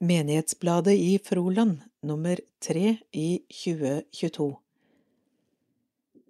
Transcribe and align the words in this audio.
Menighetsbladet 0.00 0.94
i 0.94 1.18
Froland 1.18 1.80
nummer 2.00 2.38
tre 2.62 2.96
i 3.10 3.40
2022 3.50 4.44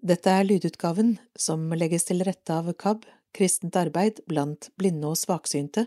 Dette 0.00 0.32
er 0.32 0.46
lydutgaven 0.46 1.10
som 1.36 1.66
legges 1.76 2.08
til 2.08 2.24
rette 2.24 2.54
av 2.54 2.70
KAB, 2.80 3.04
Kristent 3.36 3.76
arbeid 3.76 4.22
blant 4.24 4.70
blinde 4.80 5.10
og 5.10 5.18
svaksynte. 5.20 5.84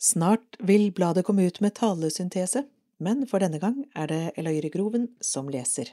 Snart 0.00 0.56
vil 0.64 0.88
bladet 0.96 1.26
komme 1.28 1.44
ut 1.44 1.60
med 1.60 1.74
talesyntese, 1.76 2.64
men 2.96 3.26
for 3.28 3.44
denne 3.44 3.60
gang 3.60 3.82
er 3.92 4.08
det 4.08 4.22
Eløyre 4.40 4.72
Groven 4.72 5.04
som 5.20 5.52
leser. 5.52 5.92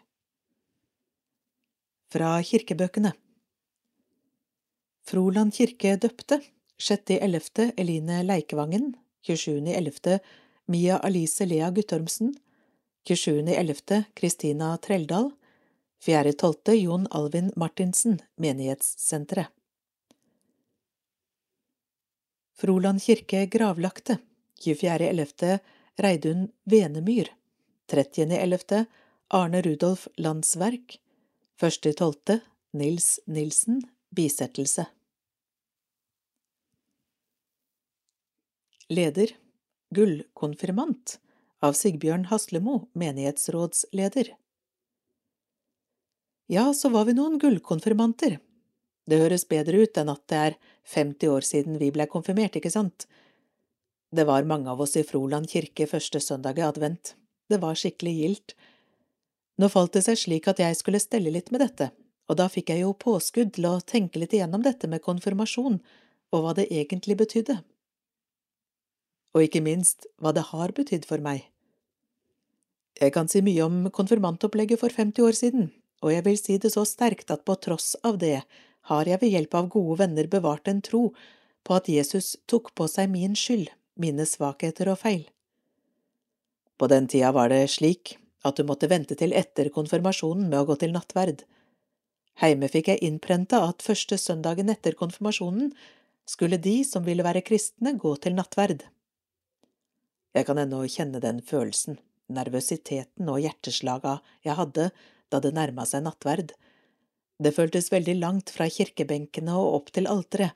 Fra 2.15 2.37
kirkebøkene 2.39 3.11
Froland 5.03 5.51
kirke 5.59 5.97
døpte 5.99 6.39
6.11. 6.79 7.73
Eline 7.75 8.23
Leikevangen 8.23 8.93
27.11. 9.27 10.21
Mia 10.67 10.97
Alice 10.97 11.45
Lea 11.45 11.71
Guttormsen 11.71 12.35
27.11. 13.07 14.03
Kristina 14.13 14.77
Treldal 14.77 15.31
4.12. 16.05 16.83
Jon 16.83 17.07
Alvin 17.11 17.51
Martinsen 17.55 18.19
Menighetssenteret 18.35 19.47
Froland 22.53 23.01
kirke 23.01 23.45
gravlagte 23.45 24.17
24.11. 24.65 25.59
Reidun 25.97 26.51
Venemyr 26.63 27.27
30.11. 27.87 28.85
Arne 29.27 29.61
Rudolf 29.61 30.07
Landsverk 30.17 30.99
1.12. 31.61 32.39
Nils 32.71 33.19
Nilsen 33.25 33.81
Bisettelse 34.09 34.85
Leder 38.89 39.44
Gullkonfirmant 39.93 41.19
av 41.61 41.75
Sigbjørn 41.77 42.25
Haslemo, 42.31 42.87
menighetsrådsleder. 42.97 44.31
Ja, 46.49 46.73
så 46.73 46.89
var 46.89 47.05
vi 47.05 47.13
noen 47.13 47.37
gullkonfirmanter. 47.41 48.39
Det 49.05 49.19
høres 49.21 49.45
bedre 49.49 49.83
ut 49.85 49.97
enn 50.01 50.09
at 50.09 50.23
det 50.31 50.39
er 50.41 50.55
50 50.95 51.29
år 51.29 51.45
siden 51.45 51.77
vi 51.81 51.91
ble 51.93 52.07
konfirmert, 52.09 52.57
ikke 52.57 52.73
sant? 52.73 53.05
Det 54.09 54.25
var 54.25 54.49
mange 54.49 54.71
av 54.73 54.81
oss 54.81 54.95
i 54.97 55.05
Froland 55.05 55.49
kirke 55.51 55.85
første 55.89 56.21
søndag 56.21 56.57
i 56.57 56.65
advent. 56.65 57.13
Det 57.49 57.61
var 57.61 57.77
skikkelig 57.77 58.15
gildt. 58.17 58.55
Nå 59.61 59.69
falt 59.69 59.93
det 59.93 60.05
seg 60.07 60.17
slik 60.17 60.49
at 60.49 60.61
jeg 60.61 60.79
skulle 60.81 61.01
stelle 61.01 61.33
litt 61.33 61.53
med 61.53 61.61
dette, 61.61 61.91
og 62.25 62.41
da 62.41 62.49
fikk 62.49 62.73
jeg 62.73 62.81
jo 62.81 62.97
påskudd 62.97 63.53
til 63.53 63.69
å 63.69 63.77
tenke 63.85 64.17
litt 64.17 64.33
igjennom 64.33 64.65
dette 64.65 64.89
med 64.89 65.05
konfirmasjon 65.05 65.77
og 66.33 66.41
hva 66.41 66.57
det 66.57 66.71
egentlig 66.73 67.21
betydde 67.21 67.61
og 69.35 69.43
ikke 69.43 69.61
minst 69.61 70.07
hva 70.23 70.31
det 70.35 70.47
har 70.53 70.73
betydd 70.75 71.05
for 71.09 71.21
meg. 71.23 71.43
Jeg 72.95 73.11
kan 73.11 73.27
si 73.27 73.41
mye 73.43 73.65
om 73.65 73.89
konfirmantopplegget 73.91 74.79
for 74.79 74.93
50 74.93 75.27
år 75.27 75.35
siden, 75.35 75.65
og 75.99 76.13
jeg 76.13 76.23
vil 76.23 76.37
si 76.39 76.55
det 76.61 76.71
så 76.71 76.85
sterkt 76.87 77.31
at 77.33 77.43
på 77.47 77.57
tross 77.59 77.95
av 78.07 78.21
det 78.21 78.39
har 78.89 79.09
jeg 79.09 79.19
ved 79.21 79.33
hjelp 79.33 79.57
av 79.59 79.71
gode 79.73 79.99
venner 80.03 80.29
bevart 80.31 80.69
en 80.71 80.79
tro 80.85 81.09
på 81.65 81.75
at 81.75 81.89
Jesus 81.91 82.35
tok 82.47 82.71
på 82.77 82.87
seg 82.87 83.09
min 83.11 83.35
skyld, 83.35 83.67
mine 83.99 84.23
svakheter 84.29 84.91
og 84.93 85.01
feil. 85.01 85.25
På 86.79 86.87
den 86.91 87.09
tida 87.11 87.33
var 87.35 87.51
det 87.51 87.65
slik 87.73 88.15
at 88.45 88.59
du 88.59 88.63
måtte 88.67 88.87
vente 88.91 89.17
til 89.19 89.33
etter 89.35 89.71
konfirmasjonen 89.73 90.47
med 90.47 90.61
å 90.61 90.67
gå 90.69 90.79
til 90.79 90.95
nattverd. 90.95 91.43
Heime 92.43 92.69
fikk 92.71 92.91
jeg 92.91 93.03
innprenta 93.07 93.63
at 93.65 93.83
første 93.83 94.19
søndagen 94.21 94.69
etter 94.71 94.95
konfirmasjonen 94.99 95.71
skulle 96.29 96.59
de 96.61 96.81
som 96.87 97.05
ville 97.05 97.25
være 97.25 97.43
kristne, 97.45 97.95
gå 97.97 98.15
til 98.21 98.35
nattverd. 98.37 98.83
Jeg 100.35 100.47
kan 100.49 100.59
ennå 100.59 100.81
kjenne 100.91 101.21
den 101.23 101.39
følelsen, 101.45 101.97
nervøsiteten 102.27 103.29
og 103.31 103.39
hjerteslaga 103.39 104.17
jeg 104.43 104.57
hadde 104.59 104.89
da 105.31 105.39
det 105.39 105.53
nærma 105.55 105.85
seg 105.87 106.03
nattverd. 106.03 106.51
Det 107.39 107.53
føltes 107.55 107.91
veldig 107.91 108.17
langt 108.19 108.51
fra 108.51 108.67
kirkebenkene 108.71 109.55
og 109.55 109.79
opp 109.79 109.91
til 109.95 110.09
alteret. 110.11 110.55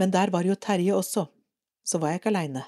Men 0.00 0.12
der 0.14 0.32
var 0.32 0.46
jo 0.48 0.56
Terje 0.56 0.94
også, 0.96 1.26
så 1.84 2.00
var 2.00 2.12
jeg 2.14 2.22
ikke 2.22 2.32
aleine. 2.32 2.64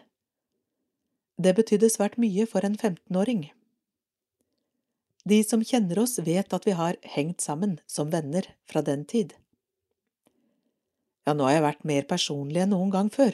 Det 1.41 1.55
betydde 1.57 1.91
svært 1.91 2.19
mye 2.21 2.45
for 2.47 2.67
en 2.67 2.77
15-åring. 2.77 3.49
De 5.25 5.41
som 5.43 5.65
kjenner 5.65 5.99
oss, 6.03 6.19
vet 6.21 6.53
at 6.53 6.67
vi 6.69 6.77
har 6.77 7.01
hengt 7.17 7.41
sammen 7.41 7.79
som 7.89 8.13
venner 8.13 8.47
fra 8.69 8.85
den 8.85 9.07
tid. 9.09 9.33
Ja, 11.25 11.33
nå 11.33 11.49
har 11.49 11.57
jeg 11.57 11.65
vært 11.65 11.87
mer 11.89 12.05
personlig 12.09 12.61
enn 12.61 12.75
noen 12.77 12.93
gang 12.93 13.09
før, 13.13 13.33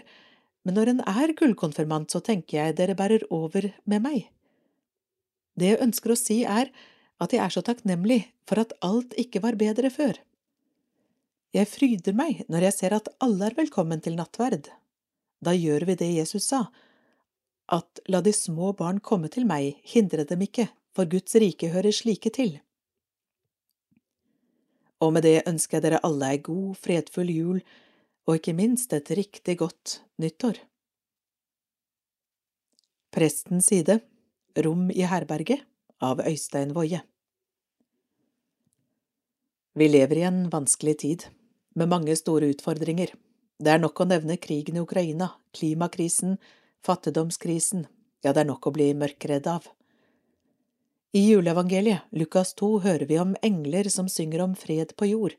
men 0.64 0.76
når 0.76 0.92
en 0.92 1.02
er 1.08 1.32
gullkonfirmant, 1.36 2.10
så 2.12 2.20
tenker 2.24 2.58
jeg 2.58 2.76
dere 2.80 2.96
bærer 2.98 3.24
over 3.32 3.70
med 3.88 4.04
meg. 4.04 4.26
Det 5.56 5.72
jeg 5.72 5.82
ønsker 5.84 6.12
å 6.12 6.18
si, 6.18 6.42
er 6.44 6.70
at 7.20 7.32
jeg 7.34 7.42
er 7.44 7.52
så 7.52 7.62
takknemlig 7.64 8.22
for 8.48 8.60
at 8.62 8.74
alt 8.84 9.16
ikke 9.20 9.42
var 9.44 9.58
bedre 9.60 9.90
før. 9.92 10.18
Jeg 11.56 11.66
fryder 11.66 12.14
meg 12.16 12.44
når 12.48 12.68
jeg 12.68 12.76
ser 12.76 12.94
at 12.96 13.10
alle 13.24 13.48
er 13.48 13.56
velkommen 13.58 14.00
til 14.04 14.16
nattverd. 14.18 14.70
Da 15.42 15.56
gjør 15.56 15.88
vi 15.88 15.96
det 15.98 16.10
Jesus 16.14 16.46
sa, 16.52 16.68
at 17.70 18.00
la 18.10 18.20
de 18.22 18.32
små 18.34 18.72
barn 18.76 19.00
komme 19.00 19.30
til 19.32 19.46
meg, 19.48 19.80
hindre 19.86 20.26
dem 20.28 20.42
ikke, 20.44 20.68
for 20.94 21.08
Guds 21.10 21.36
rike 21.38 21.70
hører 21.72 21.94
slike 21.94 22.32
til. 22.34 22.58
Og 25.00 25.14
med 25.16 25.24
det 25.24 25.40
ønsker 25.48 25.78
jeg 25.78 25.86
dere 25.86 26.02
alle 26.04 26.34
ei 26.34 26.40
god, 26.44 26.74
fredfull 26.76 27.30
jul 27.32 27.60
og 28.28 28.38
ikke 28.38 28.56
minst 28.56 28.92
et 28.96 29.10
riktig 29.16 29.56
godt 29.62 30.00
nyttår. 30.20 30.58
Prestens 33.10 33.70
side 33.72 34.00
Rom 34.58 34.90
i 34.90 35.02
herberget 35.06 35.64
av 36.02 36.20
Øystein 36.26 36.74
Woie 36.76 37.00
Vi 39.74 39.88
lever 39.88 40.20
i 40.20 40.26
en 40.28 40.44
vanskelig 40.50 40.96
tid, 41.02 41.24
med 41.74 41.88
mange 41.88 42.16
store 42.18 42.50
utfordringer. 42.50 43.12
Det 43.60 43.70
er 43.70 43.82
nok 43.82 44.02
å 44.02 44.08
nevne 44.10 44.36
krigen 44.42 44.78
i 44.78 44.82
Ukraina, 44.82 45.30
klimakrisen, 45.54 46.38
fattigdomskrisen, 46.86 47.86
ja, 48.24 48.32
det 48.32 48.42
er 48.42 48.50
nok 48.50 48.66
å 48.66 48.74
bli 48.74 48.90
mørkredd 48.98 49.46
av. 49.48 49.68
I 51.16 51.22
juleevangeliet, 51.32 52.06
Lukas 52.14 52.52
2, 52.58 52.68
hører 52.84 53.06
vi 53.10 53.18
om 53.18 53.32
engler 53.42 53.88
som 53.90 54.08
synger 54.08 54.44
om 54.44 54.52
fred 54.58 54.94
på 54.98 55.08
jord, 55.10 55.34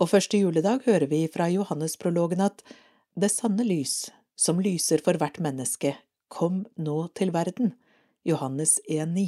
og 0.00 0.08
første 0.08 0.38
juledag 0.40 0.86
hører 0.86 1.06
vi 1.10 1.26
fra 1.28 1.50
Johannesprologen 1.52 2.40
at 2.40 2.62
det 3.20 3.28
sanne 3.32 3.66
lys, 3.66 4.08
som 4.32 4.62
lyser 4.62 5.02
for 5.04 5.20
hvert 5.20 5.36
menneske, 5.44 5.92
kom 6.32 6.64
nå 6.80 7.10
til 7.18 7.34
verden. 7.34 7.74
Johannes 8.24 8.78
1,9. 8.88 9.26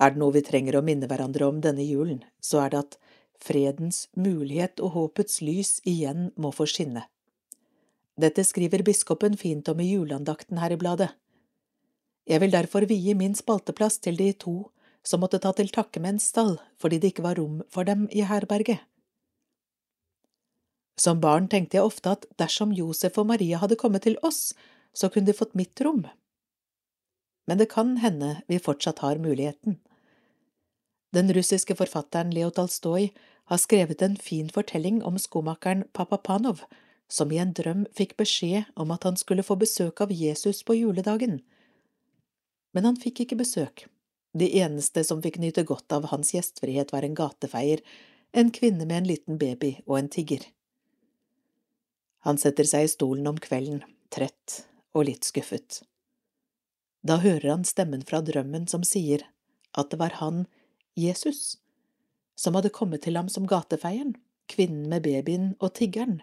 Er 0.00 0.14
det 0.14 0.20
noe 0.22 0.34
vi 0.36 0.44
trenger 0.46 0.78
å 0.78 0.84
minne 0.86 1.08
hverandre 1.10 1.48
om 1.50 1.58
denne 1.60 1.84
julen, 1.84 2.22
så 2.40 2.62
er 2.64 2.72
det 2.72 2.82
at 2.84 2.98
fredens 3.40 4.06
mulighet 4.16 4.80
og 4.80 4.94
håpets 4.94 5.40
lys 5.44 5.78
igjen 5.88 6.30
må 6.40 6.52
få 6.54 6.68
skinne. 6.70 7.06
Dette 8.20 8.44
skriver 8.44 8.84
biskopen 8.86 9.36
fint 9.40 9.68
om 9.72 9.80
i 9.80 9.90
juleandakten 9.90 10.60
her 10.60 10.74
i 10.74 10.78
bladet. 10.80 11.10
Jeg 12.28 12.42
vil 12.42 12.52
derfor 12.52 12.86
vie 12.86 13.16
min 13.16 13.34
spalteplass 13.34 13.98
til 14.04 14.18
de 14.20 14.30
to 14.36 14.56
som 15.06 15.22
måtte 15.22 15.40
ta 15.40 15.52
til 15.56 15.70
takke 15.72 16.00
med 16.00 16.16
en 16.16 16.22
stall 16.22 16.56
fordi 16.80 17.00
det 17.00 17.14
ikke 17.14 17.26
var 17.26 17.38
rom 17.40 17.60
for 17.72 17.88
dem 17.88 18.06
i 18.12 18.24
herberget. 18.28 18.80
Som 21.00 21.20
barn 21.20 21.48
tenkte 21.48 21.78
jeg 21.78 21.88
ofte 21.88 22.12
at 22.12 22.26
dersom 22.40 22.74
Josef 22.76 23.16
og 23.18 23.30
Maria 23.30 23.60
hadde 23.62 23.78
kommet 23.80 24.04
til 24.04 24.18
oss, 24.26 24.52
så 24.92 25.08
kunne 25.08 25.30
de 25.30 25.36
fått 25.36 25.56
mitt 25.56 25.80
rom. 25.80 26.04
Men 27.48 27.58
det 27.58 27.70
kan 27.72 27.96
hende 28.02 28.42
vi 28.48 28.58
fortsatt 28.60 29.00
har 29.00 29.22
muligheten. 29.22 29.78
Den 31.16 31.32
russiske 31.32 31.74
forfatteren 31.74 32.34
Leo 32.34 32.50
Tolstoj 32.50 33.08
har 33.50 33.58
skrevet 33.58 34.02
en 34.02 34.16
fin 34.16 34.50
fortelling 34.52 35.00
om 35.02 35.16
skomakeren 35.18 35.86
Papapanov, 35.96 36.60
som 37.08 37.32
i 37.32 37.40
en 37.42 37.54
drøm 37.56 37.86
fikk 37.96 38.14
beskjed 38.20 38.68
om 38.76 38.92
at 38.94 39.08
han 39.08 39.16
skulle 39.18 39.42
få 39.46 39.56
besøk 39.58 40.04
av 40.04 40.12
Jesus 40.14 40.62
på 40.62 40.76
juledagen. 40.78 41.40
Men 42.76 42.86
han 42.86 43.00
fikk 43.00 43.24
ikke 43.24 43.40
besøk. 43.40 43.88
De 44.32 44.46
eneste 44.60 45.02
som 45.04 45.22
fikk 45.22 45.40
nyte 45.42 45.64
godt 45.66 45.92
av 45.92 46.06
hans 46.12 46.34
gjestfrihet, 46.34 46.92
var 46.92 47.02
en 47.02 47.16
gatefeier, 47.18 47.82
en 48.32 48.50
kvinne 48.54 48.86
med 48.86 49.02
en 49.02 49.08
liten 49.10 49.38
baby 49.38 49.76
og 49.86 49.98
en 49.98 50.10
tigger. 50.12 50.44
Han 52.26 52.38
setter 52.38 52.68
seg 52.68 52.86
i 52.86 52.92
stolen 52.92 53.26
om 53.26 53.40
kvelden, 53.42 53.82
trett 54.12 54.62
og 54.94 55.08
litt 55.08 55.26
skuffet. 55.26 55.82
Da 57.02 57.16
hører 57.24 57.48
han 57.54 57.64
stemmen 57.64 58.04
fra 58.06 58.20
drømmen 58.22 58.68
som 58.68 58.84
sier 58.86 59.24
at 59.78 59.90
det 59.90 59.98
var 60.00 60.18
han, 60.20 60.44
Jesus, 60.98 61.56
som 62.36 62.56
hadde 62.58 62.72
kommet 62.74 63.06
til 63.06 63.16
ham 63.16 63.30
som 63.32 63.46
gatefeieren, 63.48 64.16
kvinnen 64.50 64.88
med 64.90 65.06
babyen 65.06 65.54
og 65.60 65.72
tiggeren. 65.78 66.20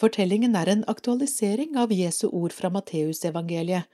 Fortellingen 0.00 0.56
er 0.56 0.68
en 0.72 0.86
aktualisering 0.88 1.76
av 1.76 1.92
Jesu 1.92 2.26
ord 2.28 2.54
fra 2.56 2.70
Matteusevangeliet, 2.72 3.84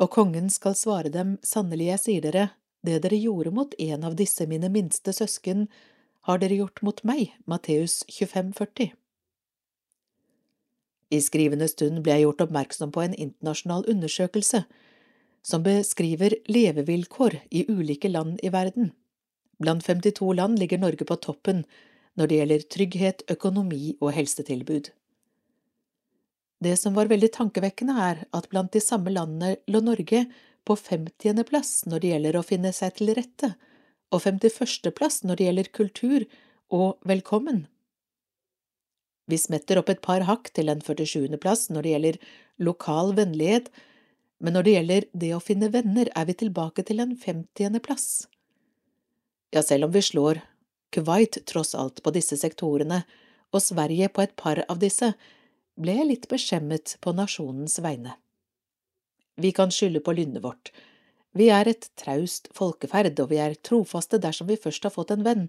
og 0.00 0.10
kongen 0.14 0.48
skal 0.50 0.76
svare 0.78 1.12
dem, 1.12 1.36
sannelig 1.44 1.90
jeg 1.90 2.02
sier 2.04 2.26
dere, 2.26 2.46
det 2.82 3.02
dere 3.04 3.18
gjorde 3.20 3.52
mot 3.54 3.74
en 3.78 4.06
av 4.08 4.16
disse 4.18 4.46
mine 4.50 4.70
minste 4.72 5.12
søsken, 5.14 5.68
har 6.26 6.38
dere 6.38 6.58
gjort 6.60 6.82
mot 6.86 7.02
meg, 7.06 7.34
Matteus 7.50 8.02
25, 8.08 8.52
40. 8.58 8.92
I 11.12 11.20
skrivende 11.20 11.68
stund 11.68 12.00
ble 12.04 12.16
jeg 12.16 12.26
gjort 12.26 12.46
oppmerksom 12.46 12.92
på 12.94 13.02
en 13.04 13.14
internasjonal 13.14 13.84
undersøkelse 13.90 14.62
som 15.42 15.64
beskriver 15.66 16.38
levevilkår 16.48 17.40
i 17.50 17.66
ulike 17.68 18.08
land 18.08 18.38
i 18.42 18.52
verden. 18.54 18.92
Blant 19.58 19.84
52 19.84 20.32
land 20.38 20.58
ligger 20.58 20.80
Norge 20.80 21.04
på 21.04 21.18
toppen 21.20 21.64
når 22.18 22.28
det 22.28 22.38
gjelder 22.38 22.66
trygghet, 22.74 23.24
økonomi 23.30 23.96
og 24.00 24.12
helsetilbud. 24.16 24.90
Det 26.62 26.76
som 26.76 26.94
var 26.94 27.10
veldig 27.10 27.32
tankevekkende, 27.34 27.94
er 27.98 28.24
at 28.30 28.48
blant 28.52 28.70
de 28.74 28.80
samme 28.82 29.10
landene 29.10 29.56
lå 29.66 29.80
Norge 29.82 30.26
på 30.62 30.76
50. 30.78 31.42
plass 31.48 31.82
når 31.90 32.02
det 32.02 32.12
gjelder 32.12 32.38
å 32.38 32.46
finne 32.46 32.70
seg 32.76 32.94
til 32.98 33.10
rette, 33.18 33.54
og 34.14 34.22
51. 34.22 34.92
plass 34.94 35.22
når 35.26 35.40
det 35.40 35.48
gjelder 35.48 35.70
kultur 35.74 36.26
og 36.70 37.02
velkommen. 37.08 37.64
Vi 39.26 39.38
smetter 39.40 39.80
opp 39.80 39.90
et 39.90 40.04
par 40.04 40.26
hakk 40.28 40.52
til 40.54 40.70
en 40.70 40.84
47. 40.84 41.34
plass 41.42 41.66
når 41.72 41.82
det 41.82 41.96
gjelder 41.96 42.20
lokal 42.68 43.14
vennlighet, 43.18 43.72
men 44.42 44.54
når 44.54 44.66
det 44.66 44.76
gjelder 44.76 45.10
det 45.24 45.34
å 45.34 45.42
finne 45.42 45.70
venner, 45.74 46.10
er 46.14 46.30
vi 46.30 46.38
tilbake 46.44 46.86
til 46.86 47.02
en 47.02 47.16
50. 47.16 47.82
plass. 47.82 48.08
Ja, 49.54 49.62
selv 49.62 49.88
om 49.88 49.94
vi 49.94 50.02
slår 50.02 50.44
Kuwait 50.92 51.42
tross 51.48 51.74
alt 51.74 52.02
på 52.04 52.12
disse 52.14 52.36
sektorene, 52.38 53.02
og 53.52 53.62
Sverige 53.64 54.12
på 54.12 54.22
et 54.22 54.34
par 54.36 54.62
av 54.68 54.78
disse, 54.80 55.14
ble 55.80 55.96
jeg 55.98 56.08
litt 56.08 56.28
beskjemmet 56.30 56.96
på 57.00 57.14
nasjonens 57.16 57.78
vegne. 57.84 58.16
Vi 59.40 59.52
kan 59.56 59.72
skylde 59.72 60.02
på 60.04 60.14
lynnet 60.16 60.44
vårt. 60.44 60.72
Vi 61.32 61.48
er 61.48 61.68
et 61.70 61.88
traust 61.96 62.50
folkeferd, 62.52 63.16
og 63.20 63.30
vi 63.32 63.40
er 63.40 63.56
trofaste 63.64 64.20
dersom 64.20 64.50
vi 64.50 64.60
først 64.60 64.84
har 64.84 64.92
fått 64.92 65.14
en 65.14 65.24
venn. 65.24 65.46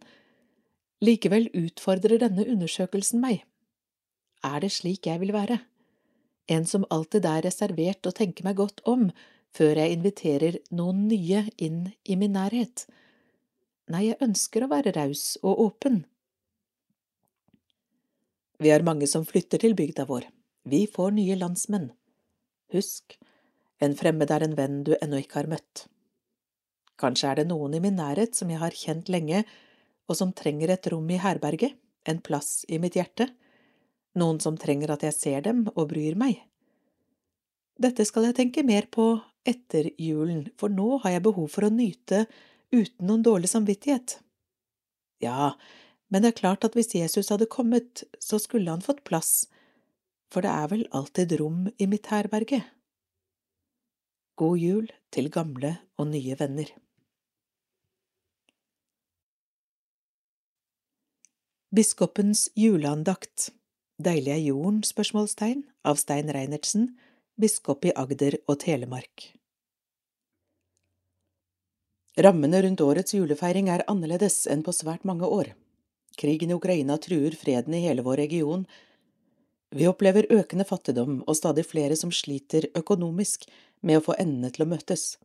Likevel 1.03 1.49
utfordrer 1.51 2.21
denne 2.21 2.45
undersøkelsen 2.47 3.19
meg. 3.23 3.43
Er 4.43 4.63
det 4.63 4.71
slik 4.75 5.07
jeg 5.07 5.19
vil 5.19 5.35
være? 5.35 5.59
En 6.51 6.65
som 6.67 6.87
alltid 6.91 7.25
er 7.27 7.43
reservert 7.45 8.07
og 8.07 8.15
tenker 8.15 8.47
meg 8.47 8.59
godt 8.59 8.83
om 8.87 9.09
før 9.55 9.79
jeg 9.79 9.97
inviterer 9.97 10.57
noen 10.75 11.05
nye 11.07 11.45
inn 11.61 11.85
i 12.03 12.17
min 12.19 12.33
nærhet. 12.35 12.87
Nei, 13.91 14.07
jeg 14.09 14.23
ønsker 14.23 14.63
å 14.63 14.71
være 14.71 14.95
raus 14.95 15.35
og 15.43 15.59
åpen. 15.67 16.03
Vi 18.61 18.69
er 18.69 18.85
mange 18.85 19.07
som 19.09 19.25
flytter 19.25 19.61
til 19.63 19.75
bygda 19.77 20.05
vår. 20.09 20.27
Vi 20.69 20.85
får 20.87 21.15
nye 21.17 21.35
landsmenn. 21.39 21.89
Husk, 22.73 23.17
en 23.83 23.95
fremmed 23.97 24.31
er 24.31 24.45
en 24.45 24.55
venn 24.57 24.81
du 24.87 24.93
ennå 24.99 25.19
ikke 25.23 25.41
har 25.41 25.49
møtt. 25.51 25.87
Kanskje 27.01 27.31
er 27.31 27.41
det 27.41 27.49
noen 27.49 27.73
i 27.73 27.81
min 27.83 27.97
nærhet 27.97 28.37
som 28.37 28.51
jeg 28.53 28.61
har 28.61 28.77
kjent 28.77 29.09
lenge, 29.11 29.43
og 30.07 30.19
som 30.19 30.33
trenger 30.35 30.73
et 30.73 30.87
rom 30.91 31.09
i 31.09 31.19
herberget, 31.19 31.75
en 32.05 32.19
plass 32.21 32.63
i 32.67 32.79
mitt 32.83 32.97
hjerte, 32.99 33.29
noen 34.19 34.39
som 34.43 34.57
trenger 34.59 34.93
at 34.93 35.05
jeg 35.07 35.15
ser 35.17 35.45
dem 35.45 35.65
og 35.73 35.87
bryr 35.91 36.17
meg. 36.19 36.41
Dette 37.79 38.05
skal 38.05 38.27
jeg 38.29 38.37
tenke 38.37 38.63
mer 38.65 38.85
på 38.91 39.15
etter 39.47 39.89
julen, 39.99 40.45
for 40.59 40.71
nå 40.71 40.99
har 41.03 41.15
jeg 41.15 41.25
behov 41.25 41.49
for 41.51 41.67
å 41.67 41.73
nyte 41.73 42.25
uten 42.73 43.07
noen 43.07 43.23
dårlig 43.25 43.49
samvittighet. 43.51 44.19
Ja, 45.23 45.53
men 46.13 46.21
det 46.21 46.29
er 46.29 46.41
klart 46.43 46.65
at 46.67 46.75
hvis 46.77 46.93
Jesus 46.93 47.31
hadde 47.33 47.49
kommet, 47.49 48.03
så 48.21 48.37
skulle 48.37 48.69
han 48.69 48.85
fått 48.85 49.01
plass, 49.09 49.47
for 50.29 50.45
det 50.45 50.51
er 50.53 50.69
vel 50.69 50.83
alltid 50.93 51.33
rom 51.39 51.65
i 51.81 51.87
mitt 51.89 52.11
herberge. 52.13 52.61
God 54.37 54.61
jul 54.61 54.91
til 55.13 55.31
gamle 55.33 55.79
og 55.97 56.11
nye 56.11 56.37
venner. 56.37 56.69
Biskopens 61.73 62.51
juleandakt 62.53 63.49
Deilig 64.03 64.33
er 64.33 64.41
jorden? 64.41 64.83
spørsmålstegn 64.85 65.63
av 65.85 65.97
Stein 66.01 66.29
Reinertsen, 66.33 66.91
biskop 67.41 67.85
i 67.85 67.93
Agder 67.97 68.37
og 68.45 68.59
Telemark. 68.61 69.31
Rammene 72.21 72.61
rundt 72.61 72.81
årets 72.85 73.17
julefeiring 73.17 73.73
er 73.73 73.85
annerledes 73.89 74.43
enn 74.49 74.61
på 74.65 74.73
svært 74.75 75.05
mange 75.05 75.25
år. 75.25 75.53
Krigen 76.19 76.51
i 76.51 76.57
Ukraina 76.57 76.97
truer 77.01 77.35
freden 77.37 77.73
i 77.73 77.83
hele 77.85 78.05
vår 78.05 78.21
region. 78.23 78.65
Vi 79.73 79.87
opplever 79.89 80.29
økende 80.29 80.65
fattigdom 80.69 81.21
og 81.25 81.37
stadig 81.37 81.65
flere 81.65 81.97
som 81.97 82.11
sliter 82.13 82.69
økonomisk 82.77 83.47
med 83.81 83.99
å 83.99 84.05
få 84.05 84.17
endene 84.21 84.51
til 84.53 84.67
å 84.67 84.69
møtes. 84.69 85.17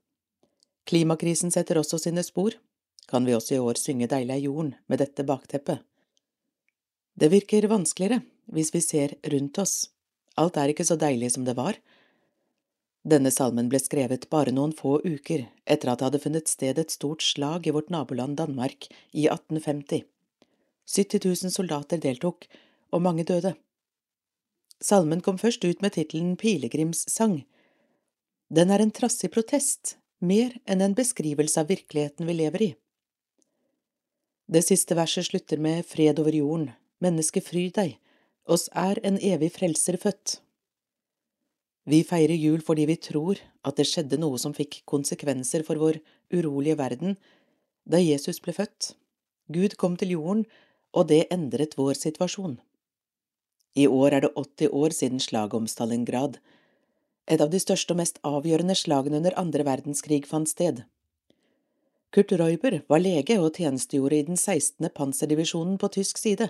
Klimakrisen 0.89 1.53
setter 1.53 1.81
også 1.81 2.01
sine 2.01 2.25
spor. 2.25 2.57
Kan 3.09 3.29
vi 3.29 3.37
også 3.37 3.57
i 3.57 3.61
år 3.61 3.81
synge 3.81 4.09
Deilig 4.09 4.35
er 4.35 4.45
jorden 4.47 4.75
med 4.89 5.01
dette 5.03 5.25
bakteppet? 5.25 5.85
Det 7.19 7.29
virker 7.33 7.69
vanskeligere 7.69 8.23
hvis 8.53 8.73
vi 8.73 8.81
ser 8.85 9.15
rundt 9.33 9.59
oss. 9.61 9.91
Alt 10.39 10.57
er 10.57 10.73
ikke 10.73 10.87
så 10.87 10.97
deilig 10.97 11.33
som 11.35 11.45
det 11.45 11.57
var. 11.59 11.77
Denne 13.09 13.31
salmen 13.35 13.69
ble 13.73 13.81
skrevet 13.81 14.29
bare 14.33 14.53
noen 14.55 14.75
få 14.77 14.99
uker 15.05 15.47
etter 15.65 15.91
at 15.91 16.01
det 16.01 16.09
hadde 16.09 16.23
funnet 16.23 16.51
sted 16.51 16.79
et 16.81 16.95
stort 16.95 17.25
slag 17.25 17.67
i 17.67 17.75
vårt 17.75 17.91
naboland 17.95 18.39
Danmark 18.41 18.89
i 19.13 19.27
1850. 19.29 20.05
70 20.89 21.25
000 21.25 21.53
soldater 21.53 22.01
deltok, 22.01 22.47
og 22.93 23.03
mange 23.05 23.25
døde. 23.29 23.53
Salmen 24.81 25.21
kom 25.21 25.39
først 25.39 25.65
ut 25.65 25.83
med 25.83 25.93
tittelen 25.97 26.37
Pilegrimssang. 26.41 27.43
Den 28.49 28.71
er 28.71 28.81
en 28.81 28.93
trassig 28.95 29.29
protest, 29.35 29.99
mer 30.21 30.55
enn 30.65 30.81
en 30.81 30.97
beskrivelse 30.97 31.61
av 31.61 31.69
virkeligheten 31.69 32.27
vi 32.27 32.37
lever 32.39 32.65
i. 32.65 32.71
Det 34.49 34.63
siste 34.65 34.97
verset 34.97 35.29
slutter 35.29 35.61
med 35.61 35.85
Fred 35.85 36.19
over 36.23 36.33
jorden, 36.33 36.71
menneske 37.05 37.43
fry 37.45 37.67
deg, 37.75 37.99
oss 38.49 38.71
er 38.73 38.97
en 39.05 39.19
evig 39.21 39.51
frelser 39.59 39.99
født. 40.01 40.39
Vi 41.89 42.01
feirer 42.05 42.37
jul 42.37 42.63
fordi 42.65 42.87
vi 42.89 42.97
tror 43.01 43.41
at 43.69 43.77
det 43.77 43.87
skjedde 43.89 44.21
noe 44.21 44.41
som 44.41 44.55
fikk 44.57 44.83
konsekvenser 44.89 45.67
for 45.69 45.81
vår 45.81 46.01
urolige 46.33 46.79
verden 46.81 47.19
da 47.89 48.01
Jesus 48.01 48.41
ble 48.45 48.55
født. 48.57 48.95
Gud 49.53 49.77
kom 49.81 49.97
til 49.97 50.13
jorden, 50.17 50.45
og 50.93 51.09
det 51.11 51.27
endret 51.33 51.77
vår 51.79 51.99
situasjon. 51.99 52.59
I 53.79 53.87
år 53.87 54.17
er 54.17 54.25
det 54.25 54.33
80 54.35 54.73
år 54.75 54.95
siden 54.97 55.21
slaget 55.21 55.55
om 55.55 55.67
Stalingrad. 55.71 56.39
Et 57.29 57.41
av 57.41 57.51
de 57.53 57.61
største 57.61 57.95
og 57.95 58.01
mest 58.01 58.19
avgjørende 58.27 58.75
slagene 58.79 59.21
under 59.21 59.37
andre 59.39 59.67
verdenskrig 59.69 60.25
fant 60.27 60.49
sted. 60.49 60.83
Kurt 62.11 62.33
Reuber 62.33 62.81
var 62.89 63.05
lege 63.05 63.37
og 63.37 63.59
tjenestegjorde 63.61 64.17
i 64.17 64.25
den 64.31 64.39
16. 64.41 64.89
panserdivisjonen 64.97 65.77
på 65.79 65.91
tysk 65.99 66.19
side. 66.19 66.49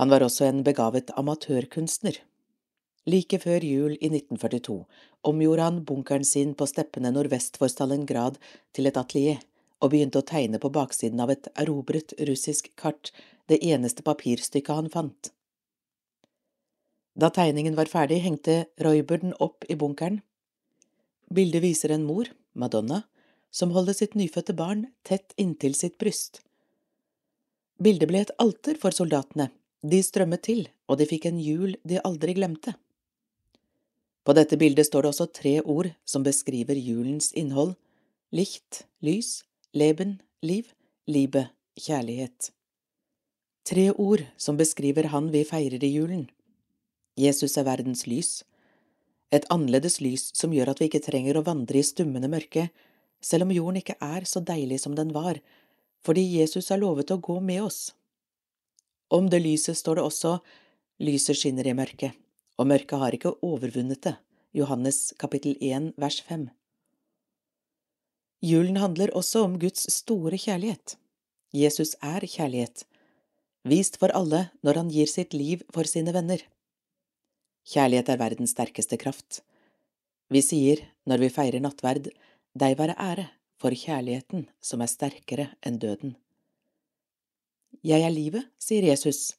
Han 0.00 0.10
var 0.10 0.24
også 0.26 0.48
en 0.48 0.64
begavet 0.66 1.12
amatørkunstner. 1.16 2.18
Like 3.06 3.38
før 3.42 3.64
jul 3.66 3.94
i 3.98 4.10
1942 4.10 4.76
omgjorde 5.30 5.62
han 5.68 5.80
bunkeren 5.86 6.26
sin 6.26 6.54
på 6.58 6.66
steppene 6.70 7.10
nordvest 7.14 7.58
for 7.58 7.70
Stalingrad 7.70 8.38
til 8.74 8.90
et 8.90 8.98
atelier 8.98 9.40
og 9.82 9.90
begynte 9.90 10.22
å 10.22 10.26
tegne 10.26 10.60
på 10.62 10.70
baksiden 10.72 11.20
av 11.20 11.32
et 11.34 11.48
erobret 11.58 12.14
russisk 12.28 12.70
kart, 12.78 13.10
det 13.50 13.58
eneste 13.66 14.04
papirstykket 14.06 14.78
han 14.78 14.90
fant. 14.92 15.32
Da 17.18 17.28
tegningen 17.34 17.74
var 17.76 17.90
ferdig, 17.90 18.22
hengte 18.24 18.66
Reuber 18.80 19.20
den 19.20 19.34
opp 19.42 19.66
i 19.68 19.76
bunkeren. 19.76 20.22
Bildet 21.28 21.64
viser 21.64 21.92
en 21.92 22.06
mor, 22.06 22.30
Madonna, 22.54 23.02
som 23.50 23.74
holder 23.74 23.96
sitt 23.96 24.14
nyfødte 24.16 24.54
barn 24.56 24.86
tett 25.04 25.34
inntil 25.36 25.74
sitt 25.76 25.98
bryst. 26.00 26.40
Bildet 27.82 28.08
ble 28.08 28.22
et 28.22 28.32
alter 28.40 28.78
for 28.80 28.94
soldatene, 28.94 29.50
de 29.82 29.98
strømmet 30.04 30.44
til, 30.46 30.66
og 30.88 31.00
de 31.00 31.08
fikk 31.10 31.26
en 31.28 31.40
jul 31.42 31.74
de 31.84 31.98
aldri 32.06 32.36
glemte. 32.38 32.76
På 34.22 34.36
dette 34.38 34.56
bildet 34.56 34.86
står 34.86 35.02
det 35.02 35.10
også 35.10 35.26
tre 35.34 35.56
ord 35.66 35.90
som 36.06 36.22
beskriver 36.22 36.78
julens 36.78 37.32
innhold– 37.34 37.74
licht, 38.38 38.86
lys, 39.04 39.42
leben, 39.72 40.20
liv, 40.42 40.68
libe, 41.08 41.46
kjærlighet. 41.80 42.50
Tre 43.64 43.90
ord 43.92 44.24
som 44.36 44.58
beskriver 44.58 45.08
han 45.12 45.30
vi 45.32 45.44
feirer 45.48 45.82
i 45.84 45.92
julen. 45.94 46.26
Jesus 47.16 47.56
er 47.56 47.64
verdens 47.64 48.06
lys, 48.06 48.42
et 49.32 49.46
annerledes 49.52 50.00
lys 50.04 50.28
som 50.36 50.52
gjør 50.52 50.72
at 50.72 50.80
vi 50.80 50.90
ikke 50.90 51.04
trenger 51.04 51.38
å 51.38 51.44
vandre 51.46 51.80
i 51.80 51.86
stummende 51.86 52.28
mørke, 52.28 52.68
selv 53.24 53.46
om 53.46 53.54
jorden 53.54 53.80
ikke 53.80 53.96
er 54.02 54.26
så 54.28 54.42
deilig 54.44 54.82
som 54.82 54.96
den 54.98 55.12
var, 55.14 55.40
fordi 56.04 56.24
Jesus 56.36 56.68
har 56.68 56.82
lovet 56.82 57.12
å 57.14 57.20
gå 57.22 57.38
med 57.40 57.62
oss. 57.64 57.92
Om 59.08 59.30
det 59.32 59.40
lyset 59.44 59.78
står 59.78 60.00
det 60.00 60.08
også 60.08 60.38
lyset 61.00 61.38
skinner 61.38 61.68
i 61.68 61.76
mørket, 61.76 62.12
og 62.60 62.68
mørket 62.68 63.00
har 63.00 63.16
ikke 63.16 63.38
overvunnet 63.40 64.02
det. 64.04 64.18
Johannes 64.52 65.14
kapittel 65.16 65.56
1 65.64 65.94
vers 65.96 66.20
5. 66.28 66.50
Julen 68.42 68.76
handler 68.82 69.12
også 69.14 69.44
om 69.46 69.58
Guds 69.62 69.86
store 69.94 70.38
kjærlighet. 70.38 70.96
Jesus 71.54 71.94
er 72.02 72.24
kjærlighet, 72.26 72.82
vist 73.68 74.00
for 74.00 74.10
alle 74.16 74.48
når 74.66 74.80
han 74.80 74.90
gir 74.90 75.06
sitt 75.06 75.36
liv 75.36 75.62
for 75.70 75.86
sine 75.86 76.14
venner. 76.16 76.42
Kjærlighet 77.70 78.08
er 78.10 78.18
verdens 78.18 78.54
sterkeste 78.56 78.98
kraft. 78.98 79.42
Vi 80.32 80.42
sier, 80.42 80.82
når 81.06 81.22
vi 81.22 81.30
feirer 81.30 81.62
nattverd, 81.62 82.08
deg 82.58 82.78
være 82.80 82.98
ære 82.98 83.28
for 83.62 83.70
kjærligheten 83.70 84.48
som 84.64 84.82
er 84.82 84.90
sterkere 84.90 85.50
enn 85.62 85.78
døden. 85.78 86.16
Jeg 87.86 88.02
er 88.02 88.10
livet, 88.10 88.48
sier 88.58 88.82
Jesus, 88.90 89.36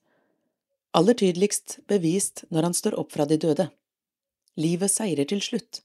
aller 0.95 1.17
tydeligst 1.19 1.81
bevist 1.91 2.45
når 2.53 2.69
han 2.69 2.77
står 2.77 2.95
opp 3.01 3.11
fra 3.11 3.27
de 3.27 3.35
døde. 3.41 3.67
Livet 4.55 4.91
seirer 4.93 5.27
til 5.27 5.41
slutt. 5.43 5.81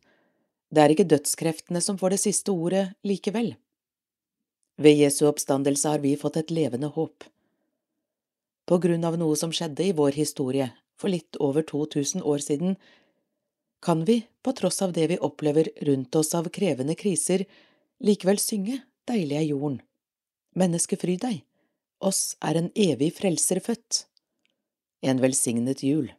Det 0.69 0.83
er 0.83 0.93
ikke 0.93 1.09
dødskreftene 1.09 1.81
som 1.85 1.97
får 2.01 2.15
det 2.15 2.21
siste 2.27 2.53
ordet 2.53 2.85
likevel. 3.07 3.55
Ved 4.79 5.01
Jesu 5.01 5.25
oppstandelse 5.27 5.95
har 5.95 6.05
vi 6.05 6.17
fått 6.21 6.37
et 6.37 6.53
levende 6.55 6.91
håp. 6.95 7.25
På 8.69 8.79
grunn 8.79 9.05
av 9.09 9.17
noe 9.19 9.37
som 9.41 9.53
skjedde 9.55 9.87
i 9.89 9.97
vår 9.97 10.19
historie 10.21 10.69
for 11.01 11.11
litt 11.11 11.39
over 11.41 11.65
2000 11.65 12.23
år 12.23 12.45
siden, 12.45 12.77
kan 13.81 14.05
vi, 14.05 14.21
på 14.43 14.53
tross 14.53 14.83
av 14.83 14.93
det 14.93 15.07
vi 15.09 15.19
opplever 15.23 15.71
rundt 15.87 16.15
oss 16.19 16.35
av 16.35 16.51
krevende 16.53 16.97
kriser, 16.99 17.47
likevel 18.03 18.41
synge 18.43 18.83
Deilig 19.09 19.39
er 19.39 19.47
jorden. 19.49 19.79
Menneske, 20.59 20.99
fryd 21.01 21.23
deg, 21.23 21.39
oss 22.05 22.35
er 22.45 22.59
en 22.61 22.67
evig 22.77 23.15
frelser 23.17 23.63
født. 23.65 24.03
En 25.01 25.23
velsignet 25.23 25.81
jul. 25.81 26.11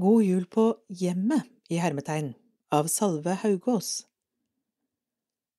God 0.00 0.24
jul 0.24 0.44
på 0.46 0.76
hjemmet, 0.88 1.42
i 1.68 1.76
hermetegn, 1.82 2.34
av 2.70 2.86
Salve 2.86 3.32
Haugås. 3.42 4.06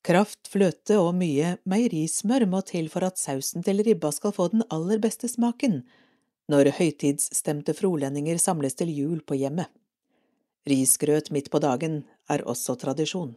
Kraft, 0.07 0.47
fløte 0.47 0.95
og 0.95 1.09
mye 1.19 1.57
meierismør 1.67 2.45
må 2.47 2.61
til 2.63 2.87
for 2.93 3.03
at 3.03 3.19
sausen 3.19 3.65
til 3.67 3.83
ribba 3.83 4.13
skal 4.15 4.31
få 4.31 4.47
den 4.53 4.63
aller 4.71 5.03
beste 5.03 5.27
smaken, 5.27 5.81
når 6.47 6.71
høytidsstemte 6.77 7.75
frolendinger 7.75 8.39
samles 8.39 8.79
til 8.79 8.95
jul 8.95 9.19
på 9.27 9.35
hjemmet. 9.41 9.67
Risgrøt 10.71 11.33
midt 11.35 11.51
på 11.51 11.59
dagen 11.59 12.05
er 12.31 12.47
også 12.47 12.79
tradisjon. 12.79 13.35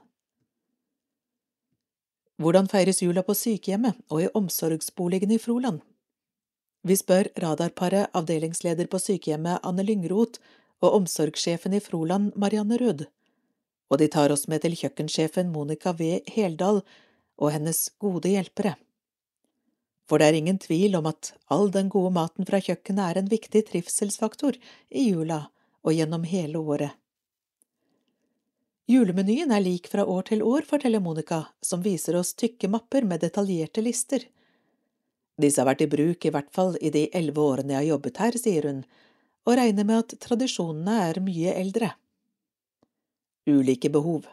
Hvordan 2.39 2.71
feires 2.71 3.03
jula 3.03 3.27
på 3.27 3.35
sykehjemmet 3.35 3.99
og 4.07 4.23
i 4.23 4.31
omsorgsboligen 4.39 5.35
i 5.35 5.43
Froland? 5.43 5.83
Vi 6.87 6.95
spør 6.95 7.35
radarparet, 7.43 8.15
avdelingsleder 8.15 8.87
på 8.87 9.03
sykehjemmet 9.03 9.67
Anne 9.67 9.83
Lyngroth 9.83 10.39
og 10.83 11.01
omsorgssjefen 11.01 11.79
i 11.79 11.81
Froland 11.81 12.35
Marianne 12.37 12.79
Rød 12.83 13.07
og 13.93 13.99
de 14.01 14.09
tar 14.09 14.33
oss 14.33 14.47
med 14.49 14.63
til 14.65 14.73
kjøkkensjefen 14.79 15.51
Monica 15.53 15.93
V. 15.93 16.23
Heldal 16.33 16.81
og 17.37 17.53
hennes 17.53 17.91
gode 18.01 18.31
hjelpere. 18.33 18.79
For 20.09 20.19
det 20.19 20.31
er 20.31 20.39
ingen 20.39 20.59
tvil 20.61 20.97
om 20.97 21.11
at 21.11 21.35
all 21.53 21.69
den 21.75 21.91
gode 21.93 22.15
maten 22.17 22.49
fra 22.49 22.61
kjøkkenet 22.65 23.05
er 23.05 23.21
en 23.21 23.29
viktig 23.29 23.63
trivselsfaktor 23.69 24.57
i 24.89 25.05
jula 25.11 25.45
og 25.85 25.93
gjennom 25.93 26.25
hele 26.29 26.63
året. 26.63 26.97
Julemenyen 28.89 29.53
er 29.55 29.63
lik 29.63 29.87
fra 29.93 30.05
år 30.09 30.27
til 30.33 30.43
år, 30.43 30.65
forteller 30.69 31.01
Monica, 31.01 31.45
som 31.63 31.85
viser 31.85 32.17
oss 32.19 32.33
tykke 32.35 32.69
mapper 32.73 33.05
med 33.09 33.23
detaljerte 33.23 33.85
lister. 33.85 34.25
Disse 35.41 35.61
har 35.61 35.69
vært 35.69 35.85
i 35.85 35.93
bruk 35.93 36.25
i 36.25 36.33
hvert 36.33 36.51
fall 36.53 36.75
i 36.81 36.91
de 36.93 37.07
elleve 37.15 37.45
årene 37.45 37.77
jeg 37.77 37.81
har 37.81 37.91
jobbet 37.93 38.21
her, 38.25 38.41
sier 38.41 38.69
hun, 38.69 38.83
og 39.47 39.57
regner 39.59 39.87
med 39.89 40.05
at 40.05 40.15
tradisjonene 40.23 40.99
er 41.09 41.21
mye 41.25 41.55
eldre. 41.59 41.93
Ulike 43.49 43.91
behov 43.91 44.29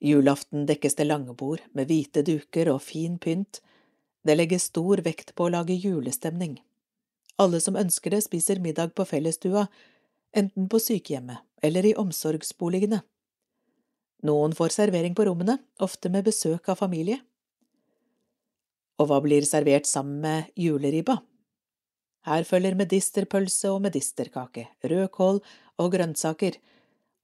Julaften 0.00 0.64
dekkes 0.66 0.96
det 0.96 1.06
lange 1.06 1.34
bord 1.36 1.60
med 1.76 1.90
hvite 1.90 2.24
duker 2.24 2.70
og 2.72 2.80
fin 2.82 3.18
pynt, 3.20 3.60
det 4.24 4.36
legges 4.36 4.70
stor 4.70 5.02
vekt 5.04 5.34
på 5.36 5.46
å 5.46 5.52
lage 5.52 5.76
julestemning. 5.76 6.58
Alle 7.40 7.60
som 7.60 7.76
ønsker 7.76 8.16
det, 8.16 8.22
spiser 8.24 8.60
middag 8.60 8.94
på 8.96 9.04
fellesstua, 9.08 9.66
enten 10.36 10.68
på 10.72 10.80
sykehjemmet 10.80 11.44
eller 11.64 11.86
i 11.88 11.94
omsorgsboligene. 12.00 13.00
Noen 14.24 14.56
får 14.56 14.74
servering 14.76 15.16
på 15.16 15.24
rommene, 15.28 15.58
ofte 15.80 16.12
med 16.12 16.26
besøk 16.28 16.68
av 16.72 16.80
familie. 16.80 17.20
Og 19.00 19.08
hva 19.08 19.20
blir 19.24 19.46
servert 19.48 19.88
sammen 19.88 20.20
med 20.24 20.52
juleribba? 20.60 21.20
Her 22.28 22.44
følger 22.44 22.76
medisterpølse 22.76 23.70
og 23.72 23.80
medisterkake, 23.86 24.66
rødkål 24.84 25.40
og 25.80 25.92
grønnsaker, 25.94 26.58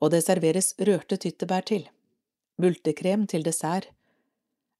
og 0.01 0.13
det 0.13 0.23
serveres 0.25 0.73
rørte 0.81 1.19
tyttebær 1.21 1.67
til, 1.69 1.89
multekrem 2.61 3.27
til 3.29 3.45
dessert. 3.45 3.91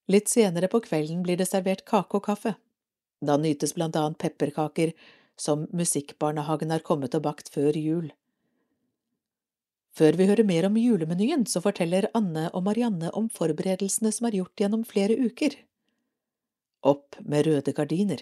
Litt 0.09 0.31
senere 0.31 0.69
på 0.71 0.81
kvelden 0.85 1.21
blir 1.25 1.37
det 1.37 1.49
servert 1.49 1.83
kake 1.85 2.17
og 2.17 2.25
kaffe. 2.29 2.55
Da 3.21 3.37
nytes 3.37 3.73
blant 3.75 3.97
annet 3.97 4.19
pepperkaker 4.21 4.93
som 5.37 5.67
Musikkbarnehagen 5.73 6.71
har 6.73 6.85
kommet 6.85 7.17
og 7.17 7.25
bakt 7.27 7.51
før 7.53 7.77
jul. 7.77 8.09
Før 9.97 10.17
vi 10.17 10.27
hører 10.29 10.45
mer 10.45 10.67
om 10.67 10.77
julemenyen, 10.77 11.45
så 11.49 11.61
forteller 11.61 12.09
Anne 12.17 12.47
og 12.53 12.63
Marianne 12.67 13.09
om 13.17 13.29
forberedelsene 13.33 14.11
som 14.13 14.29
er 14.29 14.37
gjort 14.37 14.61
gjennom 14.61 14.85
flere 14.85 15.17
uker. 15.17 15.57
Opp 16.85 17.17
med 17.25 17.47
røde 17.49 17.73
gardiner. 17.73 18.21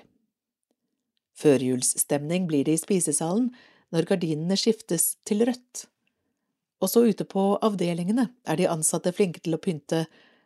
Førjulsstemning 1.35 2.47
blir 2.47 2.67
det 2.67 2.77
i 2.77 2.81
spisesalen 2.81 3.49
når 3.93 4.07
gardinene 4.09 4.57
skiftes 4.59 5.15
til 5.27 5.43
rødt. 5.47 5.85
Også 6.83 7.05
ute 7.07 7.25
på 7.27 7.55
avdelingene 7.63 8.29
er 8.47 8.59
de 8.59 8.69
ansatte 8.71 9.13
flinke 9.15 9.41
til 9.43 9.55
å 9.55 9.61
pynte, 9.61 10.05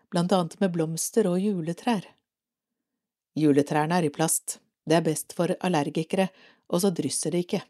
blant 0.10 0.34
annet 0.34 0.58
med 0.62 0.74
blomster 0.74 1.29
og 1.29 1.38
juletrær. 1.41 2.05
Juletrærne 3.38 4.00
er 4.00 4.08
i 4.08 4.13
plast, 4.13 4.58
det 4.89 4.98
er 4.98 5.05
best 5.05 5.36
for 5.38 5.53
allergikere, 5.62 6.29
og 6.69 6.81
så 6.84 6.91
drysser 6.93 7.34
det 7.34 7.43
ikke. 7.46 7.62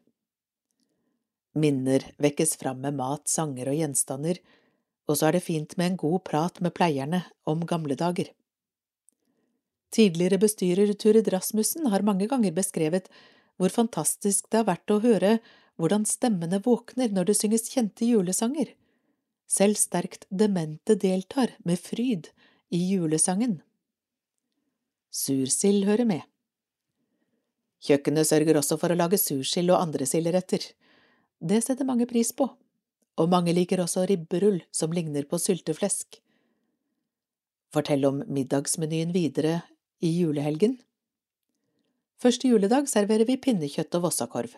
Minner 1.59 2.05
vekkes 2.21 2.55
fram 2.61 2.79
med 2.83 2.95
mat, 2.99 3.27
sanger 3.27 3.71
og 3.71 3.79
gjenstander, 3.79 4.39
og 5.09 5.17
så 5.17 5.29
er 5.29 5.38
det 5.38 5.45
fint 5.45 5.75
med 5.77 5.91
en 5.91 5.99
god 5.99 6.21
prat 6.27 6.59
med 6.63 6.75
pleierne 6.77 7.23
om 7.49 7.65
gamle 7.67 7.97
dager. 7.99 8.29
Tidligere 9.89 10.38
bestyrer 10.38 10.93
Turid 10.93 11.27
Rasmussen 11.34 11.88
har 11.89 12.05
mange 12.05 12.27
ganger 12.29 12.53
beskrevet 12.53 13.10
hvor 13.58 13.74
fantastisk 13.74 14.48
det 14.50 14.62
har 14.62 14.67
vært 14.69 14.93
å 14.93 15.01
høre 15.03 15.39
hvordan 15.79 16.05
stemmene 16.05 16.62
våkner 16.63 17.12
når 17.15 17.31
det 17.31 17.38
synges 17.39 17.69
kjente 17.74 18.05
julesanger. 18.05 18.75
Selv 19.50 19.79
sterkt 19.81 20.27
demente 20.29 20.96
deltar 21.00 21.55
med 21.65 21.81
fryd 21.81 22.29
i 22.69 22.84
julesangen. 22.91 23.60
Sursild 25.10 25.88
hører 25.89 26.05
med. 26.05 26.22
Kjøkkenet 27.81 28.27
sørger 28.29 28.60
også 28.60 28.77
for 28.77 28.93
å 28.93 29.00
lage 29.00 29.17
sursild 29.17 29.72
og 29.74 29.81
andre 29.81 30.05
silderetter. 30.05 30.62
Det 31.39 31.63
setter 31.63 31.88
mange 31.88 32.05
pris 32.05 32.29
på, 32.36 32.46
og 33.17 33.31
mange 33.31 33.55
liker 33.55 33.81
også 33.81 34.05
ribberull 34.05 34.60
som 34.75 34.93
ligner 34.93 35.25
på 35.25 35.39
sylteflesk. 35.41 36.19
Fortell 37.74 38.05
om 38.05 38.22
middagsmenyen 38.27 39.15
videre 39.15 39.62
i 40.00 40.12
julehelgen. 40.22 40.77
Første 42.20 42.50
juledag 42.51 42.89
serverer 42.91 43.27
vi 43.27 43.39
pinnekjøtt 43.39 43.96
og 43.96 44.10
vossakorv. 44.10 44.56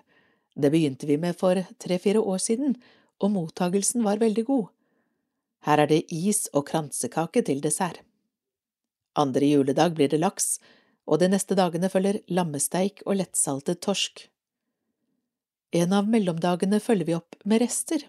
Det 0.58 0.72
begynte 0.74 1.08
vi 1.08 1.18
med 1.22 1.38
for 1.38 1.60
tre–fire 1.80 2.22
år 2.22 2.42
siden, 2.42 2.76
og 3.22 3.34
mottagelsen 3.36 4.04
var 4.04 4.22
veldig 4.22 4.46
god. 4.48 4.70
Her 5.66 5.84
er 5.84 5.92
det 5.92 6.02
is 6.10 6.48
og 6.58 6.66
kransekake 6.72 7.44
til 7.46 7.62
dessert. 7.62 8.02
Andre 9.14 9.46
juledag 9.46 9.94
blir 9.96 10.10
det 10.10 10.22
laks, 10.22 10.58
og 11.06 11.22
de 11.22 11.30
neste 11.30 11.58
dagene 11.58 11.90
følger 11.92 12.22
lammesteik 12.32 13.04
og 13.06 13.20
lettsaltet 13.20 13.82
torsk. 13.84 14.26
En 15.72 15.94
av 15.96 16.10
mellomdagene 16.10 16.82
følger 16.84 17.08
vi 17.08 17.18
opp 17.18 17.38
med 17.46 17.62
rester. 17.64 18.04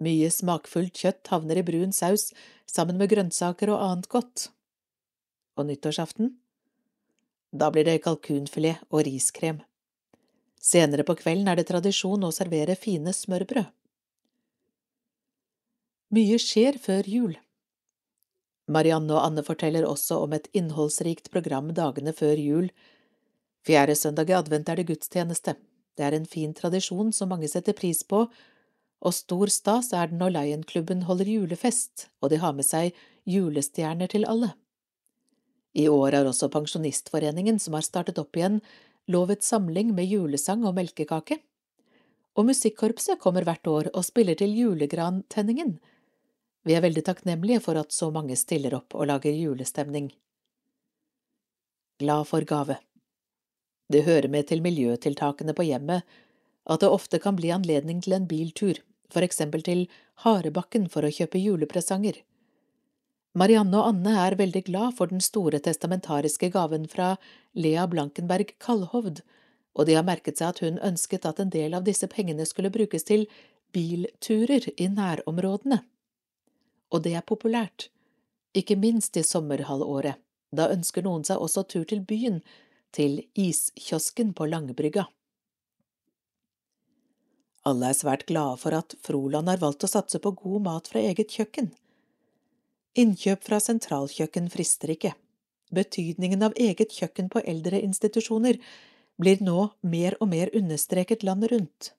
Mye 0.00 0.30
smakfullt 0.32 0.96
kjøtt 0.96 1.30
havner 1.32 1.60
i 1.60 1.64
brun 1.64 1.92
saus 1.96 2.30
sammen 2.68 2.98
med 3.00 3.12
grønnsaker 3.12 3.72
og 3.72 3.82
annet 3.84 4.08
godt. 4.12 4.48
Og 5.56 5.68
nyttårsaften? 5.68 6.34
Da 7.52 7.70
blir 7.74 7.84
det 7.84 8.02
kalkunfilet 8.04 8.82
og 8.90 9.04
riskrem. 9.06 9.60
Senere 10.60 11.06
på 11.08 11.16
kvelden 11.18 11.48
er 11.48 11.58
det 11.58 11.68
tradisjon 11.70 12.24
å 12.26 12.32
servere 12.34 12.76
fine 12.78 13.14
smørbrød. 13.16 13.70
Mye 16.10 16.38
skjer 16.42 16.76
før 16.82 17.06
jul. 17.06 17.34
Marianne 18.70 19.14
og 19.14 19.24
Anne 19.24 19.42
forteller 19.46 19.86
også 19.86 20.20
om 20.24 20.34
et 20.34 20.48
innholdsrikt 20.54 21.30
program 21.34 21.72
dagene 21.74 22.12
før 22.14 22.38
jul. 22.38 22.70
Fjerde 23.66 23.96
søndag 23.98 24.30
i 24.30 24.36
advent 24.36 24.70
er 24.70 24.78
det 24.78 24.88
gudstjeneste. 24.90 25.56
Det 25.98 26.06
er 26.06 26.16
en 26.16 26.26
fin 26.26 26.54
tradisjon 26.54 27.10
som 27.12 27.30
mange 27.32 27.50
setter 27.50 27.74
pris 27.76 28.02
på, 28.06 28.24
og 29.00 29.16
stor 29.16 29.50
stas 29.50 29.92
er 29.96 30.10
det 30.10 30.18
når 30.20 30.34
Lion-klubben 30.36 31.06
holder 31.08 31.30
julefest, 31.30 32.08
og 32.20 32.30
de 32.30 32.40
har 32.42 32.54
med 32.56 32.68
seg 32.68 32.94
julestjerner 33.28 34.10
til 34.12 34.26
alle. 34.28 34.52
I 35.72 35.86
år 35.88 36.12
har 36.18 36.26
også 36.26 36.48
Pensjonistforeningen, 36.50 37.58
som 37.58 37.76
har 37.76 37.86
startet 37.86 38.18
opp 38.18 38.36
igjen, 38.36 38.58
lovet 39.10 39.44
samling 39.46 39.94
med 39.94 40.10
julesang 40.10 40.64
og 40.66 40.74
melkekake. 40.78 41.38
Og 42.38 42.46
musikkorpset 42.50 43.20
kommer 43.22 43.46
hvert 43.46 43.66
år 43.66 43.90
og 43.94 44.06
spiller 44.06 44.38
til 44.38 44.54
julegrantenningen. 44.56 45.78
Vi 46.66 46.76
er 46.76 46.84
veldig 46.84 47.04
takknemlige 47.06 47.62
for 47.64 47.78
at 47.80 47.94
så 47.94 48.10
mange 48.14 48.36
stiller 48.36 48.74
opp 48.76 48.94
og 48.94 49.08
lager 49.10 49.34
julestemning. 49.34 50.10
Glad 52.00 52.26
for 52.28 52.44
gave 52.48 52.78
Det 53.92 54.04
hører 54.04 54.28
med 54.28 54.46
til 54.48 54.62
miljøtiltakene 54.62 55.54
på 55.54 55.66
hjemmet 55.66 56.02
at 56.70 56.80
det 56.80 56.88
ofte 56.88 57.18
kan 57.18 57.36
bli 57.36 57.50
anledning 57.50 58.00
til 58.04 58.14
en 58.14 58.28
biltur, 58.28 58.78
for 59.10 59.26
eksempel 59.26 59.62
til 59.66 59.86
Harebakken 60.24 60.88
for 60.92 61.04
å 61.04 61.12
kjøpe 61.12 61.40
julepresanger. 61.40 62.20
Marianne 63.38 63.78
og 63.78 63.92
Anne 63.92 64.16
er 64.24 64.34
veldig 64.38 64.64
glad 64.66 64.96
for 64.98 65.10
den 65.10 65.20
store 65.22 65.60
testamentariske 65.62 66.48
gaven 66.50 66.88
fra 66.90 67.12
Lea 67.54 67.84
Blankenberg 67.86 68.56
Kallhovd, 68.58 69.20
og 69.78 69.86
de 69.86 69.94
har 69.94 70.06
merket 70.06 70.40
seg 70.40 70.48
at 70.48 70.62
hun 70.64 70.80
ønsket 70.82 71.28
at 71.28 71.38
en 71.38 71.52
del 71.52 71.76
av 71.78 71.86
disse 71.86 72.08
pengene 72.10 72.46
skulle 72.48 72.72
brukes 72.74 73.06
til 73.06 73.28
bilturer 73.70 74.66
i 74.74 74.88
nærområdene. 74.90 75.78
Og 76.90 77.04
det 77.04 77.14
er 77.14 77.26
populært, 77.26 77.86
ikke 78.50 78.74
minst 78.74 79.14
i 79.14 79.22
sommerhalvåret. 79.22 80.18
Da 80.50 80.66
ønsker 80.74 81.06
noen 81.06 81.22
seg 81.22 81.38
også 81.38 81.62
tur 81.70 81.84
til 81.86 82.02
byen, 82.02 82.40
til 82.90 83.20
iskiosken 83.38 84.32
på 84.34 84.48
Langebrygga. 84.50 85.04
Alle 87.70 87.92
er 87.92 87.94
svært 87.94 88.26
glade 88.26 88.58
for 88.58 88.74
at 88.74 88.96
Froland 89.06 89.46
har 89.52 89.62
valgt 89.62 89.86
å 89.86 89.92
satse 89.92 90.18
på 90.18 90.34
god 90.34 90.66
mat 90.66 90.90
fra 90.90 90.98
eget 90.98 91.30
kjøkken. 91.30 91.70
Innkjøp 92.98 93.44
fra 93.46 93.60
sentralkjøkken 93.62 94.48
frister 94.50 94.90
ikke. 94.90 95.12
Betydningen 95.70 96.42
av 96.42 96.56
eget 96.58 96.90
kjøkken 96.90 97.28
på 97.30 97.42
eldre 97.46 97.78
institusjoner 97.78 98.58
blir 99.20 99.42
nå 99.44 99.68
mer 99.86 100.16
og 100.18 100.32
mer 100.32 100.50
understreket 100.56 101.22
landet 101.22 101.52
rundt. 101.52 101.92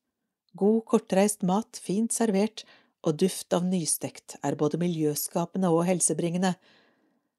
God, 0.51 0.83
kortreist 0.83 1.45
mat, 1.47 1.79
fint 1.79 2.11
servert 2.11 2.65
og 3.07 3.15
duft 3.23 3.53
av 3.55 3.63
nystekt 3.63 4.35
er 4.43 4.57
både 4.59 4.81
miljøskapende 4.81 5.71
og 5.71 5.85
helsebringende. 5.87 6.57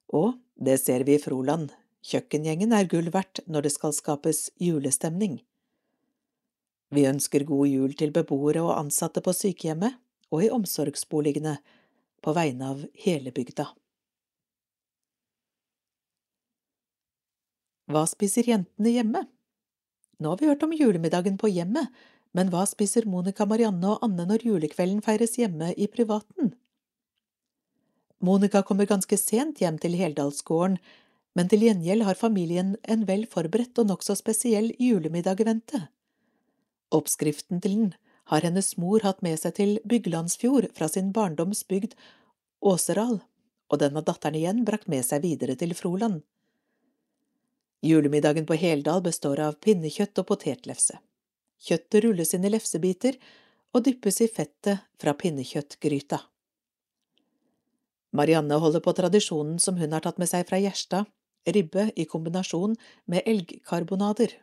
Og 0.09 0.39
det 0.57 0.79
ser 0.81 1.05
vi 1.05 1.19
i 1.19 1.23
Froland, 1.23 1.69
kjøkkengjengen 2.09 2.73
er 2.73 2.89
gull 2.89 3.13
verdt 3.13 3.43
når 3.47 3.69
det 3.69 3.75
skal 3.77 3.93
skapes 3.93 4.47
julestemning. 4.61 5.43
Vi 6.93 7.05
ønsker 7.09 7.45
god 7.49 7.69
jul 7.69 7.93
til 8.01 8.17
beboere 8.17 8.65
og 8.65 8.79
ansatte 8.79 9.21
på 9.25 9.33
sykehjemmet 9.37 10.01
og 10.33 10.45
i 10.45 10.51
omsorgsboligene, 10.53 11.59
på 12.23 12.35
vegne 12.37 12.73
av 12.73 12.83
hele 13.05 13.33
bygda. 13.35 13.69
Hva 17.93 18.07
spiser 18.09 18.47
jentene 18.49 18.95
hjemme? 18.95 19.25
Nå 20.23 20.33
har 20.33 20.41
vi 20.41 20.49
hørt 20.49 20.63
om 20.63 20.73
julemiddagen 20.73 21.37
på 21.41 21.51
hjemmet, 21.51 21.91
men 22.33 22.49
hva 22.53 22.63
spiser 22.69 23.09
Monica, 23.11 23.45
Marianne 23.45 23.91
og 23.91 24.05
Anne 24.07 24.25
når 24.29 24.47
julekvelden 24.47 25.03
feires 25.05 25.35
hjemme 25.37 25.73
i 25.75 25.89
privaten? 25.91 26.55
Monica 28.23 28.63
kommer 28.63 28.87
ganske 28.87 29.19
sent 29.19 29.61
hjem 29.61 29.81
til 29.83 29.99
Heldalsgården, 29.99 30.79
men 31.35 31.49
til 31.51 31.65
gjengjeld 31.67 32.05
har 32.07 32.21
familien 32.21 32.77
en 32.93 33.03
vel 33.09 33.27
forberedt 33.27 33.81
og 33.83 33.89
nokså 33.91 34.15
spesiell 34.21 34.71
julemiddag 34.79 35.43
i 35.43 35.49
vente. 35.49 35.81
Oppskriften 36.93 37.61
til 37.65 37.79
den 37.79 37.93
har 38.31 38.45
hennes 38.47 38.77
mor 38.77 39.03
hatt 39.05 39.23
med 39.23 39.41
seg 39.41 39.57
til 39.59 39.79
Byglandsfjord 39.89 40.71
fra 40.77 40.89
sin 40.89 41.13
barndoms 41.13 41.65
bygd 41.69 41.97
Åseral, 42.63 43.21
og 43.73 43.81
den 43.83 43.97
har 43.99 44.07
datteren 44.07 44.39
igjen 44.39 44.65
brakt 44.67 44.89
med 44.93 45.05
seg 45.07 45.25
videre 45.25 45.57
til 45.59 45.75
Froland. 45.75 46.21
Julemiddagen 47.83 48.47
på 48.47 48.55
Heldal 48.55 49.03
består 49.03 49.41
av 49.43 49.57
pinnekjøtt 49.65 50.21
og 50.23 50.29
potetlefse. 50.29 51.01
Kjøttet 51.63 52.05
rulles 52.05 52.35
inn 52.37 52.47
i 52.47 52.53
lefsebiter 52.53 53.19
og 53.75 53.83
dyppes 53.89 54.21
i 54.23 54.29
fettet 54.31 54.85
fra 55.03 55.15
pinnekjøttgryta. 55.19 56.21
Marianne 58.13 58.59
holder 58.61 58.85
på 58.85 58.95
tradisjonen 58.95 59.59
som 59.63 59.79
hun 59.81 59.95
har 59.97 60.05
tatt 60.05 60.21
med 60.21 60.31
seg 60.31 60.47
fra 60.49 60.61
Gjerstad, 60.61 61.09
ribbe 61.49 61.89
i 61.99 62.05
kombinasjon 62.07 62.77
med 63.11 63.27
elgkarbonader. 63.27 64.35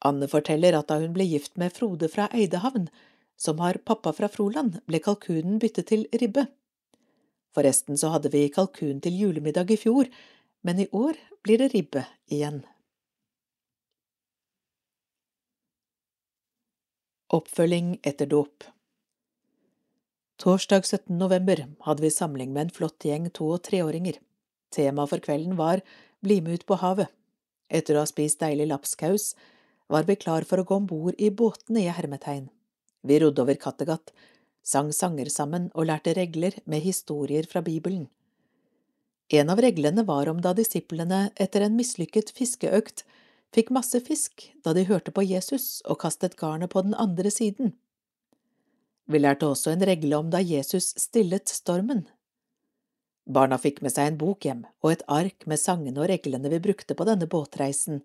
Anne 0.00 0.28
forteller 0.32 0.76
at 0.78 0.88
da 0.88 0.98
hun 1.02 1.12
ble 1.16 1.26
gift 1.28 1.56
med 1.60 1.74
Frode 1.76 2.08
fra 2.08 2.28
Eidehavn, 2.32 2.88
som 3.36 3.60
har 3.60 3.80
pappa 3.84 4.12
fra 4.16 4.28
Froland, 4.32 4.80
ble 4.88 5.00
kalkunen 5.04 5.60
byttet 5.60 5.90
til 5.92 6.06
ribbe. 6.20 6.46
Forresten 7.56 7.98
så 8.00 8.12
hadde 8.14 8.32
vi 8.32 8.48
kalkun 8.52 9.00
til 9.04 9.16
julemiddag 9.16 9.72
i 9.74 9.78
fjor, 9.80 10.08
men 10.62 10.80
i 10.80 10.88
år 10.92 11.18
blir 11.44 11.60
det 11.60 11.72
ribbe 11.74 12.04
igjen. 12.30 12.62
Oppfølging 17.30 17.94
etter 18.02 18.26
dåp 18.26 18.64
Torsdag 20.40 20.86
17. 20.86 21.14
november 21.20 21.60
hadde 21.84 22.02
vi 22.02 22.10
samling 22.10 22.52
med 22.54 22.66
en 22.66 22.74
flott 22.74 23.04
gjeng 23.04 23.28
to- 23.30 23.52
og 23.54 23.62
treåringer. 23.68 24.16
Temaet 24.72 25.12
for 25.12 25.22
kvelden 25.22 25.58
var 25.58 25.82
Bli 26.20 26.40
med 26.44 26.58
ut 26.58 26.66
på 26.68 26.76
havet. 26.80 27.08
Etter 27.70 27.96
å 27.96 28.02
ha 28.02 28.08
spist 28.08 28.40
deilig 28.42 28.66
lapskaus 28.68 29.30
var 29.90 30.06
vi 30.06 30.16
klar 30.16 30.46
for 30.46 30.62
å 30.62 30.66
gå 30.66 30.76
om 30.78 30.86
bord 30.86 31.18
i 31.18 31.32
båtene 31.34 31.82
i 31.82 31.90
hermetegn. 31.90 32.46
Vi 33.02 33.18
rodde 33.18 33.42
over 33.42 33.58
Kattegat, 33.58 34.12
sang 34.62 34.92
sanger 34.94 35.30
sammen 35.32 35.68
og 35.74 35.88
lærte 35.90 36.14
regler 36.14 36.54
med 36.64 36.84
historier 36.84 37.48
fra 37.50 37.62
Bibelen. 37.66 38.06
En 39.30 39.50
av 39.50 39.60
reglene 39.62 40.04
var 40.06 40.28
om 40.30 40.40
da 40.42 40.52
disiplene 40.54 41.30
etter 41.38 41.66
en 41.66 41.76
mislykket 41.78 42.32
fiskeøkt 42.36 43.04
fikk 43.54 43.70
masse 43.74 43.98
fisk 44.06 44.46
da 44.64 44.74
de 44.74 44.86
hørte 44.86 45.14
på 45.14 45.24
Jesus 45.26 45.80
og 45.86 46.00
kastet 46.04 46.36
garnet 46.38 46.70
på 46.70 46.82
den 46.86 46.94
andre 46.94 47.30
siden. 47.34 47.74
Vi 49.10 49.18
lærte 49.18 49.50
også 49.50 49.72
en 49.74 49.84
regle 49.86 50.18
om 50.22 50.30
da 50.30 50.38
Jesus 50.38 50.92
stillet 50.98 51.50
stormen. 51.50 52.04
Barna 53.26 53.58
fikk 53.58 53.82
med 53.82 53.94
seg 53.94 54.10
en 54.10 54.18
bok 54.18 54.46
hjem 54.46 54.64
og 54.82 54.92
et 54.92 55.06
ark 55.10 55.46
med 55.50 55.58
sangene 55.62 55.98
og 56.02 56.10
reglene 56.10 56.50
vi 56.50 56.62
brukte 56.62 56.94
på 56.98 57.06
denne 57.06 57.26
båtreisen. 57.30 58.04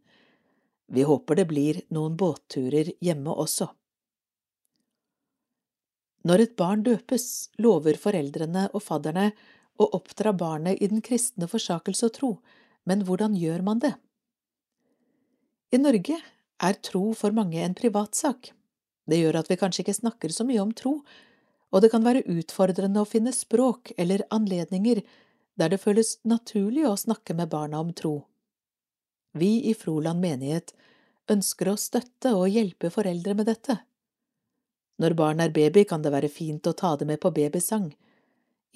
Vi 0.88 1.04
håper 1.04 1.40
det 1.40 1.48
blir 1.50 1.82
noen 1.94 2.16
båtturer 2.18 2.92
hjemme 3.04 3.34
også. 3.34 3.68
Når 6.26 6.42
et 6.42 6.56
barn 6.58 6.82
døpes, 6.86 7.52
lover 7.62 7.98
foreldrene 8.02 8.68
og 8.72 8.82
fadderne 8.82 9.32
å 9.78 9.90
oppdra 9.98 10.34
barnet 10.34 10.82
i 10.82 10.90
den 10.90 11.04
kristne 11.06 11.50
forsakelse 11.50 12.08
og 12.10 12.16
tro, 12.16 12.32
men 12.86 13.04
hvordan 13.06 13.36
gjør 13.38 13.62
man 13.66 13.82
det? 13.84 13.94
I 15.74 15.82
Norge 15.82 16.18
er 16.64 16.82
tro 16.86 17.12
for 17.18 17.36
mange 17.36 17.62
en 17.62 17.78
privatsak. 17.78 18.54
Det 19.06 19.20
gjør 19.20 19.42
at 19.42 19.50
vi 19.52 19.58
kanskje 19.60 19.84
ikke 19.84 20.00
snakker 20.00 20.34
så 20.34 20.46
mye 20.48 20.64
om 20.64 20.74
tro, 20.74 21.00
og 21.74 21.82
det 21.84 21.92
kan 21.94 22.06
være 22.06 22.26
utfordrende 22.32 23.02
å 23.02 23.10
finne 23.10 23.34
språk 23.36 23.92
eller 23.98 24.26
anledninger 24.34 25.02
der 25.60 25.74
det 25.74 25.82
føles 25.82 26.18
naturlig 26.24 26.86
å 26.88 26.96
snakke 27.00 27.36
med 27.38 27.52
barna 27.52 27.82
om 27.84 27.92
tro. 27.94 28.24
Vi 29.36 29.66
i 29.70 29.74
Froland 29.76 30.24
menighet 30.24 30.72
ønsker 31.32 31.70
å 31.72 31.80
støtte 31.80 32.32
og 32.38 32.48
hjelpe 32.54 32.92
foreldre 32.94 33.36
med 33.36 33.50
dette. 33.52 33.82
Når 35.02 35.16
barn 35.20 35.42
er 35.44 35.52
baby, 35.52 35.84
kan 35.84 36.06
det 36.06 36.14
være 36.14 36.32
fint 36.32 36.68
å 36.68 36.74
ta 36.74 36.94
det 36.96 37.08
med 37.10 37.20
på 37.20 37.34
babysang. 37.36 37.90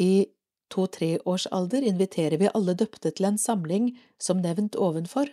I 0.04 0.28
to–tre 0.67 1.17
års 1.24 1.48
alder 1.56 1.86
inviterer 1.88 2.41
vi 2.41 2.52
alle 2.52 2.76
døpte 2.76 3.12
til 3.15 3.30
en 3.30 3.39
samling 3.39 3.93
som 4.19 4.41
nevnt 4.43 4.76
ovenfor. 4.76 5.32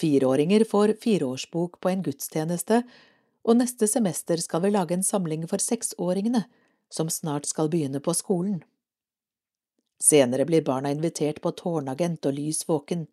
Fireåringer 0.00 0.64
får 0.68 0.94
fireårsbok 1.00 1.80
på 1.80 1.88
en 1.88 2.04
gudstjeneste, 2.04 2.82
og 3.44 3.56
neste 3.56 3.88
semester 3.88 4.40
skal 4.40 4.66
vi 4.66 4.72
lage 4.74 4.96
en 4.96 5.04
samling 5.04 5.46
for 5.48 5.64
seksåringene, 5.64 6.44
som 6.92 7.08
snart 7.08 7.48
skal 7.48 7.72
begynne 7.72 8.00
på 8.04 8.12
skolen. 8.16 8.60
Senere 10.00 10.44
blir 10.48 10.64
barna 10.64 10.92
invitert 10.92 11.40
på 11.44 11.52
tårnagent 11.56 12.26
og 12.26 12.36
lys 12.36 12.64
våken. 12.68 13.06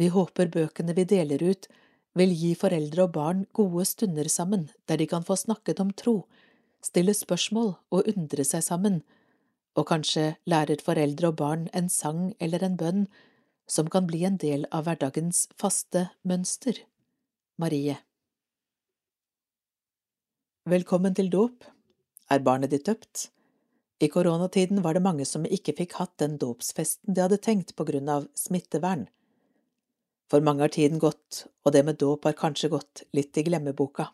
Vi 0.00 0.10
håper 0.10 0.50
bøkene 0.50 0.94
vi 0.96 1.04
deler 1.06 1.42
ut, 1.42 1.68
vil 2.18 2.32
gi 2.34 2.54
foreldre 2.58 3.06
og 3.06 3.12
barn 3.14 3.44
gode 3.54 3.84
stunder 3.86 4.28
sammen 4.30 4.68
der 4.88 4.98
de 4.98 5.06
kan 5.10 5.26
få 5.26 5.36
snakket 5.38 5.82
om 5.82 5.92
tro, 5.94 6.24
stille 6.82 7.14
spørsmål 7.14 7.74
og 7.94 8.10
undre 8.14 8.46
seg 8.46 8.62
sammen, 8.66 9.02
og 9.74 9.88
kanskje 9.90 10.34
lærer 10.50 10.82
foreldre 10.82 11.30
og 11.30 11.38
barn 11.38 11.68
en 11.74 11.90
sang 11.90 12.32
eller 12.40 12.62
en 12.62 12.78
bønn 12.78 13.06
som 13.66 13.88
kan 13.90 14.06
bli 14.06 14.22
en 14.26 14.36
del 14.38 14.66
av 14.70 14.86
hverdagens 14.86 15.46
faste 15.58 16.08
mønster. 16.22 16.78
Marie 17.58 17.96
Velkommen 20.70 21.14
til 21.14 21.30
dåp. 21.30 21.64
Er 22.32 22.42
barnet 22.42 22.72
ditt 22.72 22.86
døpt? 22.88 23.28
I 24.02 24.08
koronatiden 24.10 24.82
var 24.82 24.96
det 24.96 25.04
mange 25.04 25.26
som 25.28 25.44
ikke 25.46 25.74
fikk 25.76 25.98
hatt 26.00 26.14
den 26.18 26.38
dåpsfesten 26.40 27.14
de 27.14 27.22
hadde 27.22 27.38
tenkt 27.42 27.74
på 27.76 27.86
grunn 27.88 28.08
av 28.10 28.26
smittevern. 28.38 29.06
For 30.34 30.42
mange 30.42 30.64
har 30.64 30.72
tiden 30.74 30.98
gått, 30.98 31.44
og 31.62 31.76
det 31.76 31.84
med 31.86 32.00
dåp 32.02 32.24
har 32.26 32.34
kanskje 32.34 32.72
gått 32.72 33.04
litt 33.14 33.38
i 33.38 33.44
glemmeboka. 33.46 34.08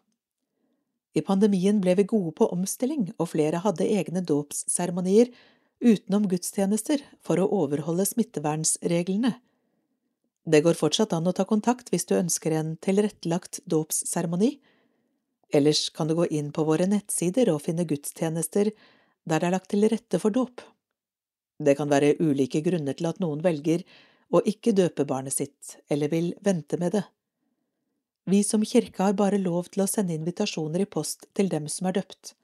I 1.16 1.22
pandemien 1.24 1.78
ble 1.80 1.94
vi 1.96 2.04
gode 2.10 2.34
på 2.36 2.48
omstilling, 2.52 3.06
og 3.16 3.30
flere 3.32 3.62
hadde 3.64 3.86
egne 3.88 4.20
dåpsseremonier 4.28 5.30
utenom 5.80 6.26
gudstjenester 6.28 7.00
for 7.24 7.40
å 7.40 7.46
overholde 7.62 8.04
smittevernsreglene. 8.04 9.30
Det 10.44 10.60
går 10.66 10.76
fortsatt 10.76 11.16
an 11.16 11.32
å 11.32 11.32
ta 11.32 11.46
kontakt 11.48 11.88
hvis 11.88 12.04
du 12.04 12.18
ønsker 12.18 12.52
en 12.58 12.74
tilrettelagt 12.84 13.62
dåpsseremoni. 13.64 14.58
Ellers 15.56 15.86
kan 15.88 16.12
du 16.12 16.18
gå 16.20 16.28
inn 16.28 16.52
på 16.52 16.68
våre 16.68 16.84
nettsider 16.90 17.48
og 17.54 17.64
finne 17.64 17.88
gudstjenester 17.88 18.74
der 19.24 19.40
det 19.40 19.48
er 19.48 19.56
lagt 19.56 19.72
til 19.72 19.88
rette 19.88 20.20
for 20.20 20.36
dåp. 20.36 20.60
Det 21.56 21.78
kan 21.80 21.88
være 21.88 22.18
ulike 22.20 22.60
grunner 22.60 23.00
til 23.00 23.08
at 23.08 23.24
noen 23.24 23.40
velger 23.40 23.88
og 24.30 24.46
ikke 24.46 24.74
døpe 24.76 25.06
barnet 25.06 25.34
sitt, 25.34 25.76
eller 25.90 26.10
vil 26.12 26.32
vente 26.44 26.78
med 26.78 26.94
det. 26.98 27.04
Vi 28.30 28.42
som 28.46 28.64
kirke 28.64 29.02
har 29.02 29.16
bare 29.18 29.40
lov 29.40 29.70
til 29.72 29.82
å 29.84 29.88
sende 29.90 30.14
invitasjoner 30.14 30.84
i 30.84 30.90
post 30.90 31.26
til 31.34 31.48
dem 31.50 31.66
som 31.68 31.88
er 31.90 31.98
døpt. 31.98 32.34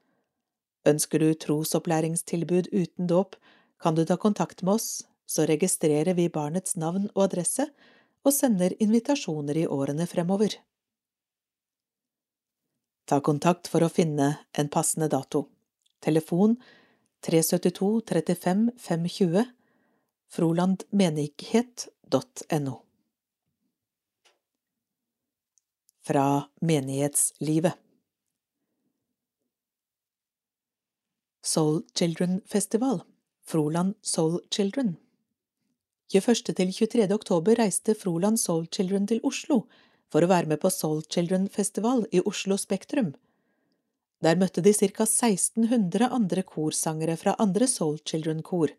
Ønsker 0.87 1.23
du 1.23 1.33
trosopplæringstilbud 1.33 2.71
uten 2.73 3.07
dåp, 3.07 3.35
kan 3.79 3.95
du 3.95 4.03
ta 4.05 4.17
kontakt 4.17 4.63
med 4.63 4.79
oss, 4.79 5.05
så 5.27 5.45
registrerer 5.47 6.15
vi 6.17 6.29
barnets 6.31 6.75
navn 6.79 7.09
og 7.13 7.27
adresse 7.27 7.67
og 8.25 8.33
sender 8.33 8.75
invitasjoner 8.83 9.63
i 9.63 9.67
årene 9.67 10.07
fremover. 10.09 10.57
Ta 13.07 13.21
kontakt 13.23 13.69
for 13.71 13.85
å 13.85 13.91
finne 13.91 14.33
en 14.51 14.71
passende 14.71 15.07
dato. 15.11 15.45
Telefon 16.03 16.57
372 17.23 18.01
35 18.07 18.65
520 18.77 19.45
frolandmenighet.no 20.29 22.81
Fra 26.07 26.49
menighetslivet 26.61 27.73
Soul 31.43 31.83
Children 31.95 32.41
Festival 32.45 33.01
Froland 33.45 33.93
Soul 34.01 34.39
Children 34.51 34.95
21. 36.13 36.55
til 36.55 36.71
23. 36.71 37.13
oktober 37.13 37.55
reiste 37.59 37.95
Froland 37.95 38.39
Soul 38.39 38.67
Children 38.71 39.07
til 39.07 39.19
Oslo 39.27 39.65
for 40.11 40.23
å 40.23 40.29
være 40.31 40.47
med 40.47 40.61
på 40.61 40.71
Soul 40.71 41.01
Children 41.11 41.49
Festival 41.51 42.05
i 42.15 42.21
Oslo 42.23 42.55
Spektrum. 42.59 43.11
Der 44.23 44.39
møtte 44.39 44.63
de 44.63 44.71
ca 44.73 45.03
1600 45.03 46.07
andre 46.07 46.43
korsangere 46.47 47.17
fra 47.19 47.35
andre 47.43 47.67
Soul 47.67 47.99
Children-kor. 48.07 48.71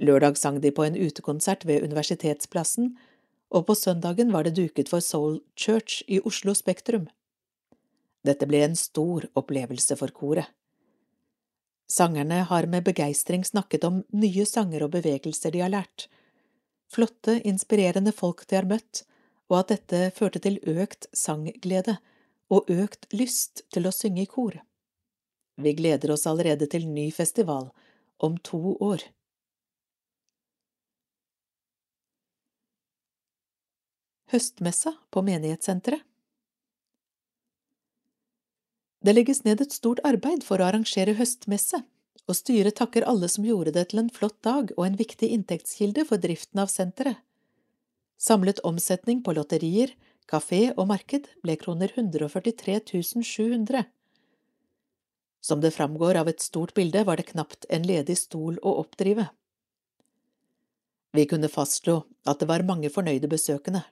Lørdag 0.00 0.38
sang 0.40 0.60
de 0.64 0.70
på 0.72 0.86
en 0.86 0.96
utekonsert 0.96 1.66
ved 1.68 1.84
Universitetsplassen, 1.84 2.94
og 3.50 3.66
på 3.68 3.74
søndagen 3.76 4.30
var 4.32 4.46
det 4.46 4.54
duket 4.56 4.88
for 4.88 5.04
Soul 5.04 5.40
Church 5.56 6.00
i 6.08 6.20
Oslo 6.24 6.54
Spektrum. 6.56 7.08
Dette 8.24 8.46
ble 8.48 8.62
en 8.64 8.76
stor 8.78 9.26
opplevelse 9.36 9.96
for 10.00 10.12
koret. 10.16 10.48
Sangerne 11.90 12.44
har 12.46 12.68
med 12.70 12.86
begeistring 12.86 13.44
snakket 13.44 13.84
om 13.84 14.02
nye 14.14 14.46
sanger 14.46 14.86
og 14.86 14.94
bevegelser 14.94 15.52
de 15.52 15.64
har 15.64 15.72
lært, 15.72 16.06
flotte, 16.90 17.40
inspirerende 17.46 18.12
folk 18.14 18.46
de 18.46 18.56
har 18.56 18.68
møtt, 18.70 19.04
og 19.50 19.60
at 19.60 19.72
dette 19.74 20.02
førte 20.14 20.40
til 20.42 20.60
økt 20.70 21.08
sangglede 21.16 21.98
og 22.50 22.70
økt 22.70 23.08
lyst 23.12 23.64
til 23.74 23.86
å 23.86 23.94
synge 23.94 24.24
i 24.24 24.30
kor. 24.30 24.56
Vi 25.60 25.74
gleder 25.76 26.14
oss 26.14 26.28
allerede 26.30 26.70
til 26.70 26.86
ny 26.88 27.10
festival 27.14 27.68
om 28.22 28.38
to 28.46 28.76
år. 28.80 29.02
Høstmessa 34.30 34.92
på 35.10 35.24
menighetssenteret 35.26 36.06
Det 39.02 39.14
legges 39.16 39.42
ned 39.42 39.62
et 39.64 39.72
stort 39.74 40.02
arbeid 40.06 40.44
for 40.46 40.60
å 40.60 40.68
arrangere 40.68 41.16
høstmesse, 41.18 41.80
og 42.28 42.36
styret 42.36 42.76
takker 42.78 43.06
alle 43.08 43.30
som 43.32 43.46
gjorde 43.48 43.72
det 43.74 43.88
til 43.90 44.02
en 44.02 44.12
flott 44.12 44.36
dag 44.46 44.70
og 44.76 44.84
en 44.86 44.98
viktig 45.00 45.30
inntektskilde 45.34 46.04
for 46.06 46.20
driften 46.22 46.60
av 46.62 46.70
senteret. 46.70 47.18
Samlet 48.20 48.60
omsetning 48.68 49.22
på 49.24 49.32
lotterier, 49.34 49.94
kafé 50.30 50.68
og 50.76 50.90
marked 50.92 51.30
ble 51.42 51.56
kroner 51.58 51.90
143 51.96 52.78
700. 53.24 53.86
Som 55.40 55.64
det 55.64 55.72
framgår 55.72 56.20
av 56.20 56.28
et 56.28 56.44
stort 56.44 56.74
bilde, 56.76 57.02
var 57.08 57.16
det 57.16 57.30
knapt 57.32 57.64
en 57.72 57.88
ledig 57.88 58.18
stol 58.20 58.60
å 58.60 58.76
oppdrive. 58.84 59.30
Vi 61.16 61.24
kunne 61.26 61.48
fastslå 61.48 62.02
at 62.28 62.38
det 62.38 62.50
var 62.52 62.68
mange 62.68 62.92
fornøyde 62.92 63.32
besøkende. 63.32 63.82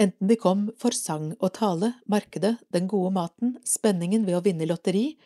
Enten 0.00 0.28
de 0.28 0.36
kom 0.40 0.68
for 0.80 0.94
sang 0.96 1.32
og 1.38 1.52
tale, 1.58 1.92
markedet, 2.08 2.56
den 2.72 2.88
gode 2.88 3.12
maten, 3.12 3.56
spenningen 3.68 4.24
ved 4.24 4.38
å 4.38 4.44
vinne 4.44 4.68
lotteri, 4.68 5.18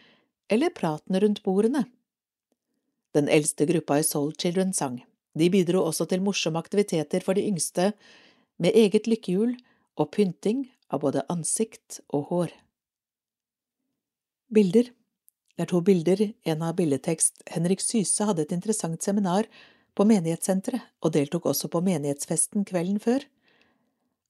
eller 0.50 0.74
praten 0.74 1.18
rundt 1.22 1.42
bordene. 1.46 1.84
Den 3.14 3.30
eldste 3.32 3.66
gruppa 3.68 4.00
i 4.00 4.06
Soul 4.06 4.34
Children 4.34 4.74
sang. 4.76 5.00
De 5.38 5.48
bidro 5.52 5.84
også 5.86 6.08
til 6.10 6.24
morsomme 6.24 6.60
aktiviteter 6.60 7.22
for 7.24 7.38
de 7.38 7.46
yngste, 7.46 7.92
med 8.58 8.74
eget 8.74 9.06
lykkehjul 9.06 9.54
og 10.00 10.10
pynting 10.16 10.66
av 10.92 11.02
både 11.04 11.24
ansikt 11.32 12.00
og 12.08 12.30
hår. 12.30 12.54
Bilder 14.52 14.92
Det 15.56 15.64
er 15.64 15.70
to 15.70 15.80
bilder, 15.80 16.20
en 16.44 16.62
av 16.62 16.74
billedtekst. 16.76 17.40
Henrik 17.48 17.80
Syse 17.80 18.24
hadde 18.28 18.42
et 18.44 18.52
interessant 18.52 19.00
seminar 19.02 19.46
på 19.96 20.04
menighetssenteret 20.04 20.84
og 21.00 21.14
deltok 21.14 21.48
også 21.48 21.70
på 21.72 21.80
menighetsfesten 21.80 22.66
kvelden 22.68 22.98
før, 23.00 23.24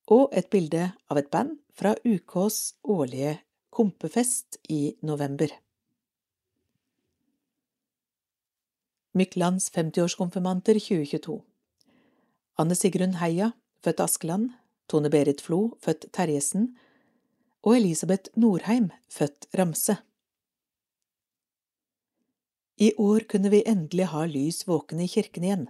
og 0.07 0.31
et 0.37 0.49
bilde 0.51 0.90
av 1.11 1.19
et 1.19 1.31
band 1.31 1.57
fra 1.77 1.95
UKs 2.07 2.77
årlige 2.87 3.38
kompefest 3.75 4.59
i 4.71 4.97
november. 5.03 5.51
Myklands 9.16 9.71
50-årskonfirmanter 9.75 10.79
2022 10.79 11.40
Anne 12.61 12.77
Sigrun 12.77 13.19
Heia, 13.21 13.51
født 13.85 14.01
Askeland, 14.01 14.51
Tone 14.88 15.11
Berit 15.12 15.42
Flo, 15.45 15.77
født 15.83 16.07
Terjesen, 16.12 16.71
og 17.66 17.77
Elisabeth 17.77 18.31
Norheim, 18.38 18.90
født 19.12 19.49
Ramse. 19.59 19.99
I 22.77 22.92
år 23.01 23.25
kunne 23.29 23.51
vi 23.53 23.64
endelig 23.66 24.11
ha 24.12 24.27
lys 24.29 24.62
våkne 24.69 25.05
i 25.05 25.11
kirken 25.11 25.45
igjen. 25.45 25.66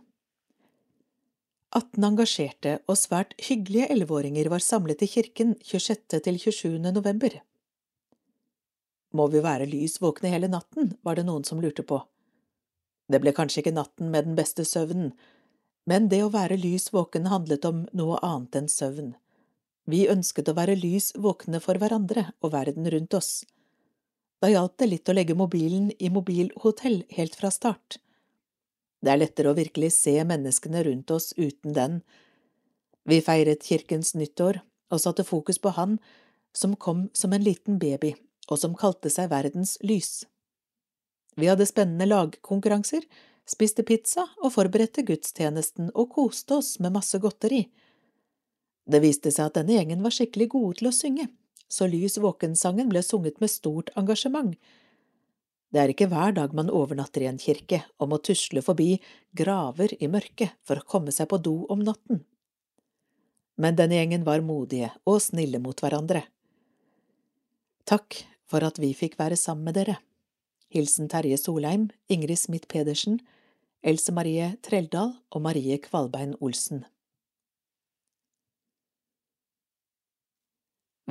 18 1.75 2.05
engasjerte 2.07 2.77
og 2.87 2.95
svært 2.99 3.35
hyggelige 3.43 3.89
elleveåringer 3.91 4.49
var 4.53 4.63
samlet 4.63 5.03
i 5.03 5.09
kirken 5.11 5.57
26. 5.67 6.21
til 6.23 6.39
27. 6.39 6.79
november. 6.95 7.41
Må 9.17 9.27
vi 9.33 9.43
være 9.43 9.67
lys 9.67 9.99
våkne 10.01 10.31
hele 10.31 10.49
natten, 10.53 10.95
var 11.03 11.19
det 11.19 11.27
noen 11.27 11.45
som 11.45 11.61
lurte 11.61 11.83
på. 11.83 11.99
Det 13.11 13.19
ble 13.23 13.35
kanskje 13.35 13.65
ikke 13.65 13.75
natten 13.75 14.13
med 14.15 14.29
den 14.29 14.39
beste 14.39 14.65
søvnen, 14.65 15.13
men 15.87 16.09
det 16.11 16.23
å 16.23 16.31
være 16.35 16.59
lys 16.59 16.93
våken 16.95 17.27
handlet 17.31 17.67
om 17.67 17.85
noe 17.95 18.19
annet 18.23 18.59
enn 18.61 18.71
søvn. 18.71 19.13
Vi 19.87 20.07
ønsket 20.11 20.49
å 20.51 20.57
være 20.57 20.79
lys 20.79 21.13
våkne 21.19 21.61
for 21.63 21.79
hverandre 21.79 22.29
og 22.43 22.55
verden 22.55 22.87
rundt 22.91 23.15
oss. 23.15 23.45
Da 24.43 24.51
hjalp 24.51 24.75
det 24.79 24.91
litt 24.91 25.09
å 25.09 25.15
legge 25.15 25.39
mobilen 25.39 25.93
i 25.99 26.11
mobilhotell 26.11 27.05
helt 27.15 27.39
fra 27.39 27.51
start. 27.55 27.99
Det 29.05 29.13
er 29.13 29.21
lettere 29.21 29.53
å 29.53 29.59
virkelig 29.59 29.93
se 29.99 30.15
menneskene 30.25 30.85
rundt 30.87 31.13
oss 31.15 31.33
uten 31.37 31.75
den. 31.77 32.01
Vi 33.07 33.21
feiret 33.23 33.67
kirkens 33.67 34.15
nyttår 34.19 34.61
og 34.91 35.03
satte 35.03 35.27
fokus 35.27 35.61
på 35.63 35.75
han 35.77 35.99
som 36.57 36.77
kom 36.77 37.09
som 37.13 37.33
en 37.37 37.45
liten 37.45 37.79
baby, 37.79 38.15
og 38.51 38.59
som 38.59 38.77
kalte 38.79 39.11
seg 39.13 39.31
verdens 39.31 39.77
lys. 39.85 40.25
Vi 41.37 41.51
hadde 41.51 41.67
spennende 41.69 42.09
lagkonkurranser, 42.09 43.05
spiste 43.47 43.85
pizza 43.87 44.25
og 44.41 44.55
forberedte 44.55 45.05
gudstjenesten 45.07 45.91
og 45.93 46.15
koste 46.17 46.57
oss 46.57 46.79
med 46.81 46.97
masse 46.97 47.21
godteri. 47.21 47.67
Det 48.87 49.03
viste 49.03 49.33
seg 49.35 49.51
at 49.51 49.59
denne 49.59 49.77
gjengen 49.77 50.03
var 50.03 50.15
skikkelig 50.15 50.49
gode 50.55 50.81
til 50.81 50.89
å 50.91 50.95
synge, 50.95 51.29
så 51.69 51.89
Lys 51.91 52.17
våkensangen 52.23 52.89
ble 52.91 53.03
sunget 53.03 53.41
med 53.43 53.53
stort 53.53 53.91
engasjement. 53.99 54.55
Det 55.77 55.83
er 55.83 55.91
ikke 55.93 56.07
hver 56.09 56.33
dag 56.33 56.55
man 56.57 56.71
overnatter 56.73 57.21
i 57.21 57.27
en 57.29 57.37
kirke 57.37 57.83
og 58.01 58.09
må 58.09 58.17
tusle 58.25 58.63
forbi 58.65 58.95
graver 59.37 59.93
i 60.01 60.09
mørket 60.09 60.55
for 60.65 60.81
å 60.81 60.87
komme 60.89 61.13
seg 61.13 61.29
på 61.29 61.37
do 61.37 61.67
om 61.69 61.83
natten. 61.85 62.23
Men 63.61 63.77
denne 63.77 63.99
gjengen 63.99 64.25
var 64.25 64.41
modige 64.41 64.89
og 65.05 65.21
snille 65.21 65.61
mot 65.61 65.77
hverandre. 65.77 66.23
Takk 67.85 68.23
for 68.49 68.65
at 68.65 68.81
vi 68.81 68.95
fikk 68.97 69.19
være 69.21 69.37
sammen 69.37 69.69
med 69.69 69.77
dere. 69.77 69.99
Hilsen 70.73 71.13
Terje 71.13 71.37
Solheim, 71.43 71.91
Ingrid 72.09 72.41
Smith 72.41 72.73
Pedersen, 72.73 73.21
Else 73.85 74.17
Marie 74.17 74.55
Treldal 74.65 75.13
og 75.29 75.45
Marie 75.45 75.77
Kvalbein 75.85 76.39
Olsen. 76.41 76.87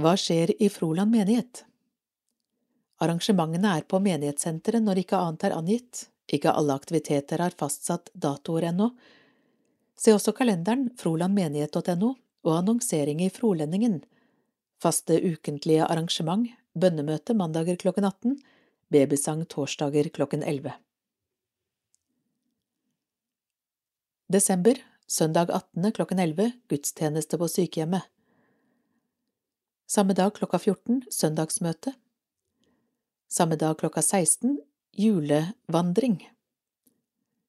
Hva 0.01 0.17
skjer 0.17 0.57
i 0.57 0.73
Froland 0.73 1.13
menighet? 1.13 1.67
Arrangementene 3.03 3.73
er 3.77 3.87
på 3.89 3.99
menighetssenteret 3.99 4.83
når 4.83 5.01
ikke 5.03 5.19
annet 5.19 5.47
er 5.47 5.55
angitt, 5.57 6.05
ikke 6.31 6.53
alle 6.55 6.75
aktiviteter 6.77 7.43
har 7.43 7.55
fastsatt 7.57 8.09
datoer 8.13 8.69
ennå. 8.71 8.89
Se 9.99 10.13
også 10.15 10.33
kalenderen 10.35 10.87
frolandmenighet.no 10.99 12.13
og 12.45 12.53
annonsering 12.55 13.21
i 13.25 13.31
Frolendingen, 13.33 13.99
faste 14.81 15.17
ukentlige 15.17 15.85
arrangement, 15.85 16.47
bønnemøte 16.75 17.35
mandager 17.37 17.77
klokken 17.81 18.07
18, 18.07 18.39
babysang 18.91 19.45
torsdager 19.49 20.09
klokken 20.13 20.43
11. 20.43 20.75
Desember, 24.31 24.79
søndag 25.07 25.51
18. 25.53 25.91
klokken 25.91 26.19
11, 26.19 26.51
gudstjeneste 26.69 27.37
på 27.37 27.49
sykehjemmet. 27.51 28.07
Samme 29.87 30.15
dag 30.17 30.33
klokka 30.33 30.57
14, 30.57 31.03
søndagsmøte. 31.13 31.93
Samme 33.27 33.55
dag 33.55 33.77
klokka 33.77 34.01
16, 34.01 34.59
julevandring. 34.91 36.29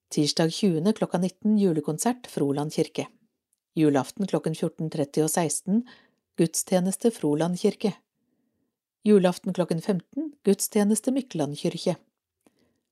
Tirsdag 0.09 0.51
20. 0.53 0.93
klokka 0.93 1.19
19, 1.19 1.59
julekonsert, 1.59 2.27
Froland 2.27 2.73
kirke. 2.73 3.07
Julaften 3.77 4.27
klokken 4.27 4.55
14.30 4.55 5.23
og 5.23 5.31
16, 5.31 5.83
gudstjeneste, 6.41 7.11
Froland 7.11 7.61
kirke. 7.61 7.93
Julaften 9.05 9.53
klokken 9.53 9.83
15 9.83 10.33
gudstjeneste 10.49 11.13
Mykland 11.13 11.59
kirke. 11.61 11.99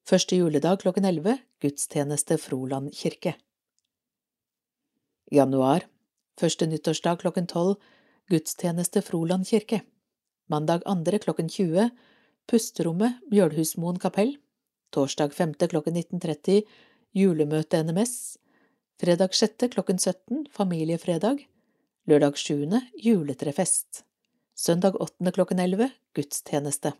Første 0.04 0.36
juledag 0.36 0.82
klokken 0.84 1.08
11 1.08 1.38
gudstjeneste 1.64 2.36
Froland 2.38 2.92
kirke. 2.92 3.34
Januar, 5.32 5.88
første 6.36 6.68
nyttårsdag 6.68 7.24
klokken 7.24 7.48
tolv, 7.48 7.78
gudstjeneste 8.28 9.00
Froland 9.02 9.48
kirke. 9.48 9.80
Mandag 10.52 10.84
andre 10.84 11.18
klokken 11.18 11.48
20, 11.48 11.88
Pusterommet, 12.46 13.20
Mjølhusmoen 13.32 13.98
kapell. 13.98 14.36
Torsdag 14.92 15.32
5. 15.34 15.54
klokken 15.72 15.96
19.30, 15.96 16.60
julemøte 17.16 17.80
NMS. 17.82 18.36
Fredag 19.00 19.32
6. 19.34 19.70
klokken 19.72 19.98
17, 19.98 20.46
familiefredag. 20.52 21.46
Lørdag 22.06 22.36
7. 22.36 22.68
juletrefest. 23.00 24.04
Søndag 24.54 25.00
8. 25.00 25.32
klokken 25.32 25.58
11, 25.58 25.90
gudstjeneste. 26.14 26.92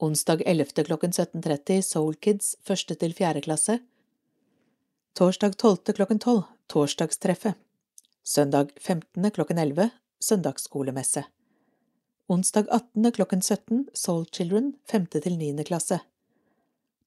Onsdag 0.00 0.42
11. 0.46 0.84
klokken 0.88 1.12
17.30 1.12 1.80
Soul 1.82 2.14
Kids 2.16 2.56
første 2.64 2.96
til 2.96 3.12
fjerde 3.12 3.44
klasse. 3.44 3.80
Torsdag 5.14 5.58
12. 5.58 5.92
klokken 5.92 6.18
12 6.18 6.44
Torsdagstreffet. 6.72 7.54
Søndag 8.24 8.72
15. 8.80 9.30
klokken 9.30 9.58
11 9.58 9.90
Søndagsskolemesse. 10.20 11.28
Onsdag 12.30 12.66
18. 12.70 13.12
klokken 13.12 13.42
17 13.42 13.88
Soul 13.92 14.26
Children 14.26 14.74
femte 14.90 15.20
til 15.24 15.38
niende 15.40 15.64
klasse. 15.64 15.96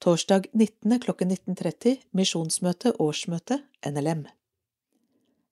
Torsdag 0.02 0.48
19. 0.52 0.96
klokken 1.04 1.30
19.30 1.30 2.00
Misjonsmøte 2.18 2.96
årsmøte 2.98 3.60
NLM. 3.86 4.24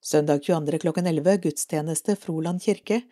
Søndag 0.01 0.41
22. 0.41 0.79
klokken 0.81 1.05
11 1.11 1.37
gudstjeneste 1.43 2.15
Froland 2.15 2.63
kirke 2.65 3.03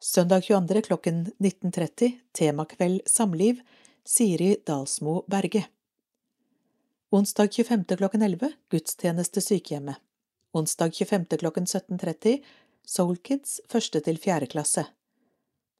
Søndag 0.00 0.44
22. 0.44 0.82
klokken 0.90 1.24
19.30 1.38 2.12
Temakveld 2.36 3.08
samliv 3.08 3.64
Siri 4.04 4.58
Dalsmo 4.66 5.22
Berge. 5.26 5.64
Onsdag 7.10 7.48
25. 7.54 7.96
klokken 7.96 8.22
11 8.28 8.52
Gudstjeneste 8.68 9.40
sykehjemmet. 9.40 9.96
Onsdag 10.52 10.92
25. 10.92 11.40
klokken 11.40 11.64
17.30 11.64 12.44
Soul 12.84 13.16
Kids 13.16 13.60
første 13.72 14.04
til 14.04 14.20
fjerde 14.20 14.52
klasse. 14.52 14.84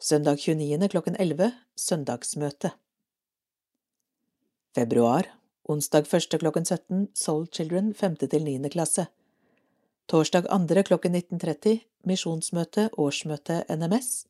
Søndag 0.00 0.38
29. 0.38 0.88
klokken 0.88 1.16
11 1.18 1.52
Søndagsmøte. 1.76 2.70
Februar 4.74 5.26
Onsdag 5.64 6.06
1. 6.14 6.38
klokken 6.38 6.64
17 6.64 7.08
Soul 7.14 7.48
Children 7.50 7.94
femte 7.94 8.28
til 8.30 8.44
niende 8.46 8.70
klasse. 8.70 9.08
Torsdag 10.06 10.46
2. 10.46 10.82
klokken 10.87 11.16
19.30 11.16 11.80
Misjonsmøte, 12.06 12.90
årsmøte 12.94 13.64
NMS. 13.68 14.28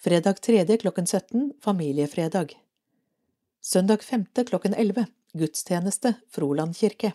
Fredag 0.00 0.40
3. 0.40 0.78
klokken 0.80 1.06
17 1.06 1.52
Familiefredag. 1.60 2.56
Søndag 3.60 4.00
5. 4.02 4.24
klokken 4.48 4.74
11 4.74 5.06
Gudstjeneste 5.34 6.14
Froland 6.30 6.74
kirke. 6.74 7.12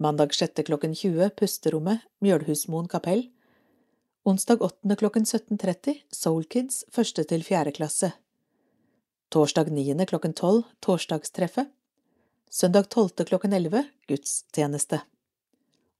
Mandag 0.00 0.32
6. 0.32 0.64
klokken 0.64 0.94
20 0.94 1.28
Pusterommet, 1.36 2.00
Mjølhusmoen 2.20 2.88
kapell. 2.88 3.28
Onsdag 4.28 4.62
8. 4.62 4.96
klokken 4.96 5.24
17.30 5.24 5.94
Soul 6.10 6.44
Kids 6.44 6.84
1. 6.98 7.28
til 7.28 7.42
4. 7.44 7.70
klasse. 7.72 8.10
Torsdag 9.32 9.70
9. 9.72 10.06
klokken 10.06 10.34
12 10.34 10.62
Torsdagstreffet. 10.84 11.70
Søndag 12.50 12.88
12. 12.88 13.24
klokken 13.24 13.52
11 13.52 13.84
Gudstjeneste. 14.08 15.00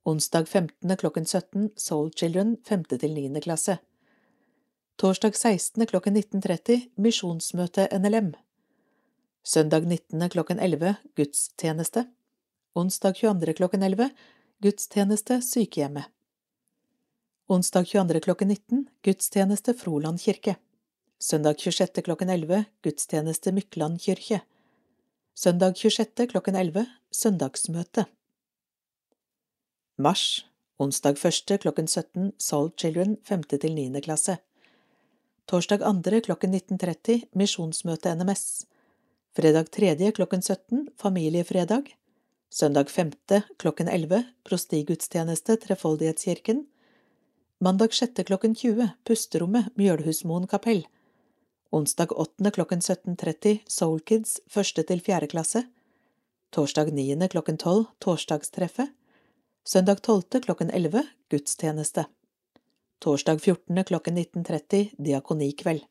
Onsdag 0.04 0.48
15. 0.48 0.96
klokken 0.96 1.24
17 1.26 1.70
Soul 1.76 2.10
Children 2.12 2.56
5. 2.64 2.84
til 2.84 3.14
9. 3.14 3.40
klasse. 3.40 3.78
Torsdag 4.96 5.36
16. 5.36 5.86
klokken 5.86 6.16
19.30 6.16 6.80
Misjonsmøte 6.96 7.88
NLM. 7.98 8.34
Søndag 9.42 9.88
19. 9.88 10.28
klokken 10.28 10.60
11 10.60 10.94
Gudstjeneste. 11.16 12.04
Onsdag 12.74 13.16
22. 13.16 13.54
klokken 13.54 13.82
11 13.82 14.10
Gudstjeneste 14.60 15.40
Sykehjemmet. 15.40 16.17
Onsdag 17.50 17.86
22. 17.86 18.20
klokken 18.20 18.48
19 18.48 18.88
Gudstjeneste 19.02 19.74
Froland 19.74 20.20
kirke. 20.20 20.56
Søndag 21.18 21.54
26. 21.58 22.02
klokken 22.02 22.28
11 22.28 22.64
Gudstjeneste 22.82 23.52
Mykland 23.52 24.00
kirke. 24.00 24.40
Søndag 25.34 25.72
26. 25.76 26.26
klokken 26.28 26.54
11 26.54 26.84
Søndagsmøte. 27.10 28.04
Mars, 29.96 30.44
onsdag 30.76 31.16
1. 31.24 31.56
klokken 31.60 31.88
17 31.88 32.32
Soul 32.36 32.70
Children 32.76 33.16
5. 33.24 33.42
til 33.42 33.74
9. 33.74 34.00
klasse. 34.00 34.36
Torsdag 35.46 35.80
2. 36.04 36.20
klokken 36.20 36.54
19.30 36.54 37.28
Misjonsmøte 37.32 38.14
NMS. 38.14 38.66
Fredag 39.32 39.70
3. 39.72 40.12
klokken 40.12 40.42
17 40.42 40.88
Familiefredag. 41.00 41.96
Søndag 42.50 42.90
5. 42.90 43.12
klokken 43.56 43.88
11 43.88 44.24
Prostigudstjeneste 44.44 45.56
Trefoldighetskirken. 45.56 46.66
Mandag 47.60 47.94
6. 47.94 48.24
klokken 48.24 48.54
20 48.54 48.88
Pusterommet 49.04 49.66
Mjølhusmoen 49.76 50.46
kapell. 50.46 50.84
Onsdag 51.70 52.12
8. 52.12 52.50
klokken 52.54 52.80
17.30 52.80 53.58
Soul 53.66 53.98
Kids 54.00 54.36
første 54.46 54.82
til 54.86 55.00
fjerde 55.02 55.26
klasse. 55.26 55.64
Torsdag 56.54 56.92
9. 56.94 57.16
klokken 57.32 57.56
12 57.58 57.88
Torsdagstreffet. 57.98 58.92
Søndag 59.66 59.98
12. 60.06 60.38
klokken 60.44 60.70
11 60.70 61.02
gudstjeneste. 61.34 62.04
Torsdag 63.02 63.40
14. 63.42 63.84
klokken 63.84 64.18
19.30 64.18 64.94
diakonikveld. 65.08 65.82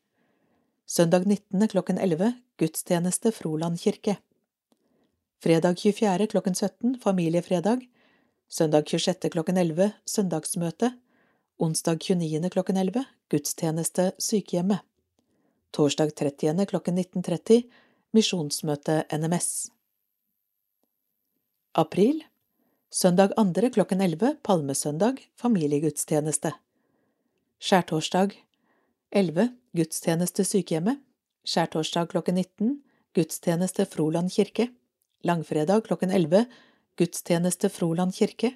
Søndag 0.86 1.26
19. 1.26 1.68
klokken 1.68 1.98
11 1.98 2.32
gudstjeneste 2.56 3.32
Froland 3.32 3.80
kirke. 3.80 4.16
Fredag 5.44 5.76
24. 5.76 6.26
klokken 6.32 6.54
17 6.54 6.96
familiefredag. 7.04 7.84
Søndag 8.48 8.88
26. 8.88 9.28
klokken 9.28 9.56
11 9.56 9.92
søndagsmøte. 10.06 10.94
Onsdag 11.60 11.98
29. 12.00 12.50
klokken 12.50 12.76
11 12.76 13.04
gudstjeneste 13.28 14.12
sykehjemmet. 14.18 14.78
Torsdag 15.70 16.14
30. 16.14 16.66
klokken 16.66 16.98
19.30 16.98 17.62
misjonsmøte 18.14 19.00
NMS. 19.18 19.66
April 21.72 22.22
Søndag 22.90 23.34
2. 23.34 23.70
klokken 23.74 24.00
11 24.00 24.36
palmesøndag 24.42 25.18
familiegudstjeneste. 25.34 26.54
Skjærtorsdag 27.58 28.38
11 29.10 29.50
gudstjeneste 29.74 30.46
sykehjemmet. 30.46 31.02
Skjærtorsdag 31.42 32.14
klokken 32.14 32.38
19 32.38 32.82
gudstjeneste 33.18 33.90
Froland 33.90 34.30
kirke. 34.30 34.70
Langfredag 35.26 35.90
klokken 35.90 36.14
11 36.14 36.46
gudstjeneste 36.94 37.68
Froland 37.68 38.14
kirke. 38.14 38.54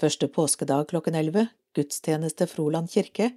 Første 0.00 0.28
påskedag 0.28 0.88
klokken 0.88 1.14
11 1.14 1.50
gudstjeneste 1.76 2.46
Froland 2.46 2.90
kirke. 2.90 3.30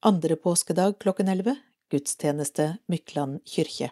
Andre 0.00 0.36
påskedag 0.36 0.98
klokken 0.98 1.28
11 1.28 1.56
gudstjeneste 1.90 2.76
Mykland 2.86 3.40
kirke. 3.44 3.90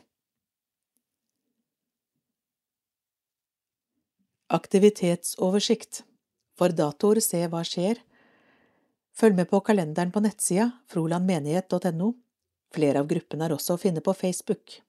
Aktivitetsoversikt 4.49 6.05
For 6.59 6.71
datoer 6.71 7.19
se 7.25 7.41
hva 7.51 7.65
skjer. 7.67 7.99
Følg 9.15 9.39
med 9.39 9.49
på 9.51 9.59
kalenderen 9.67 10.13
på 10.15 10.23
nettsida 10.23 10.69
frolandmenighet.no. 10.93 12.13
Flere 12.75 13.03
av 13.03 13.11
gruppene 13.11 13.47
er 13.47 13.55
også 13.55 13.75
å 13.75 13.81
finne 13.81 14.03
på 14.03 14.15
Facebook. 14.15 14.81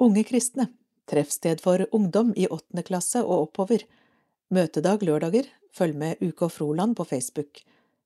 Unge 0.00 0.24
kristne 0.28 0.70
Treffsted 1.08 1.60
for 1.64 1.86
ungdom 1.92 2.34
i 2.36 2.46
åttende 2.48 2.84
klasse 2.84 3.22
og 3.24 3.48
oppover. 3.48 3.84
Møtedag 4.50 5.02
lørdager. 5.02 5.48
Følg 5.72 5.96
med 5.96 6.22
UK 6.24 6.50
Froland 6.50 6.96
på 6.96 7.04
Facebook. 7.04 7.60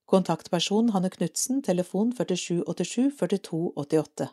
Kontaktperson 0.06 0.90
Hanne 0.90 1.10
Knutsen, 1.10 1.62
telefon 1.62 2.12
4787 2.12 3.12
4288. 3.18 4.28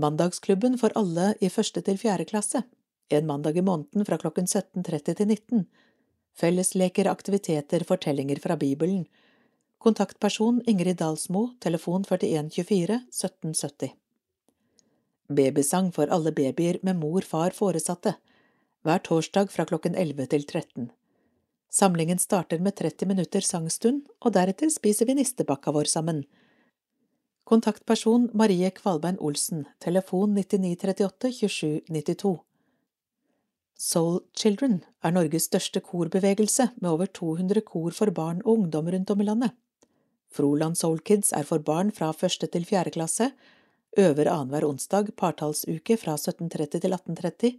Mandagsklubben 0.00 0.78
for 0.78 0.90
alle 0.98 1.34
i 1.40 1.48
første 1.52 1.84
til 1.84 2.00
fjerde 2.00 2.24
klasse 2.26 2.64
en 3.08 3.26
mandag 3.26 3.56
i 3.56 3.62
måneden 3.62 4.04
fra 4.08 4.18
klokken 4.18 4.46
17.30 4.46 5.12
til 5.12 5.28
19. 5.28 5.66
Fellesleker, 6.34 7.10
aktiviteter, 7.10 7.84
fortellinger 7.86 8.40
fra 8.42 8.56
Bibelen. 8.56 9.04
Kontaktperson 9.78 10.62
Ingrid 10.66 10.98
Dalsmo, 11.02 11.48
telefon 11.60 12.04
4124 12.08 13.00
1770. 13.12 13.92
Babysang 15.28 15.92
for 15.92 16.10
alle 16.12 16.32
babyer 16.32 16.80
med 16.82 16.98
mor, 17.00 17.20
far, 17.20 17.50
foresatte. 17.50 18.16
Hver 18.84 19.00
torsdag 19.00 19.48
fra 19.48 19.64
klokken 19.64 19.94
11 19.96 20.26
til 20.28 20.42
13. 20.44 20.90
Samlingen 21.72 22.18
starter 22.20 22.60
med 22.60 22.76
30 22.76 23.08
minutter 23.08 23.40
sangstund, 23.40 24.02
og 24.20 24.34
deretter 24.36 24.68
spiser 24.68 25.08
vi 25.08 25.16
nistebakka 25.16 25.72
vår 25.72 25.88
sammen. 25.88 26.20
Kontaktperson 27.48 28.28
Marie 28.36 28.70
Kvalbein 28.76 29.16
Olsen, 29.24 29.64
telefon 29.80 30.36
9938 30.36 31.32
27 31.32 31.80
92. 31.88 32.36
Soul 33.80 34.20
Children 34.36 34.78
er 35.02 35.16
Norges 35.16 35.48
største 35.48 35.80
korbevegelse 35.80 36.70
med 36.76 36.92
over 36.92 37.08
200 37.08 37.64
kor 37.64 37.90
for 37.96 38.12
barn 38.12 38.44
og 38.44 38.58
ungdom 38.58 38.92
rundt 38.92 39.10
om 39.10 39.20
i 39.20 39.32
landet. 39.32 39.56
Froland 40.28 40.76
Soul 40.76 41.00
Kids 41.00 41.32
er 41.32 41.48
for 41.48 41.58
barn 41.58 41.90
fra 41.92 42.12
første 42.12 42.46
til 42.52 42.68
fjerde 42.68 42.92
klasse, 42.94 43.32
øver 43.96 44.28
annenhver 44.28 44.68
onsdag 44.68 45.14
partallsuke 45.16 45.96
fra 45.96 46.20
17.30 46.20 46.78
til 46.78 46.92
18.30. 46.92 47.56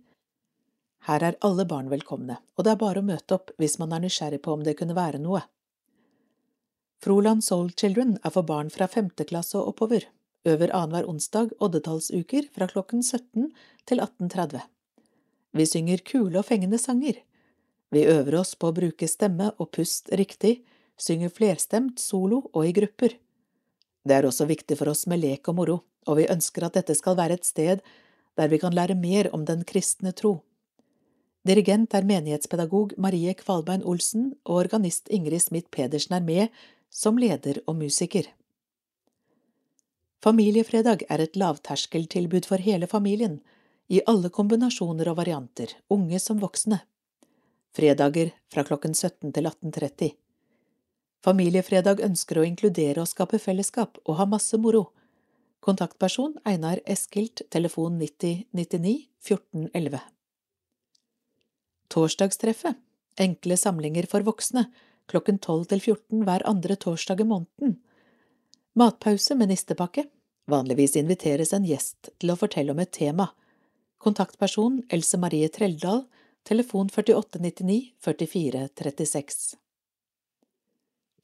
Her 1.05 1.21
er 1.21 1.35
alle 1.45 1.67
barn 1.69 1.91
velkomne, 1.91 2.39
og 2.57 2.65
det 2.65 2.71
er 2.73 2.81
bare 2.81 3.01
å 3.01 3.05
møte 3.05 3.37
opp 3.37 3.51
hvis 3.61 3.77
man 3.77 3.93
er 3.93 4.01
nysgjerrig 4.01 4.41
på 4.41 4.55
om 4.55 4.63
det 4.65 4.73
kunne 4.79 4.97
være 4.97 5.19
noe. 5.21 5.43
Froland 7.03 7.43
Soul 7.45 7.69
Children 7.77 8.15
er 8.23 8.33
for 8.33 8.47
barn 8.47 8.71
fra 8.73 8.87
femte 8.89 9.27
klasse 9.29 9.59
og 9.59 9.75
oppover, 9.75 10.07
øver 10.49 10.73
annenhver 10.73 11.09
onsdag 11.09 11.51
oddetallsuker 11.61 12.47
fra 12.55 12.67
klokken 12.71 13.03
17 13.03 13.51
til 13.85 14.01
18.30. 14.01 14.63
Vi 15.55 15.67
synger 15.69 16.01
kule 16.09 16.41
og 16.41 16.47
fengende 16.47 16.79
sanger. 16.81 17.19
Vi 17.93 18.07
øver 18.09 18.39
oss 18.41 18.55
på 18.57 18.71
å 18.71 18.75
bruke 18.75 19.07
stemme 19.07 19.51
og 19.61 19.69
pust 19.77 20.09
riktig, 20.09 20.63
synger 20.97 21.29
flerstemt, 21.29 22.01
solo 22.01 22.47
og 22.53 22.65
i 22.65 22.73
grupper. 22.73 23.13
Det 24.05 24.17
er 24.17 24.25
også 24.25 24.49
viktig 24.49 24.77
for 24.81 24.89
oss 24.89 25.05
med 25.11 25.21
lek 25.21 25.45
og 25.53 25.59
moro, 25.61 25.77
og 26.09 26.17
vi 26.17 26.27
ønsker 26.33 26.65
at 26.65 26.81
dette 26.81 26.97
skal 26.97 27.17
være 27.17 27.37
et 27.37 27.45
sted 27.45 27.85
der 28.35 28.49
vi 28.49 28.59
kan 28.59 28.73
lære 28.73 28.97
mer 28.97 29.29
om 29.37 29.45
den 29.45 29.61
kristne 29.67 30.11
tro. 30.17 30.39
Dirigent 31.45 31.93
er 31.93 32.07
menighetspedagog 32.09 32.95
Marie 32.97 33.35
Kvalbein 33.37 33.83
Olsen, 33.85 34.31
og 34.45 34.63
organist 34.63 35.11
Ingrid 35.13 35.43
Smith 35.43 35.69
Pedersen 35.69 36.17
er 36.17 36.25
med 36.25 36.63
som 36.89 37.19
leder 37.21 37.59
og 37.67 37.77
musiker. 37.77 38.31
Familiefredag 40.25 41.03
er 41.09 41.21
et 41.21 41.37
lavterskeltilbud 41.37 42.47
for 42.49 42.57
hele 42.57 42.89
familien, 42.89 43.41
i 43.93 44.01
alle 44.09 44.31
kombinasjoner 44.33 45.11
og 45.11 45.19
varianter, 45.19 45.75
unge 45.93 46.17
som 46.19 46.39
voksne. 46.41 46.79
Fredager 47.77 48.31
fra 48.49 48.63
klokken 48.65 48.95
17 48.95 49.35
til 49.35 49.45
18.30. 49.45 50.15
Familiefredag 51.25 52.01
ønsker 52.07 52.39
å 52.39 52.47
inkludere 52.47 53.03
og 53.03 53.11
skape 53.11 53.37
fellesskap 53.41 54.01
og 54.05 54.17
ha 54.17 54.25
masse 54.29 54.57
moro. 54.57 54.87
Kontaktperson 55.61 56.39
Einar 56.45 56.81
Eskilt, 56.89 57.45
telefon 57.53 57.99
90 58.01 58.47
99 58.53 58.97
14 59.21 59.69
11. 59.73 60.14
Torsdagstreffet, 61.93 62.77
enkle 63.19 63.57
samlinger 63.57 64.07
for 64.11 64.25
voksne, 64.25 64.67
klokken 65.11 65.39
12 65.39 65.65
til 65.71 65.81
14 65.81 66.25
hver 66.25 66.45
andre 66.49 66.75
torsdag 66.75 67.21
i 67.21 67.27
måneden. 67.29 67.77
Matpause 68.75 69.35
med 69.35 69.53
nistepakke. 69.53 70.07
Vanligvis 70.51 70.95
inviteres 70.99 71.53
en 71.55 71.65
gjest 71.65 72.09
til 72.19 72.33
å 72.33 72.37
fortelle 72.37 72.73
om 72.73 72.81
et 72.83 72.91
tema. 72.93 73.29
Kontaktperson 74.01 74.81
Else 74.93 75.17
Marie 75.17 75.49
Treldal, 75.49 76.03
telefon 76.45 76.91
4899 76.93 77.93
44 78.03 78.67
36. 78.75 79.55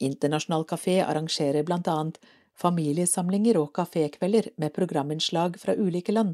Internasjonal 0.01 0.65
kafé 0.65 1.01
arrangerer 1.05 1.67
blant 1.67 1.89
annet 1.91 2.17
familiesamlinger 2.57 3.59
og 3.61 3.73
kafékvelder 3.77 4.49
med 4.61 4.73
programinnslag 4.73 5.59
fra 5.61 5.75
ulike 5.77 6.13
land. 6.15 6.33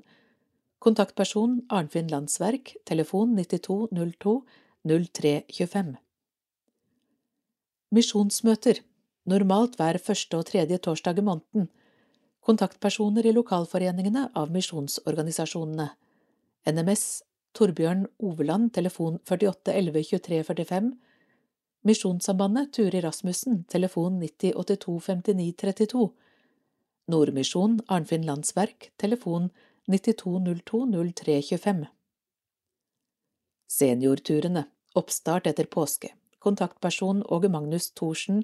Kontaktperson 0.80 1.64
Arnfinn 1.74 2.08
Landsverk, 2.08 2.76
telefon 2.86 3.34
9202 3.36 4.44
0325. 4.86 5.96
Misjonsmøter, 7.90 8.84
normalt 9.26 9.80
hver 9.80 9.98
første 9.98 10.38
og 10.38 10.46
tredje 10.46 10.78
torsdag 10.78 11.18
i 11.18 11.24
måneden. 11.26 11.66
Kontaktpersoner 12.46 13.26
i 13.26 13.34
lokalforeningene 13.34 14.28
av 14.38 14.54
misjonsorganisasjonene. 14.54 15.88
NMS 16.70 17.06
Torbjørn 17.58 18.06
Oveland, 18.22 18.70
telefon 18.78 19.18
48 19.26 19.74
11 19.74 20.04
23 20.12 20.44
45. 20.44 20.92
Misjonssambandet 21.90 22.70
Turi 22.78 23.02
Rasmussen, 23.02 23.64
telefon 23.66 24.22
90 24.22 24.54
82 24.54 25.00
59 25.26 25.58
32. 25.58 26.12
Nordmisjon 27.10 27.80
Arnfinn 27.88 28.30
Landsverk, 28.30 28.92
telefon 29.02 29.50
9202 29.50 29.67
0325. 29.88 31.86
Seniorturene, 33.68 34.64
oppstart 34.96 35.48
etter 35.48 35.66
påske. 35.66 36.14
Kontaktperson 36.40 37.24
Åge 37.24 37.50
Magnus 37.50 37.92
Thorsen, 37.92 38.44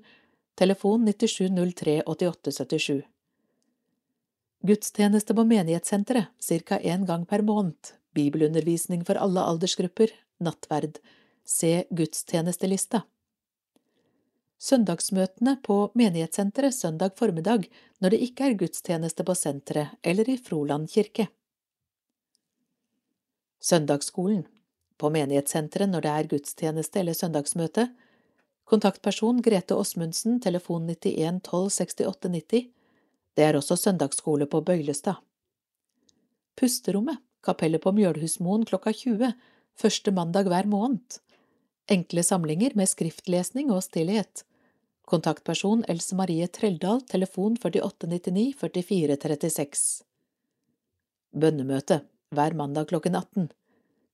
telefon 0.55 1.05
9703 1.05 2.01
8877. 2.05 3.01
Gudstjeneste 4.63 5.35
på 5.35 5.43
menighetssenteret, 5.43 6.25
ca. 6.39 6.79
én 6.79 7.05
gang 7.05 7.25
per 7.25 7.41
måned. 7.41 7.93
Bibelundervisning 8.15 9.03
for 9.05 9.15
alle 9.15 9.41
aldersgrupper. 9.41 10.11
Nattverd. 10.39 10.99
Se 11.45 11.83
gudstjenestelista. 11.89 13.01
Søndagsmøtene 14.63 15.57
på 15.59 15.75
menighetssenteret 15.99 16.75
søndag 16.75 17.17
formiddag 17.19 17.65
når 17.99 18.13
det 18.13 18.19
ikke 18.23 18.45
er 18.47 18.53
gudstjeneste 18.61 19.25
på 19.27 19.33
senteret 19.35 19.97
eller 20.01 20.29
i 20.31 20.37
Froland 20.39 20.87
kirke. 20.93 21.25
Søndagsskolen 23.59 24.45
på 24.97 25.09
menighetssenteret 25.11 25.91
når 25.91 26.05
det 26.05 26.13
er 26.13 26.29
gudstjeneste 26.31 27.01
eller 27.01 27.17
søndagsmøte. 27.17 27.89
Kontaktperson 28.63 29.41
Grete 29.43 29.75
Åsmundsen, 29.75 30.39
telefon 30.39 30.87
91 30.87 31.41
12 31.43 31.69
68 31.81 32.31
90. 32.31 32.71
Det 33.35 33.43
er 33.43 33.59
også 33.59 33.75
søndagsskole 33.75 34.47
på 34.47 34.63
Bøylestad. 34.63 35.19
Pusterommet, 36.55 37.19
kapellet 37.43 37.83
på 37.83 37.91
Mjølhusmoen 37.91 38.63
klokka 38.69 38.95
20, 38.95 39.33
første 39.75 40.15
mandag 40.15 40.47
hver 40.47 40.71
måned. 40.71 41.19
Enkle 41.91 42.23
samlinger 42.23 42.79
med 42.79 42.87
skriftlesning 42.87 43.75
og 43.75 43.83
stillhet. 43.83 44.45
Kontaktperson 45.05 45.83
Else 45.87 46.15
Marie 46.15 46.47
Treldal, 46.47 47.01
telefon 47.01 47.57
4899 47.59 48.53
4436. 48.59 50.03
Bønnemøte, 51.33 51.99
hver 52.31 52.55
mandag 52.55 52.87
klokken 52.93 53.17
18. 53.19 53.49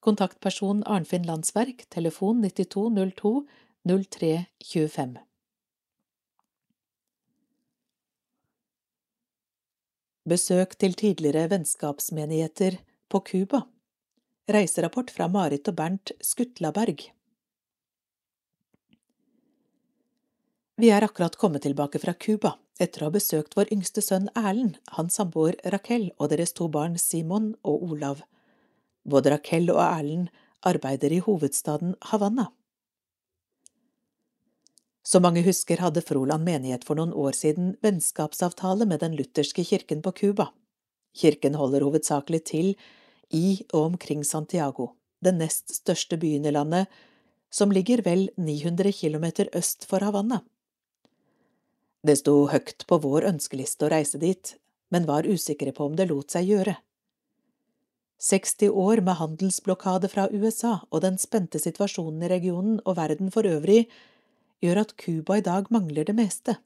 Kontaktperson 0.02 0.82
Arnfinn 0.88 1.28
Landsverk, 1.28 1.86
telefon 1.94 2.42
9202 2.42 3.34
0325. 3.86 5.20
Besøk 10.30 10.76
til 10.78 10.94
tidligere 10.94 11.50
vennskapsmenigheter 11.54 12.82
på 13.10 13.22
Cuba. 13.30 13.64
Reiserapport 14.50 15.14
fra 15.14 15.30
Marit 15.30 15.70
og 15.70 15.78
Bernt 15.78 16.12
Skutlaberg. 16.22 17.08
Vi 20.80 20.88
er 20.96 21.04
akkurat 21.04 21.36
kommet 21.36 21.66
tilbake 21.66 22.00
fra 22.00 22.14
Cuba 22.16 22.54
etter 22.80 23.02
å 23.04 23.10
ha 23.10 23.12
besøkt 23.12 23.58
vår 23.58 23.68
yngste 23.76 24.00
sønn 24.00 24.30
Erlend, 24.32 24.78
hans 24.96 25.18
samboer 25.20 25.58
Raquel 25.74 26.06
og 26.16 26.30
deres 26.32 26.54
to 26.56 26.70
barn 26.72 26.94
Simon 26.96 27.50
og 27.68 27.82
Olav. 27.84 28.22
Både 29.04 29.34
Raquel 29.34 29.68
og 29.74 29.82
Erlend 29.84 30.30
arbeider 30.64 31.12
i 31.12 31.18
hovedstaden 31.26 31.98
Havanna. 32.08 32.46
Som 35.04 35.26
mange 35.28 35.44
husker, 35.44 35.82
hadde 35.84 36.04
Froland 36.06 36.48
menighet 36.48 36.88
for 36.88 36.96
noen 36.96 37.12
år 37.12 37.36
siden 37.36 37.74
vennskapsavtale 37.84 38.88
med 38.88 39.04
den 39.04 39.18
lutherske 39.20 39.66
kirken 39.68 40.00
på 40.06 40.14
Cuba. 40.22 40.46
Kirken 41.12 41.58
holder 41.60 41.84
hovedsakelig 41.84 42.40
til 42.54 42.70
i 43.36 43.66
og 43.74 43.82
omkring 43.82 44.24
Santiago, 44.24 44.94
den 45.20 45.42
nest 45.44 45.76
største 45.82 46.16
byen 46.24 46.48
i 46.48 46.56
landet, 46.56 46.88
som 47.52 47.76
ligger 47.76 48.06
vel 48.08 48.30
900 48.38 48.96
kilometer 48.96 49.52
øst 49.60 49.84
for 49.90 50.08
Havanna. 50.08 50.40
Det 52.06 52.16
sto 52.22 52.46
høyt 52.48 52.86
på 52.88 53.00
vår 53.04 53.28
ønskeliste 53.34 53.88
å 53.88 53.92
reise 53.92 54.20
dit, 54.22 54.54
men 54.90 55.08
var 55.10 55.28
usikre 55.28 55.74
på 55.76 55.90
om 55.90 55.98
det 56.00 56.08
lot 56.10 56.32
seg 56.32 56.48
gjøre. 56.48 56.78
60 58.20 58.72
år 58.76 59.02
med 59.04 59.16
handelsblokade 59.20 60.10
fra 60.12 60.28
USA 60.32 60.80
og 60.90 61.04
den 61.06 61.20
spente 61.20 61.60
situasjonen 61.60 62.24
i 62.28 62.32
regionen 62.32 62.80
og 62.84 62.98
verden 62.98 63.32
for 63.32 63.48
øvrig 63.48 63.86
gjør 64.64 64.82
at 64.82 64.96
Cuba 65.00 65.40
i 65.40 65.46
dag 65.46 65.70
mangler 65.72 66.08
det 66.08 66.16
meste. 66.18 66.58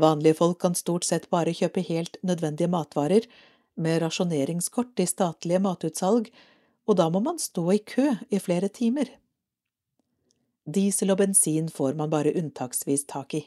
Vanlige 0.00 0.36
folk 0.40 0.58
kan 0.60 0.76
stort 0.76 1.06
sett 1.08 1.30
bare 1.32 1.54
kjøpe 1.54 1.84
helt 1.86 2.18
nødvendige 2.22 2.68
matvarer 2.68 3.28
med 3.76 4.02
rasjoneringskort 4.02 5.00
i 5.00 5.08
statlige 5.08 5.62
matutsalg, 5.64 6.28
og 6.84 6.98
da 7.00 7.08
må 7.08 7.22
man 7.24 7.40
stå 7.40 7.64
i 7.72 7.80
kø 7.80 8.10
i 8.28 8.40
flere 8.42 8.68
timer. 8.68 9.08
Diesel 10.64 11.12
og 11.12 11.20
bensin 11.20 11.68
får 11.72 11.96
man 11.96 12.12
bare 12.12 12.34
unntaksvis 12.36 13.06
tak 13.08 13.36
i. 13.40 13.44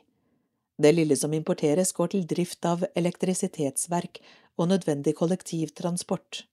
Det 0.77 0.91
lille 0.93 1.15
som 1.17 1.33
importeres, 1.33 1.91
går 1.93 2.13
til 2.13 2.27
drift 2.29 2.65
av 2.65 2.85
elektrisitetsverk 2.95 4.21
og 4.57 4.69
nødvendig 4.69 5.15
kollektivtransport. 5.17 6.43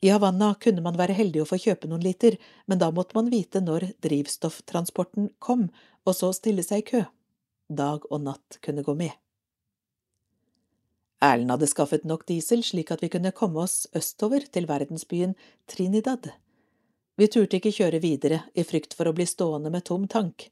I 0.00 0.08
Havanna 0.08 0.54
kunne 0.60 0.84
man 0.84 0.96
være 0.96 1.16
heldig 1.16 1.42
å 1.42 1.48
få 1.48 1.58
kjøpe 1.60 1.88
noen 1.88 2.04
liter, 2.04 2.36
men 2.66 2.80
da 2.80 2.88
måtte 2.92 3.16
man 3.16 3.28
vite 3.32 3.60
når 3.60 3.90
drivstofftransporten 4.04 5.32
kom, 5.38 5.68
og 6.08 6.16
så 6.16 6.32
stille 6.36 6.64
seg 6.64 6.84
i 6.84 6.86
kø. 6.92 7.02
Dag 7.68 8.06
og 8.10 8.24
natt 8.24 8.60
kunne 8.64 8.84
gå 8.84 8.94
med. 8.96 9.12
Erlend 11.20 11.52
hadde 11.52 11.68
skaffet 11.68 12.06
nok 12.08 12.24
diesel 12.28 12.64
slik 12.64 12.92
at 12.94 13.02
vi 13.04 13.10
kunne 13.12 13.32
komme 13.36 13.60
oss 13.60 13.84
østover 13.96 14.46
til 14.52 14.68
verdensbyen 14.68 15.34
Trinidad. 15.68 16.30
Vi 17.20 17.28
turte 17.28 17.58
ikke 17.58 17.74
kjøre 17.76 18.00
videre 18.00 18.40
i 18.56 18.64
frykt 18.64 18.96
for 18.96 19.10
å 19.10 19.12
bli 19.12 19.26
stående 19.28 19.72
med 19.72 19.84
tom 19.84 20.08
tank. 20.08 20.48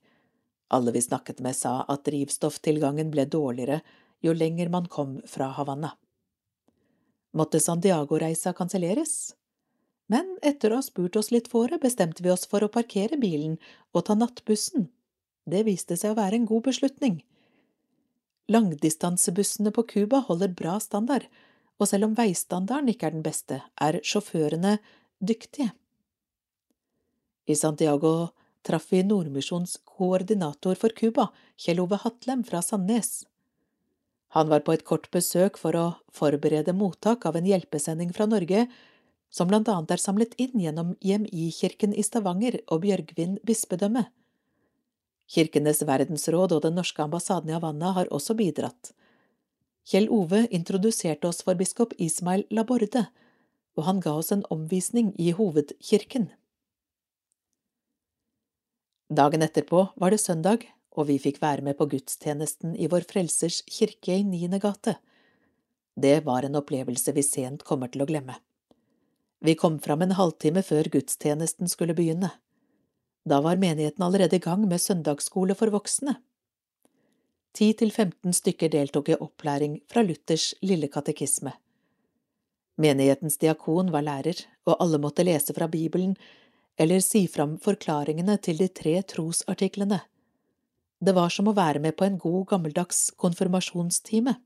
Alle 0.68 0.92
vi 0.92 1.02
snakket 1.02 1.40
med 1.40 1.56
sa 1.56 1.80
at 1.88 2.04
drivstofftilgangen 2.08 3.10
ble 3.10 3.24
dårligere 3.24 3.80
jo 4.20 4.34
lenger 4.34 4.68
man 4.68 4.88
kom 4.90 5.18
fra 5.26 5.52
Havanna. 5.56 5.94
Måtte 7.32 7.60
Santiago-reisa 7.60 8.52
kanselleres? 8.52 9.38
men 10.08 10.28
etter 10.42 10.72
å 10.72 10.80
ha 10.80 10.84
spurt 10.84 11.16
oss 11.20 11.30
litt 11.30 11.50
fore, 11.52 11.78
bestemte 11.80 12.24
vi 12.24 12.32
oss 12.32 12.46
for 12.48 12.64
å 12.64 12.72
parkere 12.72 13.20
bilen 13.20 13.58
og 13.92 14.06
ta 14.08 14.16
nattbussen. 14.16 14.88
Det 15.48 15.64
viste 15.68 15.98
seg 16.00 16.14
å 16.14 16.18
være 16.18 16.40
en 16.40 16.48
god 16.48 16.64
beslutning. 16.68 17.20
Langdistansebussene 18.48 19.72
på 19.76 19.84
Cuba 19.90 20.22
holder 20.24 20.54
bra 20.56 20.78
standard, 20.80 21.28
og 21.76 21.90
selv 21.90 22.08
om 22.08 22.16
veistandarden 22.16 22.88
ikke 22.90 23.10
er 23.10 23.16
den 23.18 23.26
beste, 23.26 23.60
er 23.76 24.00
sjåførene 24.00 24.78
dyktige. 25.20 25.70
I 27.48 27.56
Santiago 27.56 28.32
traff 28.66 28.90
vi 28.92 29.02
Nordmisjons 29.06 29.78
koordinator 29.84 30.78
for 30.78 30.94
Cuba, 30.96 31.28
Kjell 31.56 31.80
Ove 31.80 31.98
Hatlem 32.02 32.44
fra 32.44 32.62
Sandnes. 32.62 33.24
Han 34.36 34.48
var 34.48 34.60
på 34.60 34.74
et 34.76 34.84
kort 34.84 35.08
besøk 35.14 35.56
for 35.56 35.76
å 35.76 35.86
forberede 36.12 36.74
mottak 36.76 37.24
av 37.26 37.38
en 37.38 37.48
hjelpesending 37.48 38.12
fra 38.12 38.26
Norge, 38.28 38.66
som 39.30 39.48
blant 39.48 39.68
annet 39.68 39.94
er 39.94 40.02
samlet 40.02 40.34
inn 40.40 40.60
gjennom 40.60 40.94
IMI-kirken 41.00 41.94
i 41.96 42.04
Stavanger 42.04 42.60
og 42.68 42.82
Bjørgvin 42.84 43.38
bispedømme. 43.44 44.06
Kirkenes 45.28 45.82
verdensråd 45.84 46.54
og 46.56 46.62
den 46.64 46.76
norske 46.78 47.04
ambassaden 47.04 47.50
i 47.50 47.56
Havanna 47.56 47.92
har 47.96 48.08
også 48.14 48.36
bidratt. 48.36 48.92
Kjell 49.88 50.08
Ove 50.12 50.46
introduserte 50.52 51.28
oss 51.28 51.40
for 51.44 51.56
biskop 51.56 51.94
Ismail 51.96 52.46
Laborde, 52.52 53.06
og 53.76 53.84
han 53.88 54.00
ga 54.04 54.16
oss 54.20 54.32
en 54.32 54.44
omvisning 54.52 55.14
i 55.20 55.30
hovedkirken. 55.36 56.28
Dagen 59.08 59.40
etterpå 59.42 59.86
var 59.96 60.12
det 60.12 60.20
søndag, 60.20 60.66
og 60.92 61.06
vi 61.08 61.16
fikk 61.22 61.38
være 61.40 61.64
med 61.64 61.78
på 61.78 61.86
gudstjenesten 61.88 62.74
i 62.76 62.90
Vår 62.92 63.06
Frelsers 63.08 63.62
kirke 63.64 64.18
i 64.18 64.24
Niende 64.26 64.58
gate. 64.60 64.98
Det 65.96 66.26
var 66.26 66.44
en 66.44 66.58
opplevelse 66.60 67.14
vi 67.16 67.24
sent 67.24 67.64
kommer 67.64 67.88
til 67.88 68.04
å 68.04 68.08
glemme. 68.10 68.36
Vi 69.40 69.54
kom 69.56 69.78
fram 69.80 70.02
en 70.04 70.12
halvtime 70.18 70.60
før 70.66 70.90
gudstjenesten 70.92 71.70
skulle 71.72 71.96
begynne. 71.96 72.34
Da 73.24 73.40
var 73.40 73.56
menigheten 73.56 74.04
allerede 74.04 74.36
i 74.36 74.44
gang 74.44 74.66
med 74.68 74.82
søndagsskole 74.82 75.56
for 75.56 75.72
voksne. 75.72 76.18
Ti 77.56 77.70
til 77.80 77.90
15 77.90 78.36
stykker 78.36 78.68
deltok 78.74 79.08
i 79.08 79.16
opplæring 79.16 79.80
fra 79.88 80.04
Luthers 80.04 80.52
lille 80.60 80.90
katekisme. 80.92 81.54
Menighetens 82.78 83.40
diakon 83.40 83.88
var 83.90 84.04
lærer, 84.04 84.44
og 84.68 84.76
alle 84.78 85.00
måtte 85.02 85.24
lese 85.24 85.56
fra 85.56 85.66
Bibelen 85.66 86.12
eller 86.78 87.02
si 87.02 87.26
fram 87.30 87.56
forklaringene 87.62 88.38
til 88.42 88.60
de 88.62 88.68
tre 88.70 88.94
trosartiklene. 89.02 90.00
Det 90.98 91.14
var 91.14 91.30
som 91.34 91.50
å 91.50 91.56
være 91.56 91.82
med 91.82 91.96
på 91.98 92.06
en 92.06 92.18
god 92.18 92.46
gammeldags 92.52 93.08
konfirmasjonstime. 93.18 94.36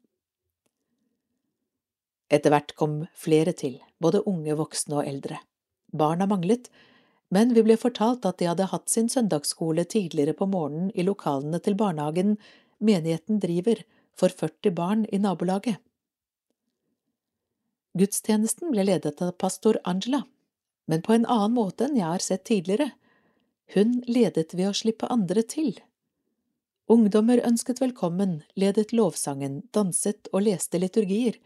Etter 2.32 2.52
hvert 2.52 2.72
kom 2.76 3.02
flere 3.12 3.52
til, 3.56 3.76
både 4.00 4.24
unge, 4.28 4.56
voksne 4.56 5.00
og 5.00 5.08
eldre. 5.08 5.42
Barna 5.92 6.28
manglet, 6.28 6.70
men 7.32 7.52
vi 7.56 7.64
ble 7.64 7.76
fortalt 7.80 8.24
at 8.28 8.40
de 8.40 8.48
hadde 8.48 8.68
hatt 8.72 8.92
sin 8.92 9.08
søndagsskole 9.12 9.84
tidligere 9.88 10.36
på 10.36 10.48
morgenen 10.48 10.90
i 10.96 11.04
lokalene 11.04 11.60
til 11.64 11.76
barnehagen 11.76 12.36
menigheten 12.80 13.40
driver 13.40 13.80
for 14.16 14.32
40 14.32 14.76
barn 14.76 15.06
i 15.12 15.20
nabolaget. 15.20 15.80
Gudstjenesten 17.96 18.72
ble 18.72 18.86
ledet 18.88 19.20
av 19.20 19.34
pastor 19.40 19.76
Angela, 19.88 20.22
men 20.90 21.02
på 21.02 21.14
en 21.14 21.26
annen 21.26 21.54
måte 21.56 21.86
enn 21.86 21.98
jeg 21.98 22.08
har 22.08 22.24
sett 22.24 22.44
tidligere. 22.48 22.90
Hun 23.74 24.00
ledet 24.08 24.52
ved 24.54 24.68
å 24.68 24.76
slippe 24.76 25.08
andre 25.12 25.44
til. 25.46 25.74
Ungdommer 26.92 27.40
ønsket 27.46 27.80
velkommen, 27.80 28.42
ledet 28.58 28.92
lovsangen, 28.92 29.62
danset 29.72 30.28
og 30.32 30.44
leste 30.48 30.80
liturgier. 30.82 31.38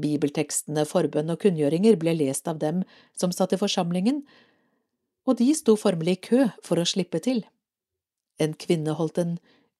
Bibeltekstene, 0.00 0.84
forbønn 0.88 1.32
og 1.32 1.40
kunngjøringer 1.44 1.96
ble 2.00 2.16
lest 2.18 2.48
av 2.50 2.58
dem 2.60 2.82
som 3.16 3.32
satt 3.32 3.54
i 3.54 3.60
forsamlingen, 3.60 4.24
og 5.28 5.38
de 5.38 5.48
sto 5.54 5.76
formelig 5.78 6.16
i 6.18 6.22
kø 6.28 6.44
for 6.66 6.80
å 6.80 6.88
slippe 6.88 7.20
til. 7.22 7.44
En 8.40 8.56
kvinne 8.56 8.96
holdt 8.96 9.20
en 9.22 9.36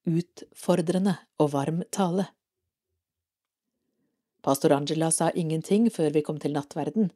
utfordrende 0.08 1.16
og 1.40 1.52
varm 1.54 1.82
tale. 1.92 2.28
Pastor 4.44 4.72
Angela 4.72 5.10
sa 5.12 5.30
ingenting 5.36 5.90
før 5.92 6.14
vi 6.14 6.22
kom 6.24 6.38
til 6.40 6.54
nattverden. 6.56 7.10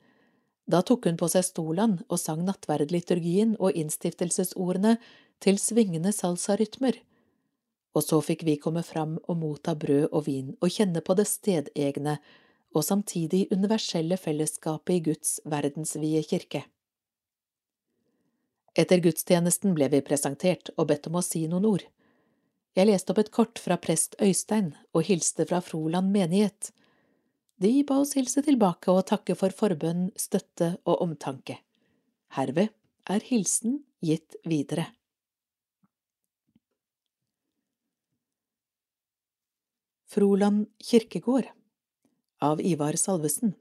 Da 0.66 0.80
tok 0.82 1.06
hun 1.06 1.18
på 1.20 1.28
seg 1.28 1.44
stolen 1.44 1.98
og 2.08 2.18
sang 2.20 2.44
nattverdliturgien 2.46 3.56
og 3.60 3.76
innstiftelsesordene 3.76 4.96
til 5.44 5.58
svingende 5.60 6.12
salsarytmer. 6.14 6.96
Og 7.94 8.02
så 8.02 8.20
fikk 8.24 8.42
vi 8.48 8.56
komme 8.58 8.82
fram 8.82 9.18
og 9.28 9.38
motta 9.38 9.76
brød 9.78 10.08
og 10.10 10.24
vin 10.26 10.54
og 10.60 10.72
kjenne 10.72 11.04
på 11.04 11.16
det 11.18 11.28
stedegne 11.30 12.16
og 12.74 12.82
samtidig 12.82 13.46
universelle 13.52 14.16
fellesskapet 14.18 14.96
i 14.96 15.02
Guds 15.10 15.36
verdensvide 15.46 16.24
kirke. 16.26 16.64
Etter 18.74 18.98
gudstjenesten 18.98 19.76
ble 19.76 19.86
vi 19.92 20.02
presentert 20.02 20.72
og 20.74 20.88
bedt 20.90 21.06
om 21.06 21.20
å 21.20 21.22
si 21.22 21.44
noen 21.46 21.68
ord. 21.68 21.84
Jeg 22.74 22.88
leste 22.88 23.14
opp 23.14 23.20
et 23.22 23.30
kort 23.30 23.60
fra 23.62 23.76
prest 23.78 24.16
Øystein 24.18 24.72
og 24.90 25.06
hilste 25.06 25.46
fra 25.46 25.60
Froland 25.62 26.10
menighet. 26.10 26.72
De 27.62 27.70
ba 27.86 28.00
oss 28.02 28.16
hilse 28.18 28.42
tilbake 28.42 28.90
og 28.90 29.06
takke 29.06 29.36
for 29.38 29.54
forbønn, 29.54 30.08
støtte 30.18 30.74
og 30.84 31.04
omtanke. 31.06 31.60
Herved 32.34 32.72
er 33.06 33.26
hilsen 33.28 33.84
gitt 34.02 34.34
videre. 34.48 34.88
Froland 40.10 40.66
kirkegård 40.78 41.48
av 42.42 42.60
Ivar 42.62 42.94
Salvesen 42.98 43.54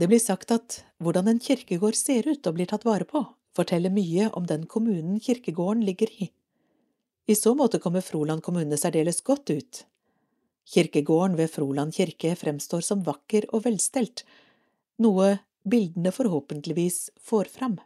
Det 0.00 0.08
blir 0.08 0.22
sagt 0.22 0.52
at 0.54 0.78
hvordan 1.02 1.28
en 1.28 1.40
kirkegård 1.44 1.96
ser 1.98 2.28
ut 2.28 2.46
og 2.46 2.56
blir 2.56 2.68
tatt 2.70 2.86
vare 2.88 3.04
på, 3.08 3.24
forteller 3.56 3.92
mye 3.92 4.30
om 4.38 4.46
den 4.48 4.64
kommunen 4.64 5.20
kirkegården 5.20 5.84
ligger 5.84 6.12
i. 6.24 6.30
I 7.28 7.36
så 7.36 7.52
måte 7.56 7.80
kommer 7.84 8.04
Froland 8.04 8.44
kommune 8.44 8.76
særdeles 8.80 9.20
godt 9.20 9.50
ut. 9.50 9.84
Kirkegården 10.68 11.36
ved 11.36 11.48
Froland 11.50 11.94
kirke 11.96 12.34
fremstår 12.36 12.82
som 12.84 13.00
vakker 13.06 13.46
og 13.56 13.64
velstelt, 13.64 14.24
noe 15.00 15.38
bildene 15.64 16.12
forhåpentligvis 16.12 17.06
får 17.24 17.48
fram. 17.54 17.78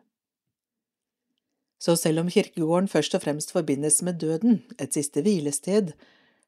Så 1.83 1.95
selv 1.99 2.25
om 2.25 2.31
kirkegården 2.31 2.91
først 2.91 3.15
og 3.15 3.23
fremst 3.23 3.55
forbindes 3.55 4.01
med 4.03 4.19
døden, 4.23 4.63
et 4.83 4.95
siste 4.95 5.23
hvilested, 5.23 5.95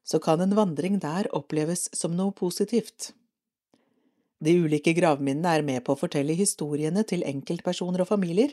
så 0.03 0.19
kan 0.19 0.43
en 0.43 0.55
vandring 0.59 0.99
der 0.99 1.31
oppleves 1.35 1.87
som 1.95 2.15
noe 2.19 2.35
positivt. 2.35 3.13
De 4.43 4.59
ulike 4.59 4.91
gravminnene 4.95 5.55
er 5.55 5.63
med 5.63 5.83
på 5.87 5.95
å 5.95 5.99
fortelle 5.99 6.35
historiene 6.35 7.03
til 7.07 7.23
enkeltpersoner 7.23 8.03
og 8.03 8.11
familier, 8.11 8.51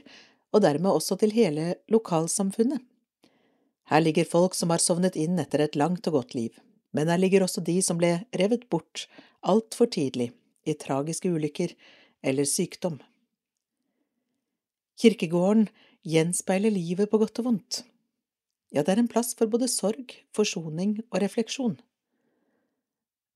og 0.54 0.62
dermed 0.62 0.94
også 0.94 1.18
til 1.18 1.34
hele 1.34 1.72
lokalsamfunnet. 1.90 2.82
Her 3.90 4.02
ligger 4.06 4.28
folk 4.28 4.54
som 4.54 4.70
har 4.70 4.82
sovnet 4.82 5.18
inn 5.18 5.40
etter 5.42 5.64
et 5.64 5.74
langt 5.76 6.06
og 6.06 6.22
godt 6.22 6.38
liv 6.38 6.54
men 6.92 7.08
der 7.08 7.20
ligger 7.20 7.44
også 7.44 7.64
de 7.64 7.78
som 7.84 7.98
ble 8.00 8.22
revet 8.38 8.68
bort 8.72 9.06
altfor 9.42 9.88
tidlig 9.92 10.30
i 10.68 10.76
tragiske 10.78 11.30
ulykker 11.32 11.74
eller 12.22 12.46
sykdom. 12.46 13.00
Kirkegården 15.00 15.66
gjenspeiler 16.06 16.70
livet 16.70 17.10
på 17.10 17.18
godt 17.18 17.40
og 17.42 17.48
vondt. 17.48 17.82
Ja, 18.72 18.84
det 18.84 18.94
er 18.94 19.02
en 19.02 19.10
plass 19.10 19.34
for 19.36 19.50
både 19.50 19.68
sorg, 19.68 20.14
forsoning 20.36 21.00
og 21.10 21.20
refleksjon. 21.24 21.76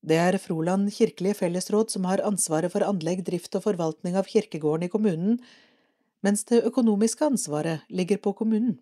Det 0.07 0.17
er 0.21 0.37
Froland 0.39 0.87
kirkelige 0.93 1.35
fellesråd 1.41 1.91
som 1.91 2.05
har 2.07 2.23
ansvaret 2.25 2.71
for 2.71 2.85
anlegg, 2.85 3.25
drift 3.27 3.55
og 3.57 3.65
forvaltning 3.65 4.15
av 4.15 4.29
kirkegården 4.29 4.87
i 4.87 4.91
kommunen, 4.93 5.39
mens 6.23 6.45
det 6.47 6.63
økonomiske 6.69 7.25
ansvaret 7.25 7.83
ligger 7.89 8.21
på 8.21 8.33
kommunen. 8.37 8.77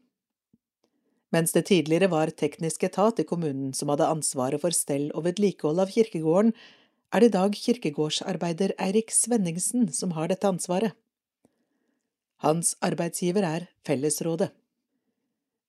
Mens 1.36 1.52
det 1.52 1.66
tidligere 1.68 2.08
var 2.08 2.32
teknisk 2.32 2.86
etat 2.88 3.20
i 3.20 3.26
kommunen 3.28 3.74
som 3.76 3.90
hadde 3.92 4.08
ansvaret 4.08 4.62
for 4.62 4.76
stell 4.76 5.10
og 5.12 5.26
vedlikehold 5.26 5.82
av 5.84 5.92
kirkegården, 5.92 6.54
er 7.12 7.22
det 7.22 7.28
i 7.28 7.34
dag 7.34 7.56
kirkegårdsarbeider 7.60 8.74
Eirik 8.80 9.12
Svenningsen 9.12 9.90
som 9.92 10.14
har 10.16 10.32
dette 10.32 10.48
ansvaret. 10.48 10.96
Hans 12.46 12.76
arbeidsgiver 12.84 13.44
er 13.48 13.68
Fellesrådet. 13.88 14.52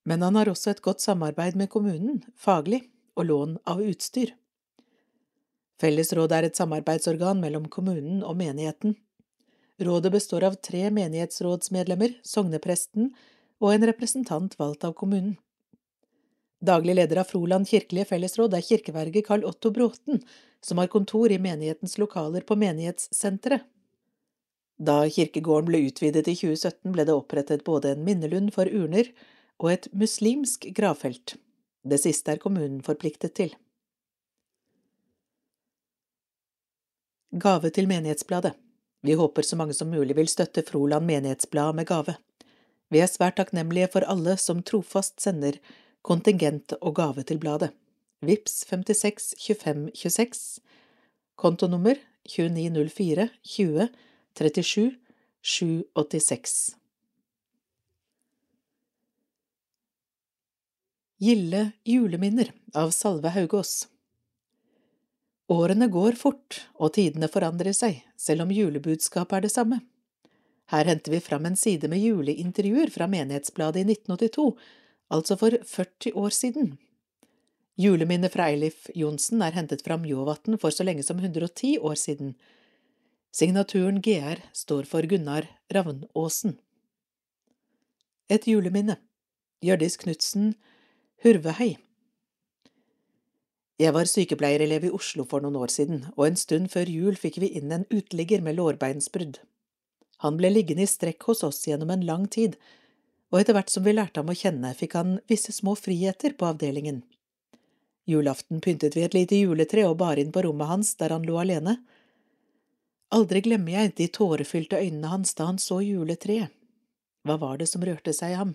Men 0.07 0.23
han 0.23 0.39
har 0.39 0.51
også 0.51 0.71
et 0.71 0.83
godt 0.83 1.03
samarbeid 1.03 1.57
med 1.59 1.71
kommunen, 1.73 2.23
faglig, 2.39 2.85
og 3.17 3.27
lån 3.27 3.57
av 3.67 3.81
utstyr. 3.83 4.35
Fellesrådet 5.81 6.37
er 6.37 6.47
et 6.49 6.59
samarbeidsorgan 6.59 7.41
mellom 7.43 7.67
kommunen 7.73 8.23
og 8.23 8.37
menigheten. 8.39 8.95
Rådet 9.83 10.13
består 10.13 10.47
av 10.47 10.61
tre 10.63 10.87
menighetsrådsmedlemmer, 10.95 12.21
sognepresten 12.25 13.11
og 13.61 13.73
en 13.73 13.89
representant 13.89 14.55
valgt 14.61 14.87
av 14.89 14.95
kommunen. 14.97 15.37
Daglig 16.61 16.95
leder 16.95 17.21
av 17.21 17.25
Froland 17.25 17.69
kirkelige 17.69 18.09
fellesråd 18.09 18.55
er 18.57 18.65
kirkeverge 18.65 19.23
Karl 19.23 19.45
Otto 19.45 19.71
Bråten, 19.71 20.23
som 20.65 20.79
har 20.79 20.89
kontor 20.93 21.33
i 21.33 21.39
menighetens 21.39 21.99
lokaler 21.99 22.41
på 22.41 22.57
menighetssenteret. 22.57 23.67
Da 24.77 25.07
kirkegården 25.09 25.69
ble 25.71 25.83
utvidet 25.89 26.29
i 26.29 26.35
2017, 26.37 26.93
ble 26.93 27.05
det 27.09 27.17
opprettet 27.17 27.65
både 27.65 27.95
en 27.95 28.05
minnelund 28.05 28.53
for 28.57 28.69
urner 28.69 29.09
og 29.61 29.71
et 29.73 29.89
muslimsk 29.93 30.69
gravfelt. 30.77 31.37
Det 31.87 32.01
siste 32.03 32.35
er 32.35 32.43
kommunen 32.43 32.83
forpliktet 32.85 33.37
til. 33.39 33.55
Gave 37.33 37.71
til 37.71 37.89
Menighetsbladet 37.89 38.53
Vi 39.05 39.15
håper 39.15 39.43
så 39.43 39.57
mange 39.57 39.75
som 39.75 39.91
mulig 39.93 40.17
vil 40.17 40.29
støtte 40.29 40.65
Froland 40.65 41.07
menighetsblad 41.07 41.75
med 41.77 41.87
gave. 41.87 42.17
Vi 42.89 43.01
er 43.01 43.11
svært 43.11 43.37
takknemlige 43.37 43.91
for 43.93 44.07
alle 44.09 44.37
som 44.41 44.63
trofast 44.63 45.21
sender 45.21 45.59
kontingent 46.07 46.77
og 46.81 46.95
gave 47.01 47.25
til 47.27 47.41
bladet. 47.43 47.73
Vips 48.25 48.63
56 48.71 49.35
25 49.43 49.91
26 49.95 50.63
Kontonummer 51.37 51.99
2904 52.29 53.29
20 53.43 53.89
37 54.39 54.95
786 55.43 56.55
Gilde 61.19 61.61
juleminner 61.85 62.53
av 62.75 62.91
Salve 62.93 63.31
Haugås 63.33 63.87
Årene 65.49 65.87
går 65.93 66.17
fort, 66.19 66.65
og 66.75 66.97
tidene 66.97 67.29
forandrer 67.31 67.77
seg, 67.77 68.01
selv 68.19 68.43
om 68.43 68.51
julebudskapet 68.51 69.37
er 69.39 69.45
det 69.45 69.53
samme. 69.53 69.79
Her 70.73 70.89
henter 70.91 71.15
vi 71.15 71.21
fram 71.23 71.47
en 71.47 71.57
side 71.57 71.87
med 71.93 72.03
juleintervjuer 72.03 72.91
fra 72.91 73.07
Menighetsbladet 73.07 73.85
i 73.85 73.95
1982, 73.95 74.49
altså 75.11 75.37
for 75.39 75.57
40 75.65 76.13
år 76.15 76.35
siden. 76.35 76.77
Juleminnet 77.77 78.33
fra 78.33 78.49
Eilif 78.49 78.87
Johnsen 78.97 79.43
er 79.45 79.53
hentet 79.53 79.83
fra 79.85 79.99
Mjåvatn 80.01 80.57
for 80.59 80.73
så 80.73 80.85
lenge 80.87 81.03
som 81.05 81.19
110 81.19 81.79
år 81.79 81.95
siden. 81.95 82.35
Signaturen 83.33 84.01
GR 84.01 84.41
står 84.53 84.87
for 84.89 85.05
Gunnar 85.05 85.45
Ravnåsen. 85.75 86.57
Et 88.33 88.47
juleminne 88.49 88.97
Hjørdis 89.63 89.99
Knutsen 90.01 90.55
Hurvehei 91.23 91.77
Jeg 93.79 93.93
var 93.95 94.09
sykepleierelev 94.09 94.89
i 94.89 94.95
Oslo 94.97 95.27
for 95.29 95.45
noen 95.45 95.59
år 95.61 95.71
siden, 95.71 96.07
og 96.17 96.27
en 96.27 96.41
stund 96.41 96.71
før 96.73 96.89
jul 96.89 97.21
fikk 97.21 97.37
vi 97.45 97.53
inn 97.61 97.73
en 97.77 97.85
uteligger 97.93 98.41
med 98.41 98.57
lårbeinsbrudd. 98.57 99.39
Han 100.25 100.41
ble 100.41 100.49
liggende 100.51 100.87
i 100.87 100.91
strekk 100.91 101.29
hos 101.29 101.45
oss 101.45 101.61
gjennom 101.69 101.93
en 101.93 102.05
lang 102.09 102.25
tid, 102.33 102.57
og 103.33 103.41
etter 103.41 103.57
hvert 103.57 103.73
som 103.73 103.85
vi 103.87 103.95
lærte 103.97 104.23
ham 104.23 104.31
å 104.31 104.37
kjenne, 104.39 104.73
fikk 104.79 104.95
han 104.99 105.19
visse 105.31 105.53
små 105.55 105.75
friheter 105.79 106.37
på 106.39 106.49
avdelingen. 106.49 107.03
Julaften 108.07 108.61
pyntet 108.63 108.95
vi 108.97 109.03
et 109.03 109.17
lite 109.17 109.39
juletre 109.41 109.83
og 109.89 109.99
bar 109.99 110.21
inn 110.23 110.31
på 110.35 110.45
rommet 110.47 110.71
hans 110.71 110.93
der 111.01 111.11
han 111.11 111.27
lå 111.27 111.41
alene. 111.43 111.81
Aldri 113.15 113.43
glemmer 113.43 113.81
jeg 113.81 113.97
de 113.99 114.07
tårefylte 114.15 114.79
øynene 114.79 115.11
hans 115.11 115.35
da 115.35 115.49
han 115.51 115.59
så 115.63 115.81
juletreet. 115.83 116.53
Hva 117.27 117.35
var 117.43 117.59
det 117.59 117.67
som 117.67 117.83
rørte 117.83 118.15
seg 118.15 118.37
i 118.37 118.39
ham? 118.39 118.55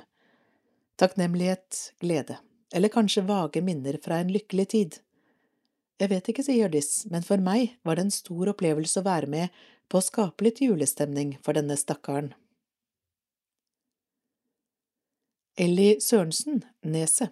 Takknemlighet, 1.02 1.92
glede, 2.00 2.38
eller 2.72 2.94
kanskje 2.94 3.26
vage 3.28 3.60
minner 3.64 3.98
fra 4.04 4.22
en 4.22 4.32
lykkelig 4.32 4.68
tid. 4.72 5.00
Jeg 6.00 6.10
vet 6.14 6.30
ikke, 6.32 6.46
sier 6.46 6.64
Hjørdis, 6.64 7.06
men 7.12 7.26
for 7.26 7.44
meg 7.44 7.76
var 7.84 8.00
det 8.00 8.08
en 8.08 8.16
stor 8.16 8.54
opplevelse 8.54 9.02
å 9.02 9.06
være 9.06 9.28
med 9.30 9.60
på 9.92 10.00
å 10.00 10.06
skape 10.06 10.48
litt 10.48 10.64
julestemning 10.64 11.36
for 11.44 11.58
denne 11.58 11.76
stakkaren. 11.78 12.32
Elly 15.58 16.00
Sørensen, 16.00 16.64
Neset 16.84 17.32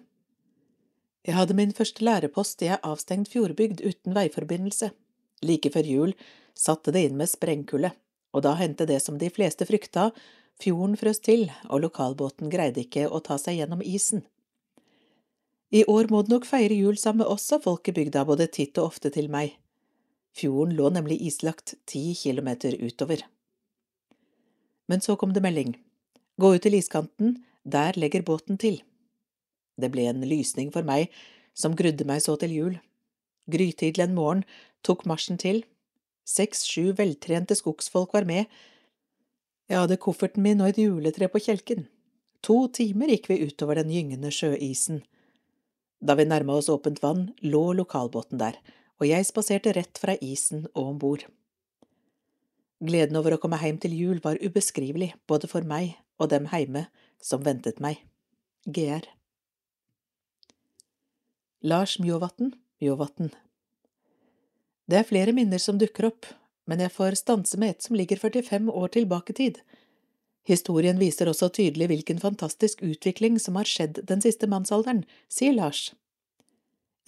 jeg 1.26 1.36
hadde 1.36 1.54
min 1.56 1.72
første 1.76 2.04
lærepost 2.04 2.62
i 2.64 2.70
ei 2.72 2.78
avstengt 2.86 3.28
fjordbygd 3.28 3.82
uten 3.84 4.14
veiforbindelse. 4.16 4.90
Like 5.44 5.70
før 5.72 5.88
jul 5.88 6.14
satte 6.56 6.92
det 6.96 7.02
inn 7.06 7.18
med 7.20 7.28
sprengkulde, 7.28 7.92
og 8.32 8.44
da 8.46 8.54
hendte 8.56 8.86
det 8.88 9.00
som 9.04 9.18
de 9.20 9.28
fleste 9.32 9.66
frykta, 9.68 10.10
fjorden 10.60 10.96
frøs 10.96 11.20
til, 11.24 11.50
og 11.68 11.84
lokalbåten 11.84 12.52
greide 12.52 12.84
ikke 12.84 13.08
å 13.08 13.20
ta 13.24 13.36
seg 13.40 13.60
gjennom 13.60 13.84
isen. 13.84 14.24
I 15.70 15.84
år 15.84 16.08
må 16.10 16.22
det 16.24 16.32
nok 16.32 16.48
feire 16.48 16.74
jul 16.74 16.96
sammen 16.98 17.22
med 17.22 17.30
oss, 17.34 17.44
sa 17.46 17.60
folk 17.62 17.88
i 17.88 17.94
bygda 17.94 18.24
både 18.26 18.48
titt 18.48 18.80
og 18.80 18.90
ofte 18.90 19.12
til 19.12 19.28
meg. 19.30 19.54
Fjorden 20.34 20.74
lå 20.78 20.88
nemlig 20.90 21.20
islagt 21.26 21.76
ti 21.86 22.14
kilometer 22.16 22.74
utover. 22.80 23.22
Men 24.88 25.04
så 25.04 25.14
kom 25.20 25.34
det 25.36 25.44
melding. 25.44 25.76
Gå 26.40 26.56
ut 26.56 26.64
til 26.64 26.74
iskanten, 26.74 27.36
der 27.72 27.98
legger 28.00 28.24
båten 28.26 28.58
til. 28.60 28.80
Det 29.80 29.90
ble 29.92 30.08
en 30.10 30.24
lysning 30.26 30.72
for 30.74 30.86
meg 30.86 31.10
som 31.56 31.76
grudde 31.76 32.06
meg 32.08 32.22
så 32.24 32.36
til 32.40 32.54
jul. 32.54 32.74
Grytidlig 33.50 34.04
en 34.04 34.16
morgen 34.16 34.44
tok 34.86 35.06
marsjen 35.08 35.40
til. 35.40 35.62
Seks–sju 36.28 36.92
veltrente 36.98 37.56
skogsfolk 37.58 38.12
var 38.14 38.28
med. 38.28 38.46
Jeg 39.70 39.82
hadde 39.82 40.00
kofferten 40.02 40.44
min 40.44 40.60
og 40.62 40.72
et 40.72 40.82
juletre 40.82 41.30
på 41.30 41.42
kjelken. 41.42 41.86
To 42.46 42.66
timer 42.72 43.10
gikk 43.12 43.28
vi 43.30 43.42
utover 43.46 43.80
den 43.80 43.92
gyngende 43.92 44.30
sjøisen. 44.32 45.02
Da 46.00 46.16
vi 46.16 46.24
nærma 46.24 46.56
oss 46.56 46.70
åpent 46.72 47.02
vann, 47.02 47.28
lå 47.44 47.74
lokalbåten 47.76 48.40
der, 48.40 48.56
og 49.00 49.08
jeg 49.08 49.26
spaserte 49.28 49.74
rett 49.76 50.00
fra 50.00 50.16
isen 50.24 50.64
og 50.72 50.94
om 50.94 51.00
bord. 51.02 51.26
Gleden 52.80 53.18
over 53.20 53.36
å 53.36 53.40
komme 53.42 53.58
hjem 53.60 53.76
til 53.82 53.92
jul 53.92 54.22
var 54.24 54.40
ubeskrivelig, 54.40 55.12
både 55.28 55.50
for 55.50 55.66
meg 55.68 55.98
og 56.20 56.30
dem 56.32 56.50
heime 56.52 56.86
som 57.22 57.44
ventet 57.46 57.80
meg. 57.80 58.02
GR. 58.68 59.06
Lars 61.64 61.98
Mjåvatn, 62.00 62.52
Mjåvatn. 62.80 63.32
Det 64.90 64.98
er 65.00 65.08
flere 65.08 65.32
minner 65.36 65.60
som 65.62 65.78
dukker 65.80 66.08
opp, 66.08 66.28
men 66.68 66.80
jeg 66.84 66.92
får 66.92 67.18
stanse 67.20 67.58
med 67.60 67.74
et 67.74 67.86
som 67.86 67.96
ligger 67.96 68.20
45 68.20 68.68
år 68.72 68.92
tilbake 68.96 69.34
i 69.34 69.38
tid. 69.40 69.60
Historien 70.48 70.98
viser 70.98 71.28
også 71.30 71.50
tydelig 71.54 71.90
hvilken 71.90 72.20
fantastisk 72.22 72.80
utvikling 72.82 73.38
som 73.38 73.58
har 73.60 73.68
skjedd 73.68 74.00
den 74.08 74.22
siste 74.24 74.48
mannsalderen, 74.50 75.04
sier 75.28 75.54
Lars. 75.56 75.90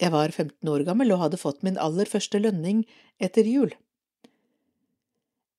Jeg 0.01 0.13
var 0.13 0.31
15 0.31 0.69
år 0.69 0.85
gammel 0.87 1.13
og 1.13 1.21
hadde 1.21 1.41
fått 1.41 1.63
min 1.65 1.79
aller 1.81 2.09
første 2.09 2.39
lønning 2.41 2.83
etter 3.21 3.47
jul. 3.47 3.73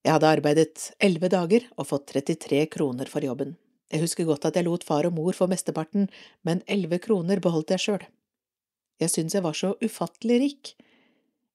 Jeg 0.05 0.13
hadde 0.13 0.31
arbeidet 0.37 0.91
elleve 1.01 1.31
dager 1.33 1.65
og 1.79 1.89
fått 1.89 2.11
33 2.13 2.67
kroner 2.73 3.09
for 3.09 3.25
jobben. 3.25 3.55
Jeg 3.89 4.03
husker 4.05 4.27
godt 4.29 4.45
at 4.49 4.59
jeg 4.59 4.67
lot 4.67 4.85
far 4.85 5.07
og 5.09 5.15
mor 5.17 5.37
få 5.37 5.49
mesteparten, 5.49 6.11
men 6.45 6.61
elleve 6.69 6.99
kroner 7.01 7.41
beholdt 7.41 7.73
jeg 7.73 7.85
sjøl. 7.85 8.05
Jeg 9.01 9.13
syns 9.13 9.37
jeg 9.37 9.45
var 9.45 9.57
så 9.57 9.73
ufattelig 9.81 10.41
rik. 10.43 10.73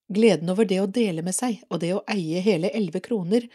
Gleden 0.09 0.49
over 0.49 0.65
det 0.65 0.79
å 0.81 0.89
dele 0.89 1.21
med 1.25 1.37
seg 1.37 1.61
og 1.69 1.83
det 1.83 1.91
å 1.93 2.03
eie 2.09 2.41
hele 2.41 2.71
elleve 2.73 3.03
kroner 3.05 3.45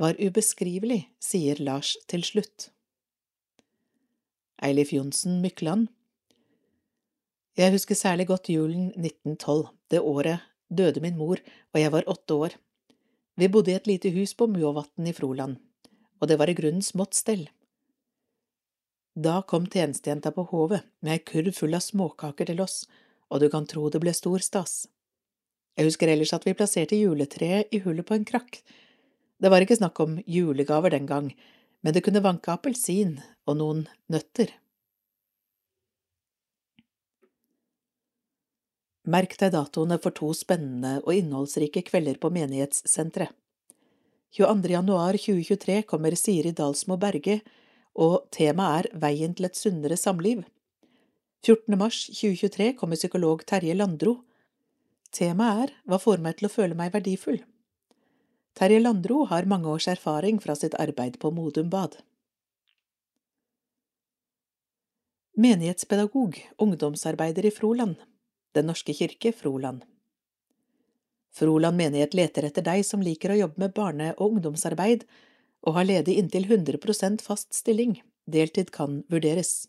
var 0.00 0.16
ubeskrivelig, 0.16 1.02
sier 1.20 1.60
Lars 1.60 1.92
til 2.08 2.24
slutt. 2.24 2.70
Eilif 4.64 4.92
Johnsen 4.92 5.40
Mykland 5.44 5.88
Jeg 7.60 7.72
husker 7.76 7.96
særlig 7.96 8.26
godt 8.32 8.48
julen 8.52 8.88
1912, 8.96 9.68
det 9.92 10.00
året 10.00 10.48
døde 10.68 11.04
min 11.04 11.18
mor 11.20 11.40
og 11.40 11.80
jeg 11.80 11.92
var 11.92 12.08
åtte 12.08 12.40
år. 12.46 12.56
Vi 13.40 13.48
bodde 13.48 13.72
i 13.72 13.78
et 13.78 13.86
lite 13.88 14.10
hus 14.12 14.34
på 14.36 14.44
Mjåvatn 14.52 15.06
i 15.08 15.14
Froland, 15.16 15.56
og 16.20 16.28
det 16.28 16.36
var 16.36 16.50
i 16.52 16.54
grunnen 16.58 16.84
smått 16.84 17.16
stell. 17.16 17.46
Da 19.16 19.38
kom 19.48 19.64
tjenestejenta 19.64 20.28
på 20.36 20.44
hovet 20.50 20.84
med 21.00 21.14
ei 21.14 21.22
kurv 21.24 21.54
full 21.56 21.78
av 21.78 21.80
småkaker 21.86 22.50
til 22.50 22.60
oss, 22.60 22.82
og 23.32 23.40
du 23.40 23.48
kan 23.48 23.64
tro 23.70 23.86
det 23.88 24.02
ble 24.02 24.12
stor 24.12 24.44
stas. 24.44 24.74
Jeg 25.72 25.88
husker 25.88 26.12
ellers 26.12 26.34
at 26.36 26.44
vi 26.44 26.54
plasserte 26.58 26.98
juletreet 27.00 27.72
i 27.72 27.80
hullet 27.80 28.04
på 28.04 28.18
en 28.18 28.28
krakk. 28.28 28.60
Det 29.40 29.48
var 29.48 29.64
ikke 29.64 29.78
snakk 29.80 29.96
om 30.04 30.18
julegaver 30.28 30.92
den 30.92 31.08
gang, 31.08 31.32
men 31.80 31.96
det 31.96 32.04
kunne 32.04 32.20
vanke 32.20 32.52
appelsin 32.52 33.22
og 33.48 33.56
noen 33.56 33.86
nøtter. 34.12 34.52
Merk 39.08 39.38
deg 39.40 39.54
datoene 39.54 39.96
for 40.02 40.12
to 40.12 40.28
spennende 40.36 40.98
og 41.06 41.14
innholdsrike 41.16 41.82
kvelder 41.86 42.18
på 42.20 42.28
menighetssenteret. 42.34 43.32
22. 44.36 44.68
januar 44.70 45.16
2023 45.18 45.82
kommer 45.88 46.14
Siri 46.14 46.52
Dalsmo 46.54 46.94
Berge, 47.00 47.40
og 47.98 48.28
temaet 48.30 48.86
er 48.92 49.00
Veien 49.02 49.32
til 49.34 49.48
et 49.48 49.56
sunnere 49.58 49.96
samliv. 49.98 50.44
14. 51.42 51.78
mars 51.80 52.04
2023 52.12 52.74
kommer 52.78 53.00
psykolog 53.00 53.42
Terje 53.48 53.74
Landro. 53.74 54.20
Temaet 55.10 55.64
er 55.64 55.72
Hva 55.88 55.98
får 55.98 56.22
meg 56.22 56.36
til 56.38 56.46
å 56.46 56.52
føle 56.52 56.76
meg 56.78 56.92
verdifull? 56.94 57.40
Terje 58.54 58.84
Landro 58.84 59.24
har 59.32 59.48
mange 59.48 59.72
års 59.72 59.88
erfaring 59.88 60.38
fra 60.44 60.54
sitt 60.54 60.76
arbeid 60.78 61.18
på 61.18 61.32
Modum 61.34 61.72
Bad. 61.72 61.96
Menighetspedagog, 65.40 66.36
ungdomsarbeider 66.60 67.48
i 67.48 67.54
Froland, 67.54 67.96
Den 68.52 68.66
norske 68.66 68.94
kirke, 68.94 69.32
Froland. 69.32 69.84
Froland 71.30 71.78
menighet 71.78 72.14
leter 72.14 72.48
etter 72.48 72.64
deg 72.66 72.82
som 72.86 73.02
liker 73.02 73.30
å 73.30 73.38
jobbe 73.38 73.62
med 73.62 73.74
barne- 73.74 74.14
og 74.16 74.36
ungdomsarbeid, 74.36 75.04
og 75.62 75.76
har 75.76 75.86
ledig 75.86 76.16
inntil 76.18 76.48
100 76.48 77.20
fast 77.22 77.54
stilling. 77.54 78.00
Deltid 78.26 78.70
kan 78.70 79.04
vurderes. 79.08 79.68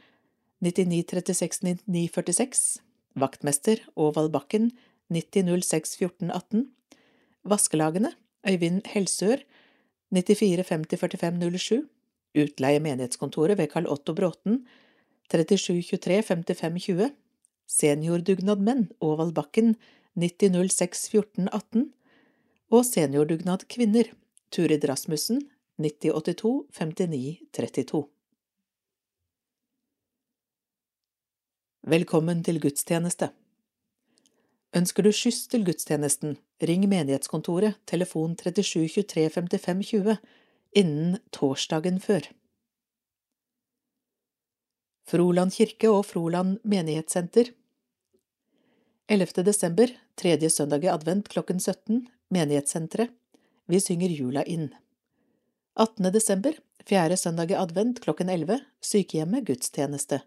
99369946 0.66 2.82
Vaktmester 3.22 3.84
Åvald 3.96 4.32
Bakken 4.34 4.72
90061418 5.14 6.64
Vaskelagene 7.46 8.12
Øyvind 8.50 8.82
Helsør 8.90 9.38
94504507 10.16 11.86
Utleie 12.38 12.80
menighetskontoret 12.82 13.58
ved 13.58 13.68
Karl 13.70 13.88
Otto 13.94 14.14
Bråten 14.18 14.66
37235520 15.34 17.12
Seniordugnad 17.68 18.88
Åvald 19.02 19.34
Bakken 19.38 19.76
90061418 20.18 21.92
og 22.74 22.86
Seniordugnad 22.88 23.68
kvinner 23.70 24.08
Turid 24.50 24.86
Rasmussen 24.90 25.44
9082 25.78 26.54
59 26.74 27.36
32 27.54 28.02
Velkommen 31.94 32.42
til 32.48 32.58
gudstjeneste 32.64 33.30
Ønsker 34.76 35.06
du 35.06 35.12
skyss 35.14 35.46
til 35.54 35.64
gudstjenesten, 35.70 36.34
ring 36.66 36.90
menighetskontoret, 36.90 37.78
telefon 37.86 38.34
37 38.42 39.06
23 39.14 39.30
55 39.38 39.86
20, 39.94 40.18
innen 40.82 41.22
torsdagen 41.32 42.02
før. 42.02 42.26
Froland 45.08 45.54
kirke 45.56 45.94
og 45.94 46.04
Froland 46.10 46.58
menighetssenter 46.66 47.54
11. 49.10 49.44
desember, 49.44 49.92
tredje 50.16 50.50
søndag 50.50 50.84
i 50.84 50.88
advent 50.92 51.30
klokken 51.32 51.60
17, 51.60 52.08
menighetssenteret, 52.28 53.14
vi 53.72 53.80
synger 53.80 54.12
jula 54.12 54.44
inn. 54.44 54.66
18. 55.80 56.10
desember, 56.12 56.58
fjerde 56.84 57.16
søndag 57.18 57.54
i 57.54 57.56
advent 57.56 58.02
klokken 58.04 58.28
11, 58.30 58.60
sykehjemmet 58.84 59.48
gudstjeneste. 59.48 60.20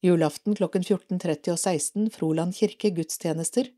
Julaften 0.00 0.56
klokken 0.56 0.88
14.30 0.88 1.52
og 1.52 1.60
16 1.60 2.08
Froland 2.16 2.56
kirke 2.56 2.94
gudstjenester. 2.96 3.68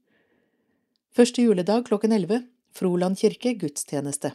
Første 1.11 1.43
juledag 1.43 1.83
klokken 1.91 2.15
11 2.15 2.45
Froland 2.71 3.19
kirke 3.19 3.57
gudstjeneste. 3.59 4.31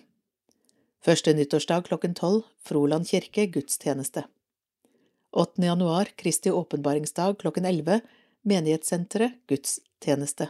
Første 0.99 1.31
nyttårsdag 1.39 1.87
klokken 1.87 2.19
12 2.19 2.43
Froland 2.67 3.07
kirke 3.07 3.47
gudstjeneste. 3.47 4.27
8. 5.31 5.63
januar 5.63 6.11
Kristi 6.19 6.51
åpenbaringsdag 6.51 7.39
klokken 7.39 7.65
11 7.65 8.01
Menighetssenteret 8.41 9.31
gudstjeneste. 9.47 10.49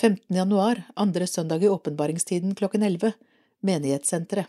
15. 0.00 0.36
januar, 0.36 0.82
andre 0.96 1.26
søndag 1.26 1.62
i 1.64 1.68
åpenbaringstiden 1.68 2.54
klokken 2.54 2.82
11 2.82 3.12
Menighetssenteret 3.60 4.46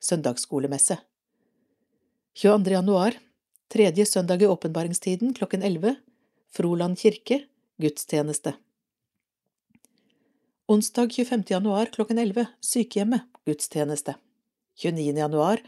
søndagsskolemesse. 0.00 0.98
22. 2.34 2.72
januar, 2.72 3.14
Tredje 3.68 4.06
søndag 4.06 4.42
i 4.42 4.46
åpenbaringstiden 4.46 5.34
klokken 5.34 5.62
11 5.62 5.96
Froland 6.52 6.98
kirke 6.98 7.40
gudstjeneste. 7.80 8.52
Onsdag 10.68 11.12
25. 11.12 11.44
januar 11.48 11.86
klokken 11.86 12.18
11 12.18 12.46
Sykehjemmet 12.60 13.20
gudstjeneste. 13.46 14.14
29. 14.76 15.16
januar 15.18 15.62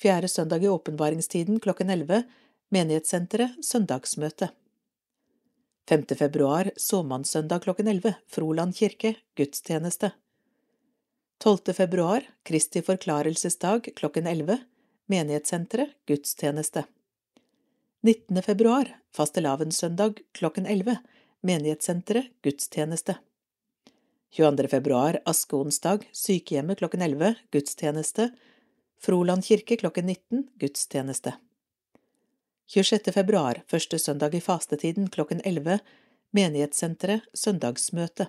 Fjerde 0.00 0.28
søndag 0.28 0.64
i 0.64 0.68
åpenbaringstiden 0.68 1.60
klokken 1.60 1.90
11 1.90 2.22
Menighetssenteret 2.68 3.64
søndagsmøte. 3.64 4.48
5. 5.92 6.04
februar 6.16 6.70
såmannssøndag 6.76 7.62
klokken 7.62 7.88
11 7.88 8.14
Froland 8.26 8.76
kirke 8.76 9.10
gudstjeneste. 9.36 10.10
12. 11.44 11.74
februar 11.76 12.24
Kristi 12.48 12.80
forklarelsesdag 12.82 13.90
klokken 13.96 14.26
11 14.26 14.56
Menighetssenteret 15.06 15.92
gudstjeneste. 16.08 16.86
19. 18.00 18.40
februar, 18.42 18.88
fastelavnssøndag 19.12 20.24
klokken 20.32 20.66
11, 20.66 20.96
Menighetssenteret, 21.42 22.32
gudstjeneste. 22.42 23.18
22. 24.32 24.68
februar, 24.72 25.20
askeonsdag, 25.28 26.08
sykehjemmet 26.12 26.80
klokken 26.80 27.04
11, 27.04 27.34
gudstjeneste. 27.52 28.30
Froland 28.96 29.44
kirke 29.44 29.76
klokken 29.76 30.08
19, 30.08 30.48
gudstjeneste. 30.56 31.36
26. 32.72 33.12
februar, 33.12 33.58
første 33.68 33.98
søndag 34.00 34.32
i 34.32 34.40
fastetiden 34.40 35.10
klokken 35.12 35.42
11, 35.44 35.74
Menighetssenteret, 36.32 37.26
søndagsmøte. 37.36 38.26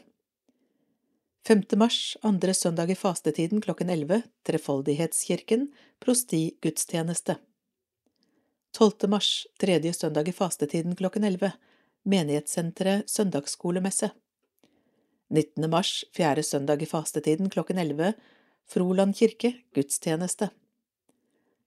5. 1.48 1.62
mars, 1.80 2.18
andre 2.28 2.52
søndag 2.54 2.89
i 2.91 2.98
fastetiden 3.00 3.62
klokken 3.64 3.89
11, 3.89 4.18
Trefoldighetskirken, 4.44 5.70
prosti-gudstjeneste. 6.04 7.38
12. 8.76 9.08
mars, 9.14 9.48
tredje 9.64 9.94
søndag 9.94 10.28
i 10.28 10.36
fastetiden 10.36 10.98
klokken 11.00 11.24
11, 11.24 11.54
Menighetssenteret 12.04 13.08
søndagsskolemesse. 13.08 14.10
19. 15.32 15.70
mars, 15.70 16.04
fjerde 16.12 16.44
søndag 16.44 16.84
i 16.84 16.89
fastetiden 16.91 17.48
klokken 17.50 17.80
11, 17.80 18.12
Froland 18.68 19.16
kirke 19.16 19.54
gudstjeneste. 19.72 20.52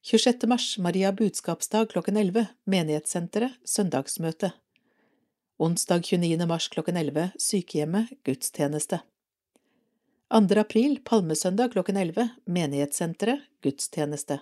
26. 0.07 0.46
mars, 0.46 0.78
Maria 0.78 1.12
budskapsdag 1.12 1.90
klokken 1.90 2.16
11, 2.16 2.46
Menighetssenteret 2.64 3.57
søndagsmøte. 3.64 4.52
Onsdag 5.59 6.04
29. 6.07 6.46
mars 6.46 6.68
klokken 6.68 6.96
11, 6.96 7.30
Sykehjemmet 7.42 8.12
gudstjeneste. 8.24 9.00
2. 10.30 10.61
april, 10.62 11.00
palmesøndag 11.02 11.72
klokken 11.72 11.96
11, 11.98 12.28
Menighetssenteret 12.46 13.48
gudstjeneste. 13.66 14.36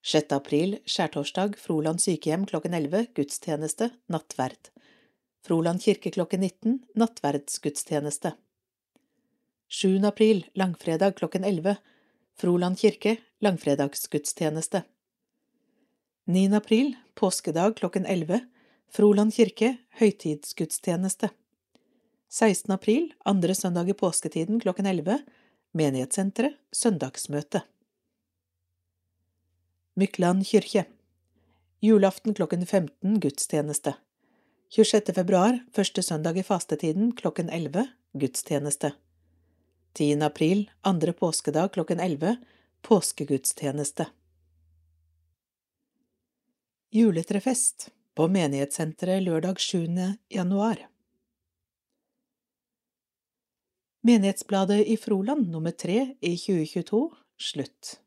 6. 0.00 0.32
april, 0.32 0.78
skjærtorsdag, 0.88 1.58
Froland 1.60 2.00
sykehjem 2.00 2.46
klokken 2.48 2.72
11, 2.78 3.10
gudstjeneste, 3.18 3.90
nattverd. 4.08 4.70
Froland 5.44 5.84
kirke 5.84 6.14
klokken 6.16 6.40
19, 6.40 6.80
nattverdsgudstjeneste. 6.96 8.32
7. 9.68 10.00
april, 10.08 10.46
langfredag 10.56 11.20
klokken 11.20 11.44
11, 11.44 11.76
Froland 12.36 12.78
kirke, 12.78 13.16
langfredagsgudstjeneste. 13.40 14.82
9. 16.24 16.56
april, 16.56 16.96
påskedag 17.14 17.76
klokken 17.76 18.06
11, 18.06 18.40
Froland 18.92 19.32
kirke, 19.34 19.76
høytidsgudstjeneste. 19.96 21.30
16. 22.28 22.74
april, 22.74 23.06
andre 23.24 23.54
søndag 23.54 23.88
i 23.88 23.96
påsketiden 23.96 24.60
klokken 24.60 24.86
11, 24.86 25.22
Menighetssenteret, 25.72 26.58
søndagsmøte. 26.72 27.62
Mykland 29.96 30.44
kirke 30.44 30.84
Julaften 31.80 32.36
klokken 32.36 32.66
15 32.66 33.16
gudstjeneste 33.20 33.96
26. 34.68 35.16
februar, 35.16 35.62
første 35.72 36.04
søndag 36.04 36.36
i 36.36 36.44
fastetiden 36.44 37.14
klokken 37.16 37.48
11 37.48 37.88
gudstjeneste 38.12 38.92
10. 39.96 40.22
april, 40.22 40.70
andre 40.80 41.12
påskedag 41.12 41.72
klokken 41.72 42.00
11 42.00 42.36
påskegudstjeneste 42.82 44.06
Juletrefest 46.90 47.88
på 48.14 48.26
Menighetssenteret 48.28 49.22
lørdag 49.22 49.60
7. 49.60 49.86
januar 50.28 50.82
Menighetsbladet 54.00 54.84
i 54.86 54.96
Froland 55.00 55.48
nummer 55.48 55.70
tre 55.72 56.14
i 56.20 56.36
2022 56.36 57.00
slutt. 57.40 58.00